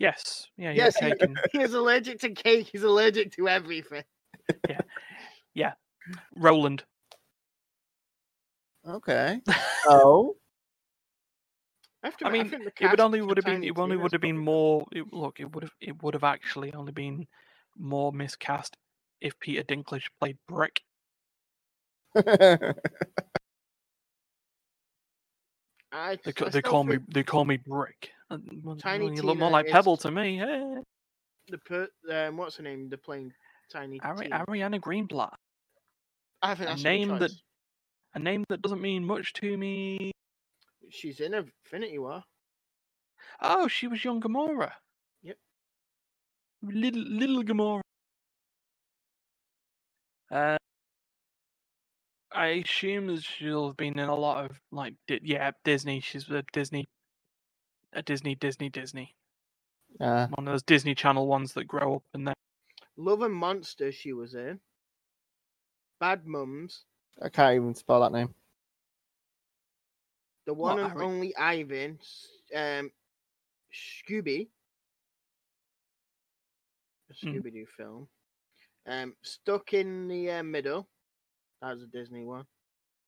Yes, 0.00 0.48
yeah, 0.56 0.72
Yes, 0.72 0.96
yes. 1.00 1.12
he- 1.52 1.58
He's 1.60 1.74
allergic 1.74 2.18
to 2.22 2.30
cake. 2.30 2.68
He's 2.72 2.82
allergic 2.82 3.30
to 3.36 3.48
everything. 3.48 4.02
Yeah. 4.68 4.80
Yeah. 5.54 5.72
Roland. 6.34 6.82
Okay. 8.84 9.40
Oh, 9.90 10.34
I, 12.24 12.30
mean, 12.30 12.52
It 12.80 12.90
would 12.90 13.00
only 13.00 13.20
would 13.20 13.36
have 13.38 13.44
been. 13.44 13.64
It 13.64 13.78
only 13.78 13.96
would 13.96 14.12
have 14.12 14.20
been 14.20 14.38
more. 14.38 14.86
It, 14.92 15.12
look, 15.12 15.40
it 15.40 15.52
would 15.52 15.64
have. 15.64 15.72
It 15.80 16.02
would 16.02 16.14
have 16.14 16.24
actually 16.24 16.72
only 16.74 16.92
been 16.92 17.26
more 17.76 18.12
miscast 18.12 18.76
if 19.20 19.38
Peter 19.40 19.62
Dinklage 19.62 20.06
played 20.20 20.38
Brick. 20.48 20.80
I, 25.90 26.18
They, 26.24 26.32
I 26.44 26.48
they 26.50 26.62
call 26.62 26.84
me. 26.84 26.98
They 27.08 27.22
call 27.22 27.44
me 27.44 27.56
Brick. 27.56 28.10
Uh, 28.30 28.38
Tiny 28.78 29.14
you 29.14 29.22
look 29.22 29.38
more 29.38 29.50
like 29.50 29.66
is- 29.66 29.72
Pebble 29.72 29.96
to 29.98 30.10
me. 30.10 30.36
Hey, 30.36 30.76
the 31.48 31.58
per, 31.58 31.88
um, 32.10 32.36
what's 32.36 32.56
her 32.56 32.62
name? 32.62 32.88
The 32.90 32.98
playing 32.98 33.32
Tiny 33.72 33.98
Ari- 34.00 34.28
Ariana 34.28 34.80
Greenblatt. 34.80 35.34
I 36.42 36.54
think 36.54 36.70
a 36.70 36.82
name 36.82 37.18
that- 37.18 37.32
A 38.14 38.18
name 38.18 38.44
that 38.48 38.62
doesn't 38.62 38.80
mean 38.80 39.04
much 39.04 39.32
to 39.34 39.56
me. 39.56 40.12
She's 40.90 41.20
in 41.20 41.34
Infinity 41.34 41.98
War. 41.98 42.24
Oh, 43.40 43.68
she 43.68 43.86
was 43.88 44.04
young 44.04 44.20
Gamora. 44.20 44.72
Yep. 45.22 45.36
Little 46.62 47.02
little 47.02 47.42
Gamora. 47.44 47.80
Uh, 50.30 50.56
I 52.32 52.46
assume 52.66 53.18
she'll 53.20 53.68
have 53.68 53.76
been 53.76 53.98
in 53.98 54.08
a 54.08 54.14
lot 54.14 54.44
of 54.44 54.60
like 54.70 54.94
Di- 55.06 55.20
yeah 55.24 55.52
Disney. 55.64 56.00
She's 56.00 56.28
a 56.30 56.44
Disney, 56.52 56.86
a 57.92 58.02
Disney 58.02 58.34
Disney 58.34 58.68
Disney. 58.70 59.14
uh, 60.00 60.28
One 60.28 60.46
of 60.48 60.52
those 60.52 60.62
Disney 60.62 60.94
Channel 60.94 61.26
ones 61.26 61.54
that 61.54 61.64
grow 61.64 61.96
up 61.96 62.02
and 62.14 62.26
then 62.28 62.34
Love 62.96 63.22
and 63.22 63.34
Monsters 63.34 63.94
she 63.94 64.12
was 64.12 64.34
in. 64.34 64.60
Bad 66.00 66.26
Mums. 66.26 66.84
I 67.22 67.28
can't 67.28 67.56
even 67.56 67.74
spell 67.74 68.00
that 68.00 68.12
name. 68.12 68.34
The 70.48 70.54
one 70.54 70.76
What, 70.76 70.84
and 70.84 70.92
Harry? 70.92 71.04
only 71.04 71.36
Ivan. 71.36 71.98
Um, 72.56 72.90
Scooby. 73.70 74.48
Mhm. 77.12 77.34
Scooby 77.42 77.52
Doo 77.52 77.66
film. 77.76 78.08
Um, 78.86 79.14
Stuck 79.22 79.74
in 79.74 80.08
the 80.08 80.30
uh, 80.30 80.42
Middle. 80.42 80.88
That 81.60 81.74
was 81.74 81.82
a 81.82 81.86
Disney 81.88 82.24
one. 82.24 82.46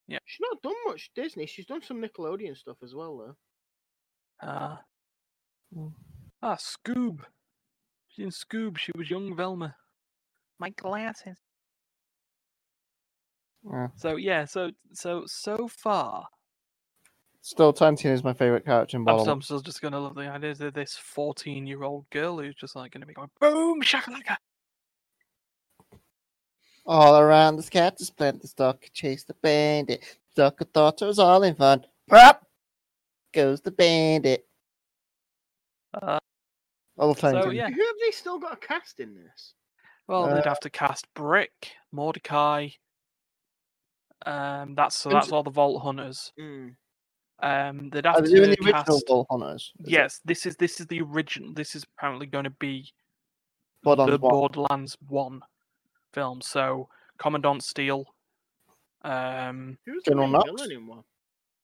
Yeah. 0.07 0.19
She's 0.25 0.41
not 0.51 0.61
done 0.61 0.75
much 0.85 1.09
Disney. 1.15 1.47
She's 1.47 1.65
done 1.65 1.81
some 1.81 1.99
Nickelodeon 1.99 2.55
stuff 2.55 2.77
as 2.83 2.93
well, 2.93 3.17
though. 3.17 4.47
Uh, 4.47 4.77
Mm. 5.75 5.93
ah, 6.43 6.57
Scoob. 6.57 7.25
She's 8.09 8.23
in 8.25 8.29
Scoob. 8.29 8.77
She 8.77 8.91
was 8.95 9.09
young 9.09 9.35
Velma. 9.35 9.75
My 10.59 10.69
glasses. 10.69 11.37
Yeah. 13.63 13.87
So 13.95 14.17
yeah, 14.17 14.45
so 14.45 14.71
so 14.93 15.25
so 15.25 15.67
far, 15.67 16.27
Still, 17.43 17.73
Tantine 17.73 18.11
is 18.11 18.23
my 18.23 18.33
favorite 18.33 18.65
character 18.65 18.97
in 18.97 19.01
I'm, 19.01 19.05
Bottle. 19.05 19.21
still- 19.25 19.33
I'm 19.33 19.41
still 19.41 19.59
just 19.61 19.81
gonna 19.81 19.99
love 19.99 20.15
the 20.15 20.29
idea 20.29 20.53
that 20.55 20.75
this 20.75 20.95
14 20.95 21.65
year 21.65 21.83
old 21.83 22.07
girl 22.11 22.39
who's 22.39 22.55
just 22.55 22.75
like 22.75 22.91
gonna 22.91 23.05
be 23.07 23.13
going 23.13 23.31
boom 23.39 23.81
shakalaka. 23.81 24.37
All 26.85 27.17
around 27.19 27.57
the 27.57 27.63
cat 27.63 27.97
to 27.97 28.05
split 28.05 28.41
the 28.41 28.47
stock, 28.47 28.83
chase 28.93 29.23
the 29.23 29.35
bandit. 29.35 30.03
Sucker 30.35 30.65
thought 30.65 31.01
it 31.01 31.05
was 31.05 31.19
all 31.19 31.43
in 31.43 31.55
fun. 31.55 31.85
Prop 32.07 32.45
goes 33.33 33.61
the 33.61 33.71
bandit. 33.71 34.47
Uh, 35.93 36.19
I 36.97 37.05
love 37.05 37.19
Tiny 37.19 37.41
So, 37.41 37.49
yeah. 37.49 37.69
Who 37.69 37.85
have 37.85 37.95
they 38.01 38.11
still 38.11 38.39
got 38.39 38.53
a 38.53 38.57
cast 38.57 38.99
in 38.99 39.13
this? 39.15 39.53
well, 40.07 40.25
Uh, 40.25 40.35
they'd 40.35 40.45
have 40.45 40.59
to 40.61 40.69
cast 40.69 41.11
Brick, 41.13 41.73
Mordecai. 41.91 42.69
Um, 44.25 44.75
that's 44.75 44.97
so 44.97 45.09
And 45.09 45.17
that's 45.17 45.31
all 45.31 45.43
the 45.43 45.49
Vault 45.49 45.81
Hunters. 45.83 46.31
Mm. 46.39 46.75
Um, 47.43 47.89
they'd 47.89 48.05
have 48.05 48.17
Are 48.17 48.21
they 48.21 48.29
doing 48.29 48.49
the 48.51 48.57
original 48.61 48.83
cast. 48.83 49.07
Vault 49.07 49.27
Hunters? 49.31 49.73
Is 49.79 49.87
it 49.87 49.91
Yes, 49.91 50.19
this 50.25 50.45
is 50.45 50.55
this 50.57 50.79
is 50.79 50.87
the 50.87 51.01
original. 51.01 51.53
This 51.53 51.75
is 51.75 51.83
apparently 51.97 52.27
going 52.27 52.43
to 52.43 52.49
be 52.51 52.91
Borderlands 53.83 54.11
the 54.19 54.19
1? 54.19 54.29
Borderlands 54.31 54.97
One 55.07 55.41
film. 56.13 56.41
So 56.41 56.87
Commandant 57.17 57.63
Steele, 57.63 58.05
um, 59.03 59.77
Who's 59.85 60.03
General 60.03 60.27
the 60.27 60.31
main 60.33 60.39
Knox? 60.45 60.51
villain 60.61 60.71
in 60.71 60.87
one? 60.87 61.03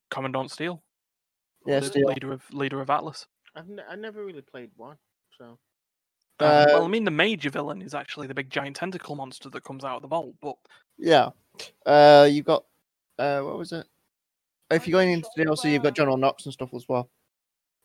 Commandant 0.10 0.52
Steele, 0.52 0.82
Yeah, 1.66 1.80
the 1.80 1.86
Steele. 1.88 2.08
leader 2.08 2.34
of 2.34 2.42
leader 2.54 2.82
of 2.82 2.90
Atlas. 2.90 3.28
I've 3.56 3.68
ne- 3.70 3.84
I 3.90 3.96
never 3.96 4.24
really 4.26 4.42
played 4.42 4.72
one, 4.78 4.98
so 5.38 5.60
Um, 6.40 6.66
well, 6.68 6.84
I 6.86 6.88
mean, 6.88 7.04
the 7.04 7.12
major 7.12 7.50
villain 7.50 7.82
is 7.82 7.94
actually 7.96 8.28
the 8.28 8.34
big 8.36 8.50
giant 8.50 8.76
tentacle 8.76 9.16
monster 9.16 9.50
that 9.50 9.64
comes 9.64 9.84
out 9.84 9.98
of 9.98 10.02
the 10.04 10.08
vault. 10.08 10.36
But 10.42 10.56
Yeah. 10.98 11.30
Uh, 11.86 12.28
you've 12.30 12.46
got 12.46 12.66
uh, 13.20 13.42
what 13.42 13.58
was 13.58 13.72
it? 13.72 13.88
If 14.70 14.88
you're 14.88 15.00
going 15.00 15.12
into 15.14 15.30
DLC, 15.38 15.72
you've 15.72 15.84
got 15.84 15.96
General 15.96 16.18
Knox 16.18 16.46
and 16.46 16.54
stuff 16.54 16.74
as 16.74 16.86
well. 16.90 17.10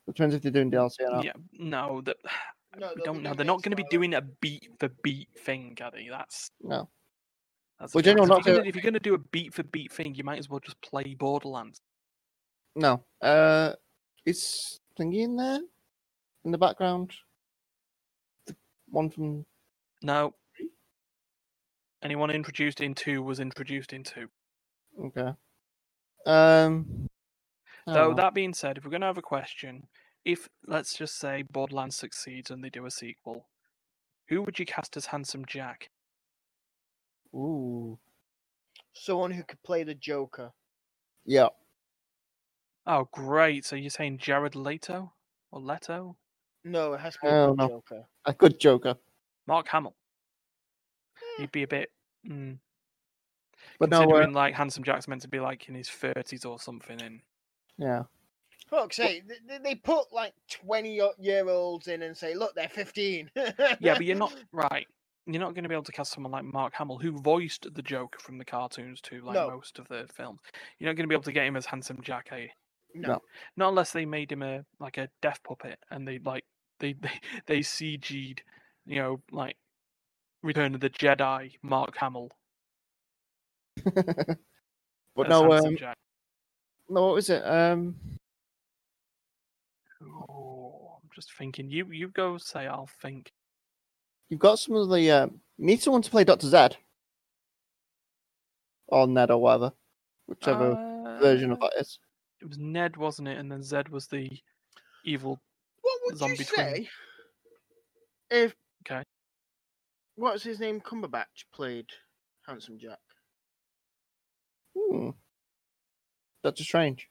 Depends 0.06 0.34
if 0.34 0.42
they're 0.42 0.50
doing 0.50 0.70
DLC 0.70 1.00
or 1.00 1.10
not. 1.16 1.24
yeah, 1.24 1.32
no, 1.58 2.00
that 2.02 2.16
No, 2.76 2.88
we 2.96 3.02
they'll 3.02 3.04
don't 3.04 3.16
be 3.18 3.22
know. 3.22 3.28
doing 3.30 3.36
They're 3.36 3.46
not 3.46 3.62
going 3.62 3.70
to 3.70 3.76
be 3.76 3.84
doing 3.90 4.14
a 4.14 4.20
beat 4.22 4.68
for 4.80 4.88
beat 5.02 5.28
thing, 5.38 5.76
are 5.82 5.90
they? 5.90 6.08
That's 6.08 6.50
No. 6.62 6.88
that's. 7.78 7.94
Well, 7.94 8.02
the 8.02 8.14
thing, 8.14 8.26
Knox 8.26 8.40
if, 8.40 8.46
you're 8.46 8.56
gonna, 8.56 8.68
if 8.68 8.74
you're 8.74 8.82
going 8.82 8.94
to 8.94 9.00
do 9.00 9.14
a 9.14 9.18
beat 9.18 9.52
for 9.54 9.62
beat 9.62 9.92
thing, 9.92 10.14
you 10.14 10.24
might 10.24 10.38
as 10.38 10.48
well 10.48 10.58
just 10.60 10.80
play 10.80 11.14
Borderlands. 11.14 11.80
No. 12.74 13.04
Uh, 13.20 13.74
is 14.24 14.80
Thingy 14.98 15.22
in 15.22 15.36
there 15.36 15.60
in 16.44 16.50
the 16.50 16.56
background? 16.58 17.12
The 18.46 18.56
one 18.88 19.10
from 19.10 19.44
No. 20.02 20.34
Anyone 22.02 22.30
introduced 22.30 22.80
in 22.80 22.94
two 22.94 23.22
was 23.22 23.38
introduced 23.38 23.92
in 23.92 24.02
two. 24.02 24.28
okay. 25.04 25.32
Um. 26.26 27.08
I 27.86 27.92
don't 27.92 27.94
Though 27.94 28.08
know. 28.10 28.14
that 28.14 28.34
being 28.34 28.54
said, 28.54 28.78
if 28.78 28.84
we're 28.84 28.90
going 28.90 29.00
to 29.00 29.08
have 29.08 29.18
a 29.18 29.22
question, 29.22 29.88
if 30.24 30.48
let's 30.68 30.94
just 30.94 31.18
say 31.18 31.42
Borderlands 31.42 31.96
succeeds 31.96 32.50
and 32.50 32.62
they 32.62 32.70
do 32.70 32.86
a 32.86 32.90
sequel, 32.92 33.48
who 34.28 34.42
would 34.42 34.58
you 34.58 34.64
cast 34.66 34.96
as 34.96 35.06
Handsome 35.06 35.44
Jack? 35.46 35.90
Ooh. 37.34 37.98
someone 38.92 39.30
who 39.32 39.42
could 39.42 39.62
play 39.62 39.82
the 39.84 39.94
Joker. 39.94 40.52
Yeah. 41.24 41.48
Oh, 42.86 43.08
great! 43.12 43.64
So 43.64 43.74
you're 43.76 43.90
saying 43.90 44.18
Jared 44.18 44.54
Leto 44.54 45.12
or 45.50 45.60
Leto? 45.60 46.16
No, 46.64 46.92
it 46.94 47.00
has 47.00 47.14
to 47.14 47.20
be 47.22 47.28
Oh, 47.28 47.44
a 47.44 47.48
good 47.48 47.56
no. 47.58 47.68
Joker. 47.68 48.04
A 48.26 48.32
good 48.32 48.60
Joker. 48.60 48.94
Mark 49.46 49.66
Hamill. 49.68 49.96
He'd 51.38 51.50
be 51.52 51.62
a 51.62 51.68
bit. 51.68 51.90
Mm, 52.28 52.58
But 53.78 53.90
no, 53.90 54.02
uh, 54.02 54.28
like 54.30 54.54
Handsome 54.54 54.84
Jack's 54.84 55.08
meant 55.08 55.22
to 55.22 55.28
be 55.28 55.40
like 55.40 55.68
in 55.68 55.74
his 55.74 55.88
thirties 55.88 56.44
or 56.44 56.58
something. 56.58 57.00
In 57.00 57.20
yeah. 57.78 58.04
Fuck's 58.68 58.96
sake, 58.96 59.28
they- 59.28 59.34
they, 59.46 59.58
they 59.62 59.74
put 59.74 60.12
like 60.12 60.32
twenty 60.50 60.98
year 61.18 61.48
olds 61.48 61.88
in 61.88 62.02
and 62.02 62.16
say, 62.16 62.34
look, 62.34 62.54
they're 62.54 62.68
15. 62.68 63.30
yeah, 63.36 63.94
but 63.94 64.04
you're 64.04 64.16
not 64.16 64.34
right. 64.52 64.86
You're 65.26 65.40
not 65.40 65.54
going 65.54 65.62
to 65.62 65.68
be 65.68 65.74
able 65.74 65.84
to 65.84 65.92
cast 65.92 66.12
someone 66.12 66.32
like 66.32 66.44
Mark 66.44 66.72
Hamill, 66.74 66.98
who 66.98 67.12
voiced 67.20 67.66
the 67.74 67.82
Joker 67.82 68.18
from 68.18 68.38
the 68.38 68.44
cartoons 68.44 69.00
to 69.02 69.20
like 69.20 69.34
No. 69.34 69.50
most 69.50 69.78
of 69.78 69.86
the 69.88 70.08
films. 70.12 70.40
You're 70.78 70.90
not 70.90 70.96
going 70.96 71.04
to 71.04 71.08
be 71.08 71.14
able 71.14 71.22
to 71.24 71.32
get 71.32 71.46
him 71.46 71.54
as 71.56 71.66
Handsome 71.66 72.00
Jack, 72.02 72.28
are 72.32 72.38
you? 72.40 72.48
No. 72.94 73.20
Not 73.56 73.68
unless 73.70 73.92
they 73.92 74.04
made 74.04 74.32
him 74.32 74.42
a 74.42 74.64
like 74.80 74.98
a 74.98 75.08
deaf 75.22 75.42
puppet 75.42 75.78
and 75.90 76.06
they 76.08 76.18
like 76.18 76.44
they 76.80 76.92
they 77.00 77.20
they 77.46 77.58
CG'd, 77.60 78.42
you 78.86 78.96
know, 78.96 79.20
like 79.30 79.56
Return 80.42 80.74
of 80.74 80.80
the 80.80 80.90
Jedi, 80.90 81.52
Mark 81.62 81.96
Hamill. 81.98 82.30
but 83.84 85.26
as 85.26 85.28
no, 85.28 85.52
um, 85.52 85.76
no, 86.88 87.02
what 87.06 87.14
was 87.14 87.30
it? 87.30 87.42
Um, 87.46 87.96
Oh, 90.04 90.98
I'm 91.02 91.08
just 91.14 91.32
thinking. 91.34 91.70
You 91.70 91.86
you 91.92 92.08
go 92.08 92.38
say. 92.38 92.66
I'll 92.66 92.88
think. 93.00 93.30
you've 94.28 94.40
got 94.40 94.58
some 94.58 94.74
of 94.76 94.90
the. 94.90 95.10
Um, 95.10 95.40
you 95.58 95.66
need 95.66 95.82
someone 95.82 96.02
to 96.02 96.10
play 96.10 96.24
Doctor 96.24 96.48
Zed, 96.48 96.76
or 98.88 99.06
Ned, 99.06 99.30
or 99.30 99.38
whatever, 99.38 99.72
whichever 100.26 100.74
version 101.20 101.52
of 101.52 101.62
Uh, 101.62 101.68
that 101.68 101.80
is. 101.80 101.98
It 102.40 102.48
was 102.48 102.58
Ned, 102.58 102.96
wasn't 102.96 103.28
it? 103.28 103.38
And 103.38 103.50
then 103.50 103.62
Zed 103.62 103.88
was 103.88 104.06
the 104.08 104.28
evil. 105.04 105.40
What 105.82 106.00
would 106.06 106.18
Zombie 106.18 106.38
you 106.38 106.44
twin. 106.44 106.66
say 106.66 106.88
if. 108.30 108.54
Okay. 108.86 109.02
What's 110.16 110.42
his 110.42 110.60
name? 110.60 110.80
Cumberbatch 110.80 111.44
played 111.54 111.86
Handsome 112.46 112.78
Jack. 112.78 112.98
Hmm. 114.76 115.10
Doctor 116.42 116.64
Strange. 116.64 117.08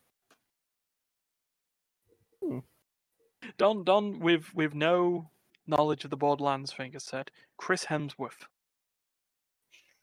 Don 3.58 3.84
Don 3.84 4.20
with 4.20 4.54
with 4.54 4.74
no 4.74 5.30
knowledge 5.68 6.04
of 6.04 6.10
the 6.10 6.18
Borderlands 6.18 6.74
thing 6.74 6.94
has 6.94 7.04
said 7.04 7.32
Chris 7.58 7.86
Hemsworth. 7.86 8.46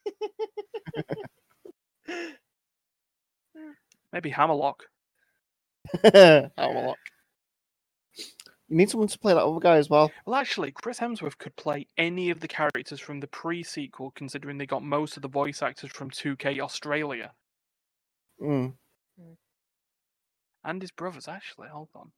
Maybe 4.12 4.30
Hammerlock. 4.30 4.84
Hammerlock. 6.02 6.98
You 8.68 8.76
need 8.76 8.90
someone 8.90 9.08
to 9.08 9.18
play 9.18 9.32
that 9.34 9.42
other 9.42 9.60
guy 9.60 9.76
as 9.76 9.88
well. 9.88 10.10
Well, 10.26 10.36
actually, 10.36 10.72
Chris 10.72 10.98
Hemsworth 10.98 11.38
could 11.38 11.56
play 11.56 11.86
any 11.96 12.30
of 12.30 12.40
the 12.40 12.48
characters 12.48 13.00
from 13.00 13.20
the 13.20 13.26
pre-sequel, 13.26 14.12
considering 14.14 14.58
they 14.58 14.66
got 14.66 14.82
most 14.82 15.16
of 15.16 15.22
the 15.22 15.28
voice 15.28 15.62
actors 15.62 15.90
from 15.90 16.10
2K 16.10 16.60
Australia 16.60 17.32
Mm. 18.42 18.74
and 20.64 20.82
his 20.82 20.90
brothers. 20.92 21.28
Actually, 21.28 21.68
hold 21.68 21.88
on, 21.94 22.12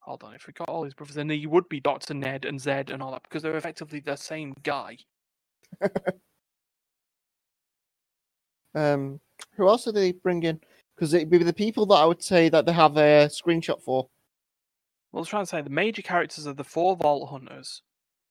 hold 0.00 0.22
on. 0.24 0.34
If 0.34 0.46
we 0.46 0.52
got 0.52 0.68
all 0.68 0.84
his 0.84 0.94
brothers, 0.94 1.16
then 1.16 1.28
he 1.28 1.46
would 1.46 1.68
be 1.68 1.80
Doctor 1.80 2.14
Ned 2.14 2.44
and 2.44 2.60
Zed 2.60 2.90
and 2.90 3.02
all 3.02 3.12
that 3.12 3.22
because 3.24 3.42
they're 3.42 3.56
effectively 3.56 4.00
the 4.00 4.16
same 4.16 4.54
guy. 4.62 4.98
Um, 8.76 9.20
who 9.56 9.68
else 9.68 9.84
did 9.84 9.94
they 9.94 10.12
bring 10.12 10.42
in? 10.42 10.60
Because 10.94 11.14
it'd 11.14 11.30
be 11.30 11.38
the 11.38 11.52
people 11.52 11.86
that 11.86 11.94
I 11.94 12.04
would 12.04 12.22
say 12.22 12.48
that 12.50 12.66
they 12.66 12.72
have 12.72 12.96
a 12.96 13.28
screenshot 13.28 13.82
for. 13.82 14.08
Well, 15.10 15.20
I 15.20 15.22
was 15.22 15.28
trying 15.28 15.44
to 15.44 15.48
say 15.48 15.62
the 15.62 15.70
major 15.70 16.02
characters 16.02 16.46
are 16.46 16.52
the 16.52 16.62
four 16.62 16.94
Vault 16.94 17.30
Hunters, 17.30 17.82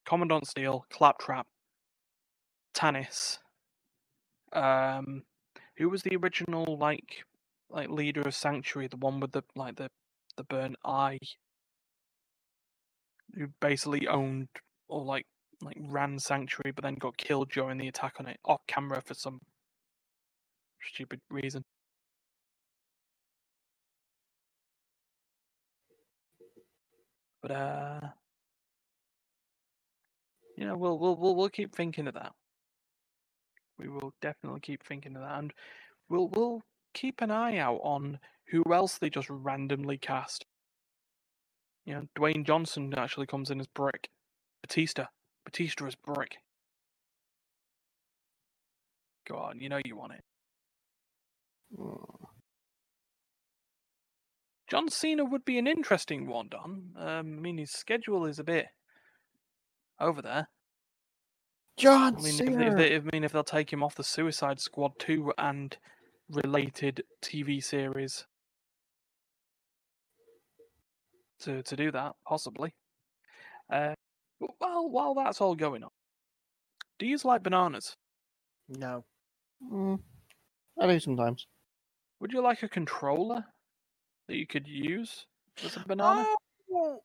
Commandant 0.05 0.47
Steele, 0.47 0.85
Claptrap, 0.91 1.47
Tannis. 2.73 3.39
Um, 4.53 5.23
who 5.77 5.89
was 5.89 6.03
the 6.03 6.15
original 6.15 6.77
like 6.77 7.25
like 7.75 7.89
leader 7.89 8.21
of 8.21 8.33
Sanctuary? 8.33 8.87
The 8.87 8.97
one 8.97 9.19
with 9.19 9.33
the 9.33 9.43
like 9.55 9.75
the 9.75 9.89
the 10.37 10.43
burnt 10.43 10.77
eye, 10.83 11.19
who 13.35 13.47
basically 13.61 14.07
owned 14.07 14.47
or 14.87 15.03
like 15.03 15.25
like 15.61 15.77
ran 15.79 16.17
Sanctuary, 16.19 16.71
but 16.71 16.83
then 16.83 16.95
got 16.95 17.17
killed 17.17 17.51
during 17.51 17.77
the 17.77 17.87
attack 17.87 18.15
on 18.19 18.27
it 18.27 18.39
off 18.45 18.61
camera 18.67 19.01
for 19.01 19.13
some 19.13 19.39
stupid 20.81 21.19
reason. 21.29 21.63
But 27.41 27.51
uh, 27.51 27.99
you 30.57 30.65
know, 30.65 30.77
we'll 30.77 30.97
we'll 30.97 31.17
we'll 31.17 31.35
we'll 31.35 31.49
keep 31.49 31.75
thinking 31.75 32.07
of 32.07 32.13
that. 32.15 32.31
We 33.77 33.89
will 33.89 34.13
definitely 34.21 34.61
keep 34.61 34.83
thinking 34.83 35.15
of 35.17 35.21
that, 35.21 35.39
and 35.39 35.53
we'll 36.09 36.29
we'll 36.29 36.63
keep 36.95 37.21
an 37.21 37.29
eye 37.29 37.57
out 37.57 37.79
on 37.83 38.17
who 38.49 38.63
else 38.73 38.97
they 38.97 39.11
just 39.11 39.29
randomly 39.29 39.99
cast. 39.99 40.45
You 41.85 41.93
know, 41.93 42.07
Dwayne 42.17 42.45
Johnson 42.45 42.91
actually 42.97 43.27
comes 43.27 43.51
in 43.51 43.59
as 43.59 43.67
Brick. 43.67 44.09
Batista. 44.63 45.05
Batista 45.45 45.85
as 45.85 45.93
Brick. 45.95 46.37
Go 49.27 49.35
on, 49.35 49.59
you 49.59 49.69
know 49.69 49.79
you 49.85 49.95
want 49.95 50.13
it. 50.13 50.23
John 54.69 54.89
Cena 54.89 55.23
would 55.23 55.45
be 55.45 55.59
an 55.59 55.67
interesting 55.67 56.27
one, 56.27 56.47
Don. 56.49 56.91
Um, 56.97 57.37
I 57.37 57.41
mean, 57.41 57.57
his 57.57 57.71
schedule 57.71 58.25
is 58.25 58.39
a 58.39 58.43
bit 58.43 58.67
over 59.99 60.21
there. 60.21 60.47
John 61.77 62.15
I 62.15 62.21
mean, 62.21 62.27
if, 62.27 62.35
Cena. 62.35 62.67
if 62.67 62.75
they, 62.75 62.95
I 62.95 62.99
mean, 62.99 63.23
if 63.23 63.31
they'll 63.31 63.43
take 63.43 63.71
him 63.71 63.83
off 63.83 63.95
the 63.95 64.03
Suicide 64.03 64.59
Squad 64.59 64.93
2 64.99 65.33
and 65.37 65.77
related 66.29 67.03
TV 67.23 67.63
series 67.63 68.25
to 71.41 71.63
to 71.63 71.75
do 71.75 71.91
that, 71.91 72.13
possibly. 72.27 72.73
Uh, 73.71 73.93
but 74.39 74.51
while 74.59 74.89
while 74.89 75.13
that's 75.13 75.41
all 75.41 75.55
going 75.55 75.83
on, 75.83 75.91
do 76.99 77.05
you 77.05 77.17
like 77.23 77.43
bananas? 77.43 77.95
No. 78.69 79.05
Mm, 79.71 79.99
I 80.79 80.87
do 80.87 80.99
sometimes. 80.99 81.47
Would 82.19 82.33
you 82.33 82.41
like 82.41 82.63
a 82.63 82.69
controller 82.69 83.45
that 84.27 84.35
you 84.35 84.47
could 84.47 84.67
use 84.67 85.25
as 85.63 85.75
a 85.77 85.83
banana? 85.85 86.25
Oh, 86.71 87.01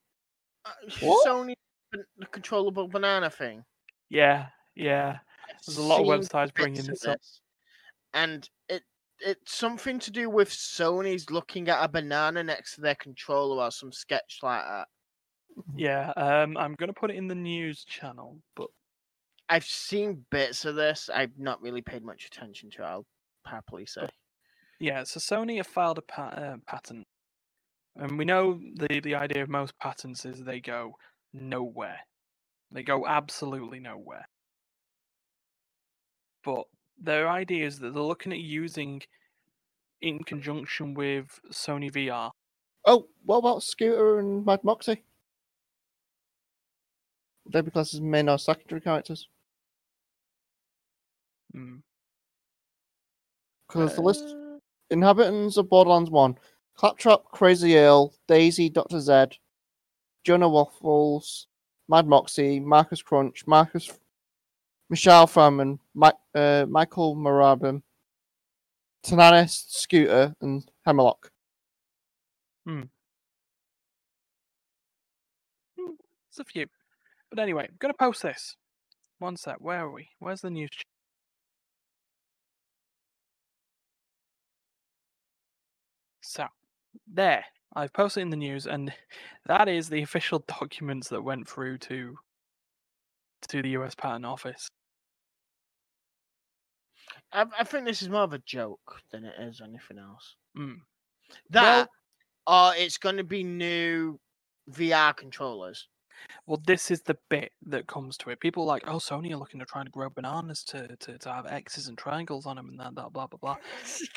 uh, 0.65 0.71
Sony 0.89 1.55
the 1.93 2.27
controllable 2.27 2.89
banana 2.89 3.31
thing. 3.31 3.65
Yeah, 4.09 4.47
yeah. 4.75 5.19
There's 5.67 5.79
a 5.79 5.83
lot 5.83 6.01
of 6.01 6.07
websites 6.07 6.55
bringing 6.55 6.81
of 6.81 6.87
this 6.87 7.05
up. 7.05 7.19
and 8.15 8.49
it 8.69 8.83
it's 9.21 9.55
something 9.55 9.99
to 10.01 10.11
do 10.11 10.31
with 10.31 10.51
Sony's 10.51 11.31
looking 11.31 11.69
at 11.69 11.85
a 11.85 11.89
banana 11.89 12.43
next 12.43 12.75
to 12.75 12.81
their 12.81 12.95
controller 12.95 13.63
or 13.63 13.71
some 13.71 13.93
sketch 13.93 14.39
like 14.43 14.65
that. 14.65 14.89
Yeah, 15.77 16.11
um, 16.17 16.57
I'm 16.57 16.75
gonna 16.75 16.93
put 16.93 17.11
it 17.11 17.17
in 17.17 17.29
the 17.29 17.35
news 17.35 17.85
channel, 17.85 18.39
but 18.57 18.69
I've 19.49 19.65
seen 19.65 20.25
bits 20.31 20.65
of 20.65 20.77
this. 20.77 21.11
I've 21.13 21.39
not 21.39 21.61
really 21.61 21.83
paid 21.83 22.05
much 22.05 22.27
attention 22.27 22.71
to. 22.71 22.83
it, 22.83 22.87
I'll 22.87 23.07
happily 23.45 23.87
say. 23.87 24.09
Yeah, 24.79 25.03
so 25.05 25.21
Sony 25.21 25.57
have 25.59 25.67
filed 25.67 25.99
a 25.99 26.03
pa- 26.03 26.29
uh, 26.29 26.57
patent, 26.67 27.07
and 27.97 28.17
we 28.17 28.25
know 28.25 28.61
the 28.77 29.01
the 29.01 29.17
idea 29.17 29.43
of 29.43 29.49
most 29.49 29.79
patents 29.79 30.25
is 30.25 30.43
they 30.43 30.61
go 30.61 30.95
nowhere. 31.33 32.01
They 32.71 32.83
go 32.83 33.07
absolutely 33.07 33.81
nowhere. 33.81 34.27
But 36.45 36.65
their 37.01 37.29
idea 37.29 37.67
is 37.67 37.79
that 37.79 37.95
they're 37.95 38.03
looking 38.03 38.33
at 38.33 38.39
using, 38.39 39.03
in 40.01 40.23
conjunction 40.25 40.95
with 40.95 41.41
Sony 41.51 41.91
VR. 41.91 42.31
Oh, 42.87 43.07
what 43.25 43.39
about 43.39 43.63
Scooter 43.63 44.19
and 44.19 44.45
Mad 44.45 44.65
Moxie? 44.65 45.03
Would 47.45 47.53
they 47.53 47.61
be 47.61 47.71
classed 47.71 47.95
as 47.95 48.01
main 48.01 48.29
or 48.29 48.39
secondary 48.39 48.81
characters? 48.81 49.29
Mm. 51.55 51.83
Because 53.67 53.95
the 53.95 54.03
list 54.03 54.25
Uh, 54.25 54.59
inhabitants 54.91 55.57
of 55.57 55.69
Borderlands 55.69 56.11
1 56.11 56.39
Claptrap, 56.75 57.25
Crazy 57.25 57.77
Earl, 57.77 58.15
Daisy, 58.27 58.71
Dr. 58.71 59.01
Z, 59.01 59.39
Jonah 60.25 60.49
Waffles, 60.49 61.47
Mad 61.89 62.07
Moxie, 62.07 62.59
Marcus 62.61 63.03
Crunch, 63.03 63.47
Marcus, 63.47 63.91
Michelle 64.91 65.27
Furman, 65.29 65.79
Mi- 65.95 66.11
uh, 66.35 66.67
Michael 66.69 67.17
Mamaril, 67.17 67.81
Tananis, 69.05 69.65
Scooter, 69.69 70.35
and 70.43 70.69
Hemlock. 70.85 71.31
It's 76.31 76.39
a 76.41 76.45
few. 76.45 76.67
But 77.31 77.39
anyway, 77.39 77.67
I'm 77.69 77.77
gonna 77.79 77.95
post 77.95 78.23
this. 78.23 78.57
One 79.19 79.37
sec. 79.37 79.57
Where 79.61 79.81
are 79.81 79.91
we? 79.91 80.09
Where's 80.19 80.41
the 80.43 80.51
news? 80.51 80.71
So, 86.23 86.47
there. 87.07 87.45
I've 87.75 87.93
posted 87.93 88.23
in 88.23 88.31
the 88.31 88.37
news, 88.37 88.67
and 88.67 88.93
that 89.47 89.69
is 89.69 89.89
the 89.89 90.03
official 90.03 90.41
documents 90.61 91.09
that 91.11 91.23
went 91.23 91.49
through 91.49 91.79
to 91.79 92.17
to 93.49 93.63
the 93.63 93.71
US 93.71 93.95
Patent 93.95 94.27
Office. 94.27 94.69
I, 97.33 97.47
I 97.59 97.65
think 97.65 97.85
this 97.85 98.03
is 98.03 98.09
more 98.09 98.23
of 98.23 98.33
a 98.33 98.39
joke 98.39 99.01
than 99.11 99.25
it 99.25 99.35
is 99.41 99.61
anything 99.61 99.99
else. 99.99 100.37
Mm. 100.57 100.79
That 101.51 101.89
or 102.47 102.73
it's 102.77 102.99
going 102.99 103.17
to 103.17 103.25
be 103.25 103.45
new 103.45 104.19
VR 104.73 105.17
controllers. 105.17 105.89
Well, 106.47 106.61
this 106.67 106.91
is 106.91 107.01
the 107.03 107.17
bit 107.31 107.53
that 107.67 107.87
comes 107.87 108.17
to 108.19 108.31
it. 108.31 108.41
People 108.41 108.65
are 108.65 108.67
like, 108.67 108.83
oh, 108.87 108.97
Sony 108.97 109.33
are 109.33 109.37
looking 109.37 109.61
to 109.61 109.67
try 109.67 109.85
to 109.85 109.91
grow 109.91 110.11
bananas 110.11 110.63
to, 110.65 110.97
to, 110.97 111.17
to 111.17 111.33
have 111.33 111.47
X's 111.47 111.89
and 111.89 111.97
triangles 111.97 112.45
on 112.45 112.57
them 112.57 112.69
and 112.69 112.81
that, 112.81 112.95
that 112.95 113.13
blah, 113.13 113.27
blah, 113.27 113.39
blah. 113.41 113.57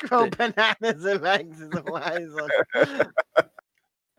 The- 0.02 0.36
bananas 0.36 1.04
and 1.04 1.24
eggs 1.24 1.60
and 1.62 1.84
Y's 1.84 2.34
on. 2.34 3.12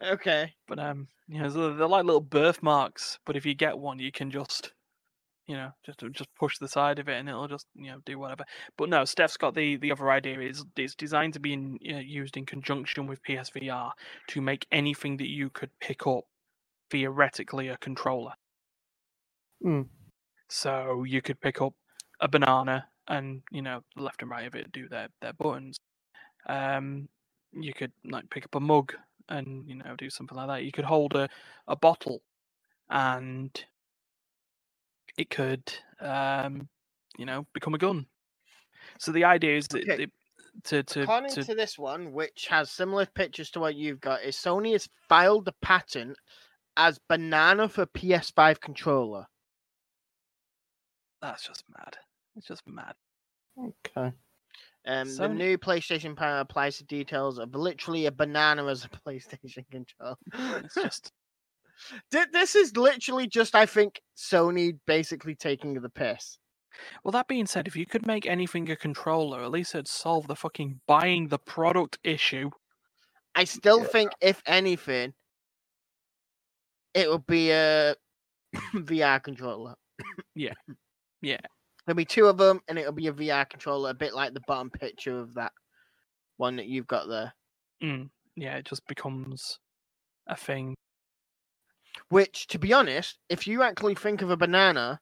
Okay. 0.04 0.54
But 0.68 0.78
um, 0.78 1.08
you 1.30 1.42
know, 1.42 1.50
so 1.50 1.74
they're 1.74 1.88
like 1.88 2.04
little 2.04 2.22
birthmarks. 2.22 3.18
But 3.26 3.38
if 3.38 3.46
you 3.46 3.56
get 3.56 3.80
one, 3.80 3.98
you 3.98 4.12
can 4.12 4.30
just, 4.30 4.74
you 5.48 5.56
know, 5.56 5.72
just 5.86 6.00
just 6.12 6.34
push 6.36 6.58
the 6.58 6.68
side 6.68 7.00
of 7.00 7.08
it, 7.08 7.20
and 7.20 7.30
it'll 7.30 7.48
just 7.48 7.68
you 7.76 7.92
know 7.92 8.00
do 8.06 8.18
whatever. 8.18 8.46
But 8.78 8.90
no, 8.90 9.06
Steph's 9.06 9.38
got 9.38 9.56
the 9.56 9.78
the 9.78 9.92
other 9.92 10.12
idea. 10.12 10.40
is 10.40 10.66
It's 10.76 10.96
designed 10.96 11.34
to 11.34 11.40
be 11.40 11.54
in, 11.54 11.78
you 11.82 11.94
know, 11.94 12.00
used 12.00 12.38
in 12.38 12.46
conjunction 12.46 13.08
with 13.08 13.24
PSVR 13.24 13.92
to 14.30 14.42
make 14.42 14.66
anything 14.72 15.18
that 15.18 15.30
you 15.30 15.50
could 15.50 15.70
pick 15.80 16.08
up 16.08 16.26
theoretically 16.90 17.70
a 17.70 17.78
controller. 17.78 18.34
Hmm. 19.62 19.84
So 20.50 21.04
you 21.04 21.22
could 21.22 21.40
pick 21.42 21.62
up 21.62 21.74
a 22.20 22.28
banana, 22.28 22.88
and 23.08 23.42
you 23.52 23.62
know, 23.62 23.82
the 23.96 24.04
left 24.04 24.22
and 24.22 24.32
right 24.32 24.48
of 24.48 24.56
it 24.56 24.72
do 24.72 24.88
their 24.88 25.10
their 25.22 25.34
buttons. 25.34 25.78
Um, 26.48 27.08
you 27.52 27.74
could 27.74 27.92
like 28.04 28.30
pick 28.30 28.46
up 28.46 28.56
a 28.56 28.60
mug 28.60 28.94
and 29.30 29.68
you 29.68 29.76
know 29.76 29.96
do 29.98 30.10
something 30.10 30.38
like 30.38 30.48
that. 30.48 30.64
You 30.64 30.72
could 30.72 30.86
hold 30.86 31.16
a, 31.16 31.30
a 31.68 31.76
bottle 31.76 32.22
and 32.90 33.66
it 35.18 35.30
could 35.30 35.62
um, 36.00 36.68
you 37.18 37.26
know 37.26 37.46
become 37.54 37.74
a 37.74 37.78
gun. 37.78 38.06
So 39.00 39.12
the 39.12 39.24
idea 39.26 39.58
is 39.58 39.68
that 39.70 39.90
Okay. 39.90 40.04
it- 40.04 40.12
to 40.64 40.84
to, 40.84 41.02
According 41.02 41.32
to 41.32 41.44
to 41.44 41.56
this 41.56 41.78
one, 41.78 42.14
which 42.14 42.48
has 42.48 42.72
similar 42.72 43.06
pictures 43.06 43.52
to 43.52 43.60
what 43.60 43.76
you've 43.76 44.00
got, 44.00 44.24
is 44.24 44.38
Sony 44.38 44.72
has 44.72 44.88
filed 45.10 45.44
the 45.44 45.54
patent 45.62 46.18
as 46.78 46.98
banana 47.10 47.68
for 47.68 47.86
PS5 47.86 48.62
controller. 48.62 49.26
that's 51.22 51.46
just 51.46 51.64
mad. 51.78 51.98
It's 52.38 52.48
just 52.48 52.66
mad. 52.68 52.94
Okay. 53.60 54.14
Um, 54.88 55.16
the 55.18 55.28
new 55.28 55.58
PlayStation 55.58 56.16
panel 56.16 56.42
applies 56.42 56.78
the 56.78 56.84
details 56.86 57.38
of 57.40 57.54
literally 57.56 58.06
a 58.06 58.12
banana 58.12 58.66
as 58.68 58.86
a 58.86 58.90
PlayStation 59.06 59.66
controller. 59.72 60.16
It's 60.64 60.76
just 60.76 61.04
Th- 61.04 61.12
this 62.12 62.56
is 62.56 62.76
literally 62.78 63.28
just, 63.28 63.56
I 63.56 63.66
think, 63.66 64.02
Sony 64.18 64.78
basically 64.88 65.36
taking 65.36 65.74
the 65.76 65.90
piss. 65.90 66.38
well. 67.04 67.12
That 67.12 67.28
being 67.28 67.46
said, 67.46 67.68
if 67.68 67.76
you 67.76 67.86
could 67.86 68.06
make 68.06 68.26
anything 68.26 68.70
a 68.70 68.76
controller, 68.76 69.42
at 69.44 69.52
least 69.52 69.76
it'd 69.76 69.88
solve 69.88 70.28
the 70.28 70.36
fucking 70.36 70.82
buying 70.88 71.28
the 71.30 71.40
product 71.40 71.98
issue. 72.04 72.50
I 73.36 73.44
still 73.44 73.82
Yeah. 73.82 73.88
think, 73.88 74.12
if 74.22 74.42
anything, 74.46 75.14
it 76.94 77.10
would 77.10 77.26
be 77.28 77.52
a 77.52 77.96
VR 78.74 79.22
controller. 79.22 79.76
Yeah. 80.34 80.54
Yeah. 81.22 81.40
There'll 81.86 81.96
be 81.98 82.06
two 82.06 82.26
of 82.28 82.38
them, 82.38 82.62
and 82.68 82.80
it'll 82.80 82.94
be 82.94 83.08
a 83.08 83.14
VR 83.14 83.48
controller, 83.50 83.92
a 83.92 83.94
bit 83.94 84.14
like 84.14 84.34
the 84.34 84.42
bottom 84.48 84.70
picture 84.70 85.20
of 85.20 85.34
that 85.36 85.52
one 86.38 86.56
that 86.56 86.66
you've 86.68 86.88
got 86.88 87.08
there. 87.08 87.34
Mm, 87.84 88.10
yeah, 88.36 88.56
it 88.58 88.66
just 88.66 88.86
becomes 88.88 89.60
a 90.28 90.36
thing. 90.36 90.76
Which, 92.10 92.48
to 92.48 92.60
be 92.60 92.74
honest, 92.74 93.20
if 93.30 93.48
you 93.48 93.64
actually 93.64 93.96
think 93.96 94.22
of 94.22 94.30
a 94.30 94.38
banana 94.38 95.02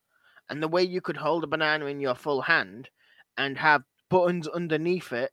and 0.49 0.61
the 0.61 0.67
way 0.67 0.83
you 0.83 1.01
could 1.01 1.17
hold 1.17 1.43
a 1.43 1.47
banana 1.47 1.85
in 1.85 1.99
your 1.99 2.15
full 2.15 2.41
hand 2.43 2.89
and 3.37 3.57
have 3.57 3.83
buttons 4.09 4.47
underneath 4.47 5.11
it, 5.11 5.31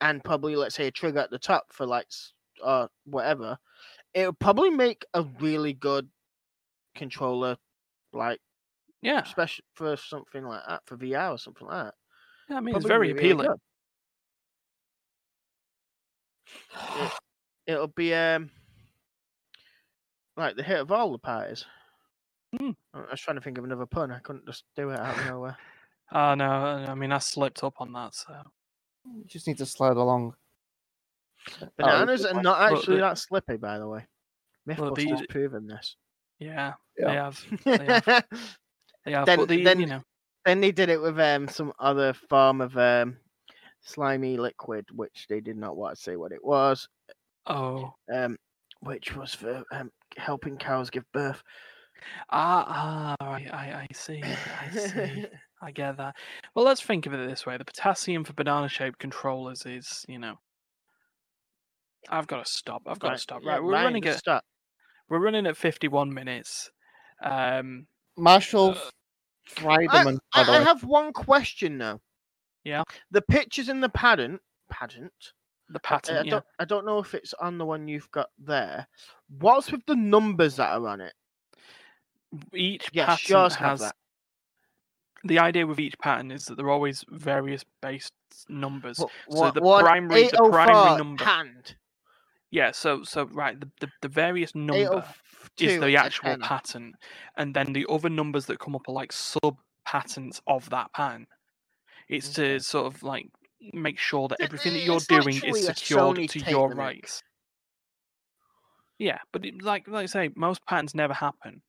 and 0.00 0.24
probably, 0.24 0.56
let's 0.56 0.74
say, 0.74 0.86
a 0.88 0.90
trigger 0.90 1.20
at 1.20 1.30
the 1.30 1.38
top 1.38 1.72
for 1.72 1.86
like 1.86 2.08
or 2.62 2.88
whatever, 3.04 3.58
it 4.14 4.26
would 4.26 4.38
probably 4.38 4.70
make 4.70 5.04
a 5.14 5.22
really 5.40 5.72
good 5.72 6.10
controller, 6.94 7.56
like 8.12 8.40
Yeah, 9.02 9.24
especially 9.24 9.64
for 9.74 9.96
something 9.96 10.44
like 10.44 10.62
that 10.68 10.82
for 10.86 10.96
VR 10.96 11.32
or 11.32 11.38
something 11.38 11.66
like 11.66 11.86
that. 11.86 11.94
yeah 12.48 12.56
I 12.56 12.60
mean 12.60 12.76
it's 12.76 12.86
very 12.86 13.08
really 13.08 13.12
appealing. 13.12 13.46
good. 13.46 13.60
It'll 17.66 17.88
be 17.88 18.14
um 18.14 18.50
like 20.36 20.56
the 20.56 20.62
hit 20.62 20.80
of 20.80 20.90
all 20.92 21.12
the 21.12 21.18
parties. 21.18 21.64
Hmm. 22.58 22.70
I 22.94 22.98
I 22.98 23.10
was 23.10 23.20
trying 23.20 23.36
to 23.36 23.40
think 23.42 23.58
of 23.58 23.64
another 23.64 23.86
pun. 23.86 24.10
I 24.10 24.18
couldn't 24.18 24.46
just 24.46 24.64
do 24.76 24.90
it 24.90 24.98
out 25.00 25.18
of 25.18 25.26
nowhere. 25.26 25.56
Oh 26.12 26.34
no, 26.34 26.44
I 26.50 26.94
mean 26.94 27.12
I 27.12 27.18
slipped 27.18 27.64
up 27.64 27.74
on 27.80 27.92
that. 27.92 28.14
So 28.14 28.34
You 29.06 29.24
just 29.26 29.46
need 29.46 29.58
to 29.58 29.66
slide 29.66 29.96
along. 29.96 30.34
Bananas 31.76 32.24
Oh, 32.26 32.30
are 32.36 32.42
not 32.42 32.72
actually 32.72 32.96
the- 32.96 33.02
that 33.02 33.18
slippy, 33.18 33.56
by 33.56 33.78
the 33.78 33.88
way. 33.88 34.06
Well, 34.66 34.92
Mythbusters 34.92 35.20
the- 35.20 35.26
proven 35.28 35.66
this. 35.66 35.96
Yeah, 36.38 36.74
Yeah. 36.98 37.06
they 37.06 37.14
have. 37.14 37.44
They 37.64 37.84
have. 37.86 38.24
They 39.04 39.12
have. 39.12 39.26
Then- 39.26 39.38
but 39.38 39.48
the, 39.48 39.64
then- 39.64 39.80
you 39.80 39.86
know, 39.86 40.02
then 40.44 40.60
they 40.60 40.72
did 40.72 40.88
it 40.88 41.00
with 41.00 41.18
um 41.18 41.48
some 41.48 41.72
other 41.78 42.12
form 42.12 42.60
of 42.60 42.76
um 42.76 43.16
slimy 43.80 44.36
liquid, 44.36 44.86
which 44.92 45.26
they 45.28 45.40
did 45.40 45.56
not 45.56 45.76
want 45.76 45.96
to 45.96 46.02
say 46.02 46.16
what 46.16 46.32
it 46.32 46.44
was. 46.44 46.88
oh, 47.46 47.92
Um, 48.12 48.38
which 48.80 49.16
was 49.16 49.34
for 49.34 49.64
um 49.72 49.90
helping 50.16 50.56
cows 50.58 50.90
give 50.90 51.04
birth. 51.12 51.42
ah, 52.30 53.16
ah, 53.20 53.26
right, 53.30 53.52
I, 53.52 53.72
I 53.82 53.88
see, 53.94 54.22
I 54.22 54.70
see, 54.76 55.26
I 55.62 55.70
get 55.70 55.96
that. 55.98 56.16
Well, 56.54 56.64
let's 56.64 56.82
think 56.82 57.06
of 57.06 57.14
it 57.14 57.28
this 57.28 57.46
way: 57.46 57.56
the 57.56 57.64
potassium 57.64 58.24
for 58.24 58.32
banana-shaped 58.32 58.98
controllers 58.98 59.64
is, 59.66 60.04
you 60.08 60.18
know, 60.18 60.36
I've 62.10 62.26
got 62.26 62.44
to 62.44 62.50
stop. 62.50 62.82
I've 62.86 62.98
got 62.98 63.10
to 63.10 63.18
stop. 63.18 63.42
yeah, 63.44 63.52
Right, 63.52 63.62
we're 63.62 63.72
running 63.72 64.06
at 64.06 64.18
stop. 64.18 64.44
we're 65.08 65.20
running 65.20 65.46
at 65.46 65.56
51 65.56 66.12
minutes. 66.12 66.70
Um, 67.22 67.86
Marshall 68.16 68.70
Uh, 68.70 68.90
Friedman, 69.46 70.18
I, 70.34 70.44
the 70.44 70.52
I 70.52 70.60
have 70.60 70.82
one 70.84 71.12
question 71.12 71.78
now. 71.78 72.00
Yeah. 72.64 72.82
The 73.10 73.22
pictures 73.22 73.68
in 73.68 73.80
the 73.80 73.88
pattern 73.88 74.38
pageant. 74.70 75.12
The 75.72 75.80
I, 75.84 75.86
I 75.86 75.88
pattern, 75.88 76.24
yeah. 76.26 76.30
don't 76.30 76.44
I 76.58 76.64
don't 76.64 76.86
know 76.86 76.98
if 76.98 77.14
it's 77.14 77.34
on 77.34 77.58
the 77.58 77.64
one 77.66 77.88
you've 77.88 78.10
got 78.10 78.28
there. 78.38 78.86
What's 79.38 79.70
with 79.72 79.84
the 79.86 79.96
numbers 79.96 80.56
that 80.56 80.70
are 80.72 80.86
on 80.88 81.00
it? 81.00 81.14
Each 82.54 82.88
Yes, 82.92 83.22
pattern 83.26 83.50
has 83.58 83.80
that. 83.80 83.94
the 85.24 85.38
idea 85.38 85.66
with 85.66 85.78
each 85.78 85.98
pattern 85.98 86.30
is 86.30 86.46
that 86.46 86.56
there 86.56 86.66
are 86.66 86.70
always 86.70 87.04
various 87.10 87.64
base 87.80 88.10
numbers. 88.48 88.98
What, 88.98 89.10
So 89.30 89.50
the 89.50 89.60
what 89.60 89.82
primary- 89.84 90.28
the 90.28 90.48
primary 90.50 90.76
oh 90.76 90.96
number- 90.96 91.24
hand. 91.24 91.76
Yeah, 92.50 92.70
so 92.72 93.02
so 93.02 93.24
right, 93.32 93.58
the 93.58 93.70
the, 93.80 93.88
the 94.02 94.08
various 94.08 94.54
number 94.54 95.02
is 95.58 95.78
the 95.80 95.96
oh 95.96 96.00
actual 96.00 96.36
pattern, 96.38 96.94
and 97.36 97.54
then 97.54 97.72
the 97.72 97.86
other 97.88 98.08
numbers 98.10 98.46
that 98.46 98.58
come 98.58 98.74
up 98.76 98.88
are 98.88 98.92
like 98.92 99.12
sub 99.12 99.58
patterns 99.86 100.40
of 100.46 100.68
that 100.70 100.92
pattern. 100.92 101.26
It's 102.08 102.38
Okay. 102.38 102.54
to 102.58 102.60
sort 102.60 102.86
of 102.94 103.02
like 103.02 103.26
make 103.72 103.98
sure 103.98 104.28
that 104.28 104.40
everything 104.40 104.72
that 104.74 104.80
eh, 104.80 104.84
you're 104.84 104.96
it's 104.96 105.06
doing 105.06 105.40
is 105.44 105.66
secured 105.66 106.16
to 106.28 106.38
your 106.50 106.70
rights. 106.70 107.22
Yeah, 108.98 109.18
but 109.32 109.44
it, 109.44 109.62
like 109.62 109.88
like 109.88 110.04
I 110.04 110.06
say, 110.06 110.30
most 110.36 110.64
patterns 110.66 110.94
never 110.94 111.14
happen. 111.14 111.62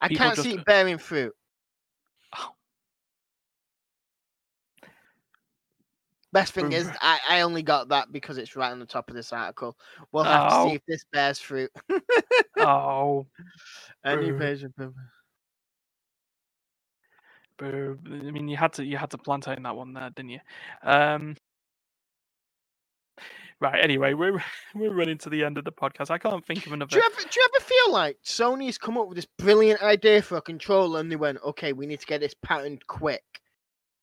I 0.00 0.08
people 0.08 0.24
can't 0.24 0.36
just- 0.36 0.48
see 0.48 0.54
it 0.54 0.64
bearing 0.64 0.98
fruit. 0.98 1.32
Oh. 2.36 2.50
Best 6.32 6.52
thing 6.52 6.72
is, 6.72 6.88
I, 7.00 7.18
I 7.28 7.40
only 7.40 7.62
got 7.62 7.88
that 7.88 8.12
because 8.12 8.38
it's 8.38 8.54
right 8.54 8.70
on 8.70 8.78
the 8.78 8.86
top 8.86 9.10
of 9.10 9.16
this 9.16 9.32
article. 9.32 9.76
We'll 10.12 10.22
have 10.24 10.48
to 10.50 10.56
Oh. 10.56 10.68
see 10.68 10.74
if 10.76 10.82
this 10.86 11.04
bears 11.12 11.38
fruit. 11.40 11.70
Oh, 12.58 13.26
Any 14.04 14.30
Boo. 14.32 14.36
version. 14.38 14.74
I 17.62 18.30
mean, 18.30 18.48
you 18.48 18.56
had 18.56 18.72
to 18.74 18.84
you 18.84 18.96
had 18.96 19.10
to 19.10 19.18
plant 19.18 19.48
in 19.48 19.62
that 19.64 19.76
one 19.76 19.92
there, 19.92 20.10
didn't 20.10 20.30
you? 20.30 20.40
Um, 20.82 21.36
right. 23.60 23.82
Anyway, 23.82 24.14
we're 24.14 24.42
we're 24.74 24.92
running 24.94 25.18
to 25.18 25.30
the 25.30 25.44
end 25.44 25.58
of 25.58 25.64
the 25.64 25.72
podcast. 25.72 26.10
I 26.10 26.18
can't 26.18 26.44
think 26.46 26.66
of 26.66 26.72
another. 26.72 26.90
Do 26.90 26.96
you 26.96 27.02
ever 27.04 27.20
do 27.22 27.28
you 27.40 27.48
ever 27.54 27.64
feel 27.64 27.92
like 27.92 28.18
Sony's 28.24 28.78
come 28.78 28.96
up 28.98 29.08
with 29.08 29.16
this 29.16 29.26
brilliant 29.38 29.82
idea 29.82 30.22
for 30.22 30.36
a 30.36 30.42
controller 30.42 31.00
and 31.00 31.10
they 31.10 31.16
went, 31.16 31.38
okay, 31.44 31.72
we 31.72 31.86
need 31.86 32.00
to 32.00 32.06
get 32.06 32.20
this 32.20 32.34
patterned 32.42 32.86
quick. 32.86 33.22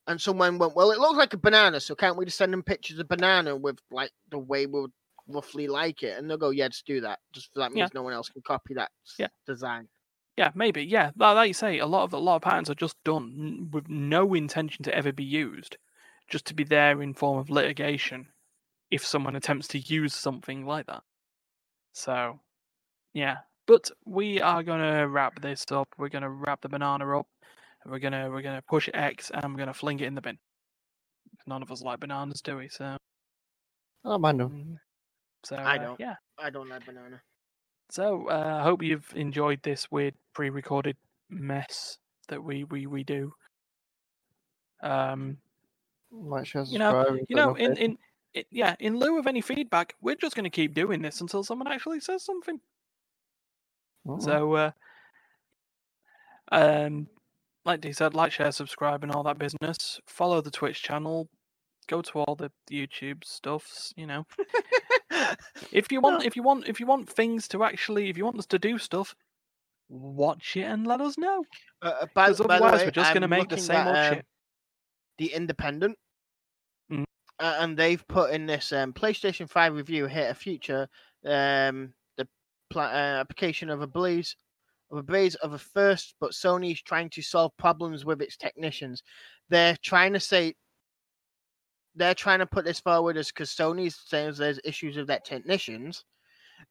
And 0.08 0.22
someone 0.22 0.58
went, 0.58 0.74
well, 0.74 0.92
it 0.92 1.00
looks 1.00 1.18
like 1.18 1.34
a 1.34 1.38
banana, 1.38 1.82
so 1.82 1.94
can't 1.94 2.16
we 2.16 2.24
just 2.24 2.38
send 2.38 2.54
them 2.54 2.64
pictures 2.64 2.98
of 2.98 3.10
banana 3.10 3.56
with 3.56 3.78
like 3.92 4.12
the 4.32 4.40
way 4.40 4.66
we 4.66 4.80
would 4.82 4.92
roughly 5.28 5.68
like 5.68 6.02
it? 6.02 6.18
And 6.18 6.30
they'll 6.30 6.38
go, 6.38 6.52
yeah, 6.52 6.70
just 6.70 6.86
do 6.86 7.02
that. 7.02 7.20
Just 7.34 7.50
that 7.56 7.74
means 7.74 7.90
Yeah. 7.94 8.00
no 8.00 8.04
one 8.04 8.14
else 8.14 8.30
can 8.30 8.42
copy 8.42 8.74
that 8.76 8.92
Yeah. 9.20 9.28
design. 9.46 9.90
Yeah, 10.38 10.52
maybe. 10.54 10.84
Yeah, 10.84 11.12
like, 11.18 11.36
like 11.36 11.48
you 11.48 11.54
say, 11.54 11.80
a 11.80 11.88
lot 11.88 12.04
of 12.04 12.14
a 12.14 12.18
lot 12.18 12.36
of 12.38 12.42
patterns 12.44 12.70
are 12.70 12.76
just 12.76 12.96
done 13.04 13.70
with 13.72 13.90
no 13.90 14.36
intention 14.36 14.84
to 14.84 14.96
ever 14.96 15.12
be 15.12 15.24
used, 15.24 15.78
just 16.30 16.46
to 16.46 16.54
be 16.54 16.64
there 16.64 17.02
in 17.02 17.16
form 17.16 17.40
of 17.40 17.50
litigation, 17.50 18.28
if 18.92 19.04
someone 19.04 19.36
attempts 19.36 19.68
to 19.70 19.80
use 19.80 20.14
something 20.14 20.66
like 20.66 20.86
that. 20.86 21.02
So, 21.94 22.40
yeah. 23.14 23.38
But 23.66 23.90
we 24.06 24.40
are 24.40 24.62
gonna 24.64 25.08
wrap 25.08 25.42
this 25.42 25.66
up. 25.72 25.90
We're 25.98 26.10
gonna 26.10 26.30
wrap 26.30 26.62
the 26.62 26.70
banana 26.70 27.20
up. 27.20 27.28
and 27.84 27.92
We're 27.92 28.00
gonna 28.00 28.30
we're 28.30 28.44
gonna 28.44 28.62
push 28.62 28.88
X 28.94 29.32
and 29.34 29.54
we're 29.54 29.60
gonna 29.60 29.74
fling 29.74 30.00
it 30.00 30.06
in 30.08 30.16
the 30.16 30.22
bin. 30.22 30.38
None 31.48 31.64
of 31.64 31.72
us 31.72 31.82
like 31.82 32.00
bananas, 32.00 32.42
do 32.42 32.58
we? 32.58 32.70
So, 32.70 32.86
I 32.86 32.98
don't 34.10 34.22
mind 34.22 34.40
them. 34.40 34.50
mm, 34.52 34.76
so 35.44 35.56
I 35.56 35.78
uh, 35.78 35.84
don't. 35.84 36.00
Yeah. 36.00 36.16
I 36.40 36.52
don't 36.52 36.70
like 36.70 36.86
banana. 36.86 37.22
So 37.90 38.28
uh, 38.30 38.58
I 38.60 38.64
hope 38.64 38.84
you've 38.84 39.12
enjoyed 39.16 39.62
this 39.64 39.90
weird 39.92 40.14
pre-recorded 40.34 40.98
mess 41.30 41.98
that 42.28 42.44
we 42.44 42.64
we 42.66 42.86
we 42.88 43.04
do. 43.04 43.34
Um, 44.82 45.38
Like, 46.12 46.46
share, 46.48 46.64
You 46.64 46.80
know- 46.80 46.92
you 47.30 47.36
know, 47.36 47.56
in 47.56 47.78
in 47.78 47.98
it, 48.34 48.48
yeah, 48.52 48.76
in 48.80 48.98
lieu 48.98 49.18
of 49.20 49.26
any 49.28 49.42
feedback, 49.42 49.96
we're 50.02 50.16
just 50.16 50.36
going 50.36 50.44
to 50.44 50.50
keep 50.50 50.74
doing 50.74 51.02
this 51.02 51.22
until 51.22 51.44
someone 51.44 51.68
actually 51.68 52.00
says 52.02 52.24
something. 52.24 52.60
Oh, 54.08 54.20
So, 54.20 54.54
uh, 54.54 54.72
um, 56.52 57.08
like 57.66 57.82
they 57.82 57.92
said, 57.92 58.14
like, 58.14 58.32
share, 58.32 58.52
subscribe, 58.52 59.04
and 59.04 59.12
all 59.12 59.24
that 59.24 59.38
business. 59.40 60.00
Follow 60.06 60.40
the 60.42 60.52
Twitch 60.52 60.82
channel. 60.84 61.28
Go 61.88 62.02
to 62.02 62.20
all 62.20 62.36
the 62.36 62.52
YouTube 62.70 63.24
stuffs. 63.24 63.94
You 63.98 64.08
know, 64.08 64.26
if 65.72 65.92
you 65.92 66.02
want, 66.02 66.26
if 66.26 66.36
you 66.36 66.44
want, 66.44 66.68
if 66.68 66.80
you 66.80 66.86
want 66.86 67.10
things 67.10 67.48
to 67.50 67.64
actually, 67.64 68.10
if 68.10 68.18
you 68.18 68.26
want 68.26 68.40
us 68.40 68.46
to 68.48 68.60
do 68.60 68.78
stuff, 68.78 69.16
watch 69.90 70.56
it 70.58 70.64
and 70.64 70.86
let 70.88 71.02
us 71.02 71.18
know. 71.18 71.44
Uh, 71.82 71.94
uh, 72.02 72.06
by, 72.14 72.28
'Cause 72.28 72.40
by 72.40 72.58
the 72.60 72.64
otherwise 72.66 72.80
way, 72.82 72.86
we're 72.88 72.92
just 72.92 73.14
gonna 73.14 73.26
I'm 73.26 73.30
make 73.30 73.50
the 73.50 73.56
looking 73.56 73.64
same 73.66 73.76
at, 73.78 73.88
old 73.88 73.98
um, 73.98 74.14
shit. 74.16 74.26
The 75.20 75.34
Independent. 75.34 75.98
Mhm. 76.92 77.04
Uh, 77.40 77.58
and 77.60 77.78
they've 77.78 78.08
put 78.08 78.32
in 78.32 78.46
this 78.46 78.72
um, 78.74 78.94
PlayStation 78.94 79.50
5 79.50 79.74
review 79.74 80.06
here 80.08 80.30
a 80.30 80.34
future 80.34 80.88
um, 81.26 81.94
the 82.18 82.28
pla- 82.70 82.84
uh, 82.92 83.20
application 83.22 83.70
of 83.70 83.82
a 83.82 83.88
blaze 83.88 84.36
of 84.90 84.98
a 85.00 85.04
blaze 85.04 85.36
of 85.36 85.52
a 85.54 85.58
first, 85.58 86.16
but 86.22 86.32
Sony's 86.32 86.82
trying 86.82 87.10
to 87.10 87.22
solve 87.22 87.52
problems 87.58 88.06
with 88.06 88.22
its 88.22 88.38
technicians. 88.38 89.04
They're 89.50 89.76
trying 89.84 90.14
to 90.14 90.20
say 90.20 90.56
they're 91.98 92.16
trying 92.16 92.40
to 92.40 92.46
put 92.46 92.66
this 92.66 92.80
forward 92.80 93.18
as 93.18 93.28
because 93.28 93.50
Sony's 93.50 94.02
saying 94.08 94.34
there's 94.38 94.60
issues 94.64 94.96
with 94.96 95.08
their 95.08 95.20
technicians. 95.20 96.04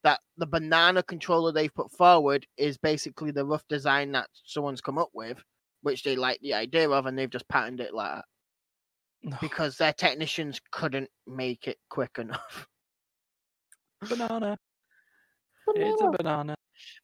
That 0.03 0.19
the 0.37 0.45
banana 0.45 1.01
controller 1.01 1.51
they've 1.51 1.73
put 1.73 1.91
forward 1.91 2.45
is 2.57 2.77
basically 2.77 3.31
the 3.31 3.45
rough 3.45 3.65
design 3.69 4.11
that 4.11 4.27
someone's 4.43 4.81
come 4.81 4.97
up 4.97 5.09
with, 5.13 5.41
which 5.81 6.03
they 6.03 6.15
like 6.15 6.39
the 6.41 6.53
idea 6.55 6.89
of, 6.89 7.05
and 7.05 7.17
they've 7.17 7.29
just 7.29 7.47
patterned 7.47 7.79
it 7.79 7.93
like 7.93 8.15
that 8.15 8.25
because 9.41 9.77
their 9.77 9.93
technicians 9.93 10.59
couldn't 10.71 11.09
make 11.25 11.67
it 11.67 11.77
quick 11.89 12.17
enough. 12.19 12.67
banana. 14.01 14.57
It's 15.75 16.01
a 16.01 16.11
banana. 16.11 16.55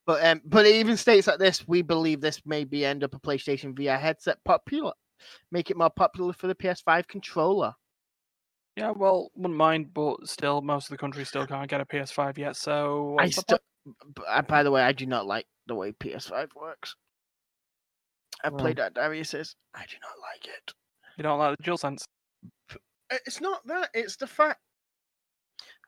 But 0.06 0.26
um, 0.26 0.42
but 0.46 0.66
it 0.66 0.76
even 0.76 0.98
states 0.98 1.28
like 1.28 1.40
this: 1.40 1.68
we 1.68 1.82
believe 1.82 2.22
this 2.22 2.42
may 2.46 2.64
be 2.64 2.86
end 2.86 3.04
up 3.04 3.16
a 3.16 3.20
PlayStation 3.20 3.74
VR 3.74 4.00
headset 4.00 4.38
popular, 4.46 4.94
make 5.52 5.72
it 5.72 5.78
more 5.78 5.90
popular 5.90 6.34
for 6.34 6.48
the 6.48 6.56
PS5 6.56 7.08
controller. 7.08 7.74
Yeah, 8.76 8.92
well, 8.92 9.30
wouldn't 9.36 9.58
mind, 9.58 9.94
but 9.94 10.28
still, 10.28 10.62
most 10.62 10.86
of 10.86 10.90
the 10.90 10.98
country 10.98 11.24
still 11.26 11.46
can't 11.46 11.70
get 11.70 11.82
a 11.82 11.86
PS5 11.86 12.38
yet. 12.40 12.56
So, 12.56 13.16
I 13.20 13.30
still, 13.30 13.60
by 14.48 14.64
the 14.64 14.72
way, 14.72 14.82
I 14.82 14.92
do 14.94 15.06
not 15.06 15.28
like 15.28 15.46
the 15.68 15.76
way 15.76 15.92
PS5 15.92 16.50
works. 16.56 16.96
I 18.44 18.50
Well. 18.50 18.60
played 18.60 18.80
at 18.80 18.96
Darius's. 18.96 19.56
I 19.76 19.86
do 19.86 19.96
not 20.02 20.20
like 20.20 20.48
it. 20.48 20.74
you 21.18 21.24
don't 21.24 21.38
like 21.40 21.58
the 21.58 21.64
DualSense. 21.64 22.04
Uh, 22.72 23.18
It's 23.28 23.40
not 23.40 23.66
that. 23.68 23.90
It's 23.94 24.16
the 24.16 24.26
fact. 24.28 24.60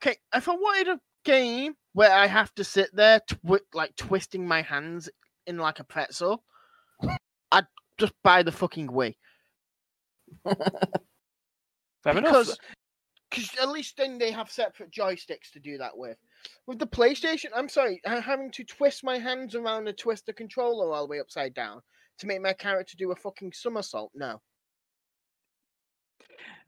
Okay, 0.00 0.16
if 0.34 0.48
I 0.48 0.52
wanted 0.54 0.88
a 0.88 1.00
game 1.24 1.74
where 1.92 2.12
I 2.12 2.26
have 2.26 2.54
to 2.54 2.62
sit 2.64 2.94
there, 2.94 3.20
twi- 3.26 3.58
like 3.74 3.96
twisting 3.96 4.46
my 4.46 4.62
hands 4.62 5.08
in 5.46 5.58
like 5.58 5.80
a 5.80 5.84
pretzel, 5.84 6.44
I'd 7.50 7.66
just 7.98 8.12
buy 8.22 8.42
the 8.44 8.52
fucking 8.52 8.88
Wii. 8.88 9.16
Fair 10.44 10.54
enough. 12.18 12.24
because 12.24 12.58
because 13.36 13.58
at 13.60 13.68
least 13.68 13.96
then 13.96 14.18
they 14.18 14.30
have 14.30 14.50
separate 14.50 14.90
joysticks 14.90 15.50
to 15.52 15.60
do 15.60 15.78
that 15.78 15.96
with. 15.96 16.16
With 16.66 16.78
the 16.78 16.86
PlayStation, 16.86 17.50
I'm 17.54 17.68
sorry, 17.68 18.00
ha- 18.06 18.20
having 18.20 18.50
to 18.52 18.64
twist 18.64 19.04
my 19.04 19.18
hands 19.18 19.54
around 19.54 19.88
and 19.88 19.98
twist 19.98 20.26
the 20.26 20.32
controller 20.32 20.92
all 20.92 21.06
the 21.06 21.10
way 21.10 21.20
upside 21.20 21.54
down 21.54 21.82
to 22.18 22.26
make 22.26 22.40
my 22.40 22.52
character 22.52 22.96
do 22.96 23.12
a 23.12 23.16
fucking 23.16 23.52
somersault. 23.52 24.10
No, 24.14 24.40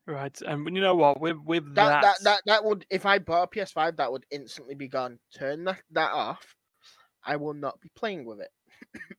Right, 0.09 0.41
and 0.41 0.67
you 0.75 0.81
know 0.81 0.95
what? 0.95 1.21
With 1.21 1.37
with 1.45 1.75
that 1.75 2.01
that, 2.01 2.03
that 2.03 2.25
that, 2.25 2.41
that 2.47 2.65
would 2.65 2.87
if 2.89 3.05
I 3.05 3.19
bought 3.19 3.55
a 3.55 3.59
PS5, 3.59 3.99
that 3.99 4.11
would 4.11 4.25
instantly 4.31 4.75
be 4.75 4.89
gone. 4.89 5.19
Turn 5.35 5.65
that 5.65 5.83
that 5.91 6.13
off. 6.13 6.57
I 7.27 7.37
will 7.37 7.53
not 7.53 7.79
be 7.83 7.91
playing 7.95 8.25
with 8.25 8.41
it. 8.41 8.49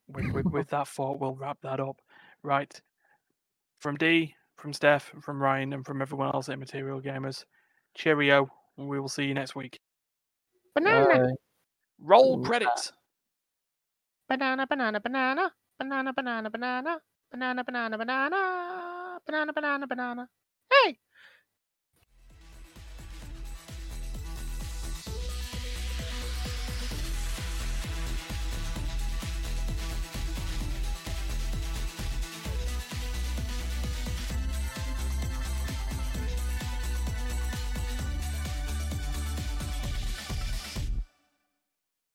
with, 0.08 0.32
with, 0.32 0.46
with 0.48 0.68
that 0.72 0.88
thought, 0.88 1.20
we'll 1.20 1.36
wrap 1.36 1.60
that 1.62 1.80
up. 1.80 2.02
Right, 2.42 2.74
from 3.78 3.98
D, 3.98 4.34
from 4.60 4.74
Steph, 4.74 5.12
from 5.22 5.42
Ryan, 5.42 5.74
and 5.74 5.86
from 5.86 6.02
everyone 6.02 6.34
else 6.34 6.50
at 6.50 6.54
Immaterial 6.54 7.02
Gamers. 7.02 7.46
Cheerio. 7.96 8.50
and 8.78 8.88
We 8.88 9.00
will 9.00 9.10
see 9.10 9.26
you 9.26 9.34
next 9.34 9.56
week. 9.56 9.80
Banana. 10.76 11.28
Bye. 11.28 11.34
Roll 12.00 12.44
credits. 12.44 12.94
Banana, 14.28 14.68
banana, 14.68 15.00
banana. 15.00 15.52
Banana, 15.78 16.14
banana, 16.14 16.50
banana. 16.50 17.00
Banana, 17.32 17.64
banana, 17.64 17.98
banana. 17.98 19.20
Banana, 19.26 19.54
banana, 19.54 19.88
banana. 19.88 20.30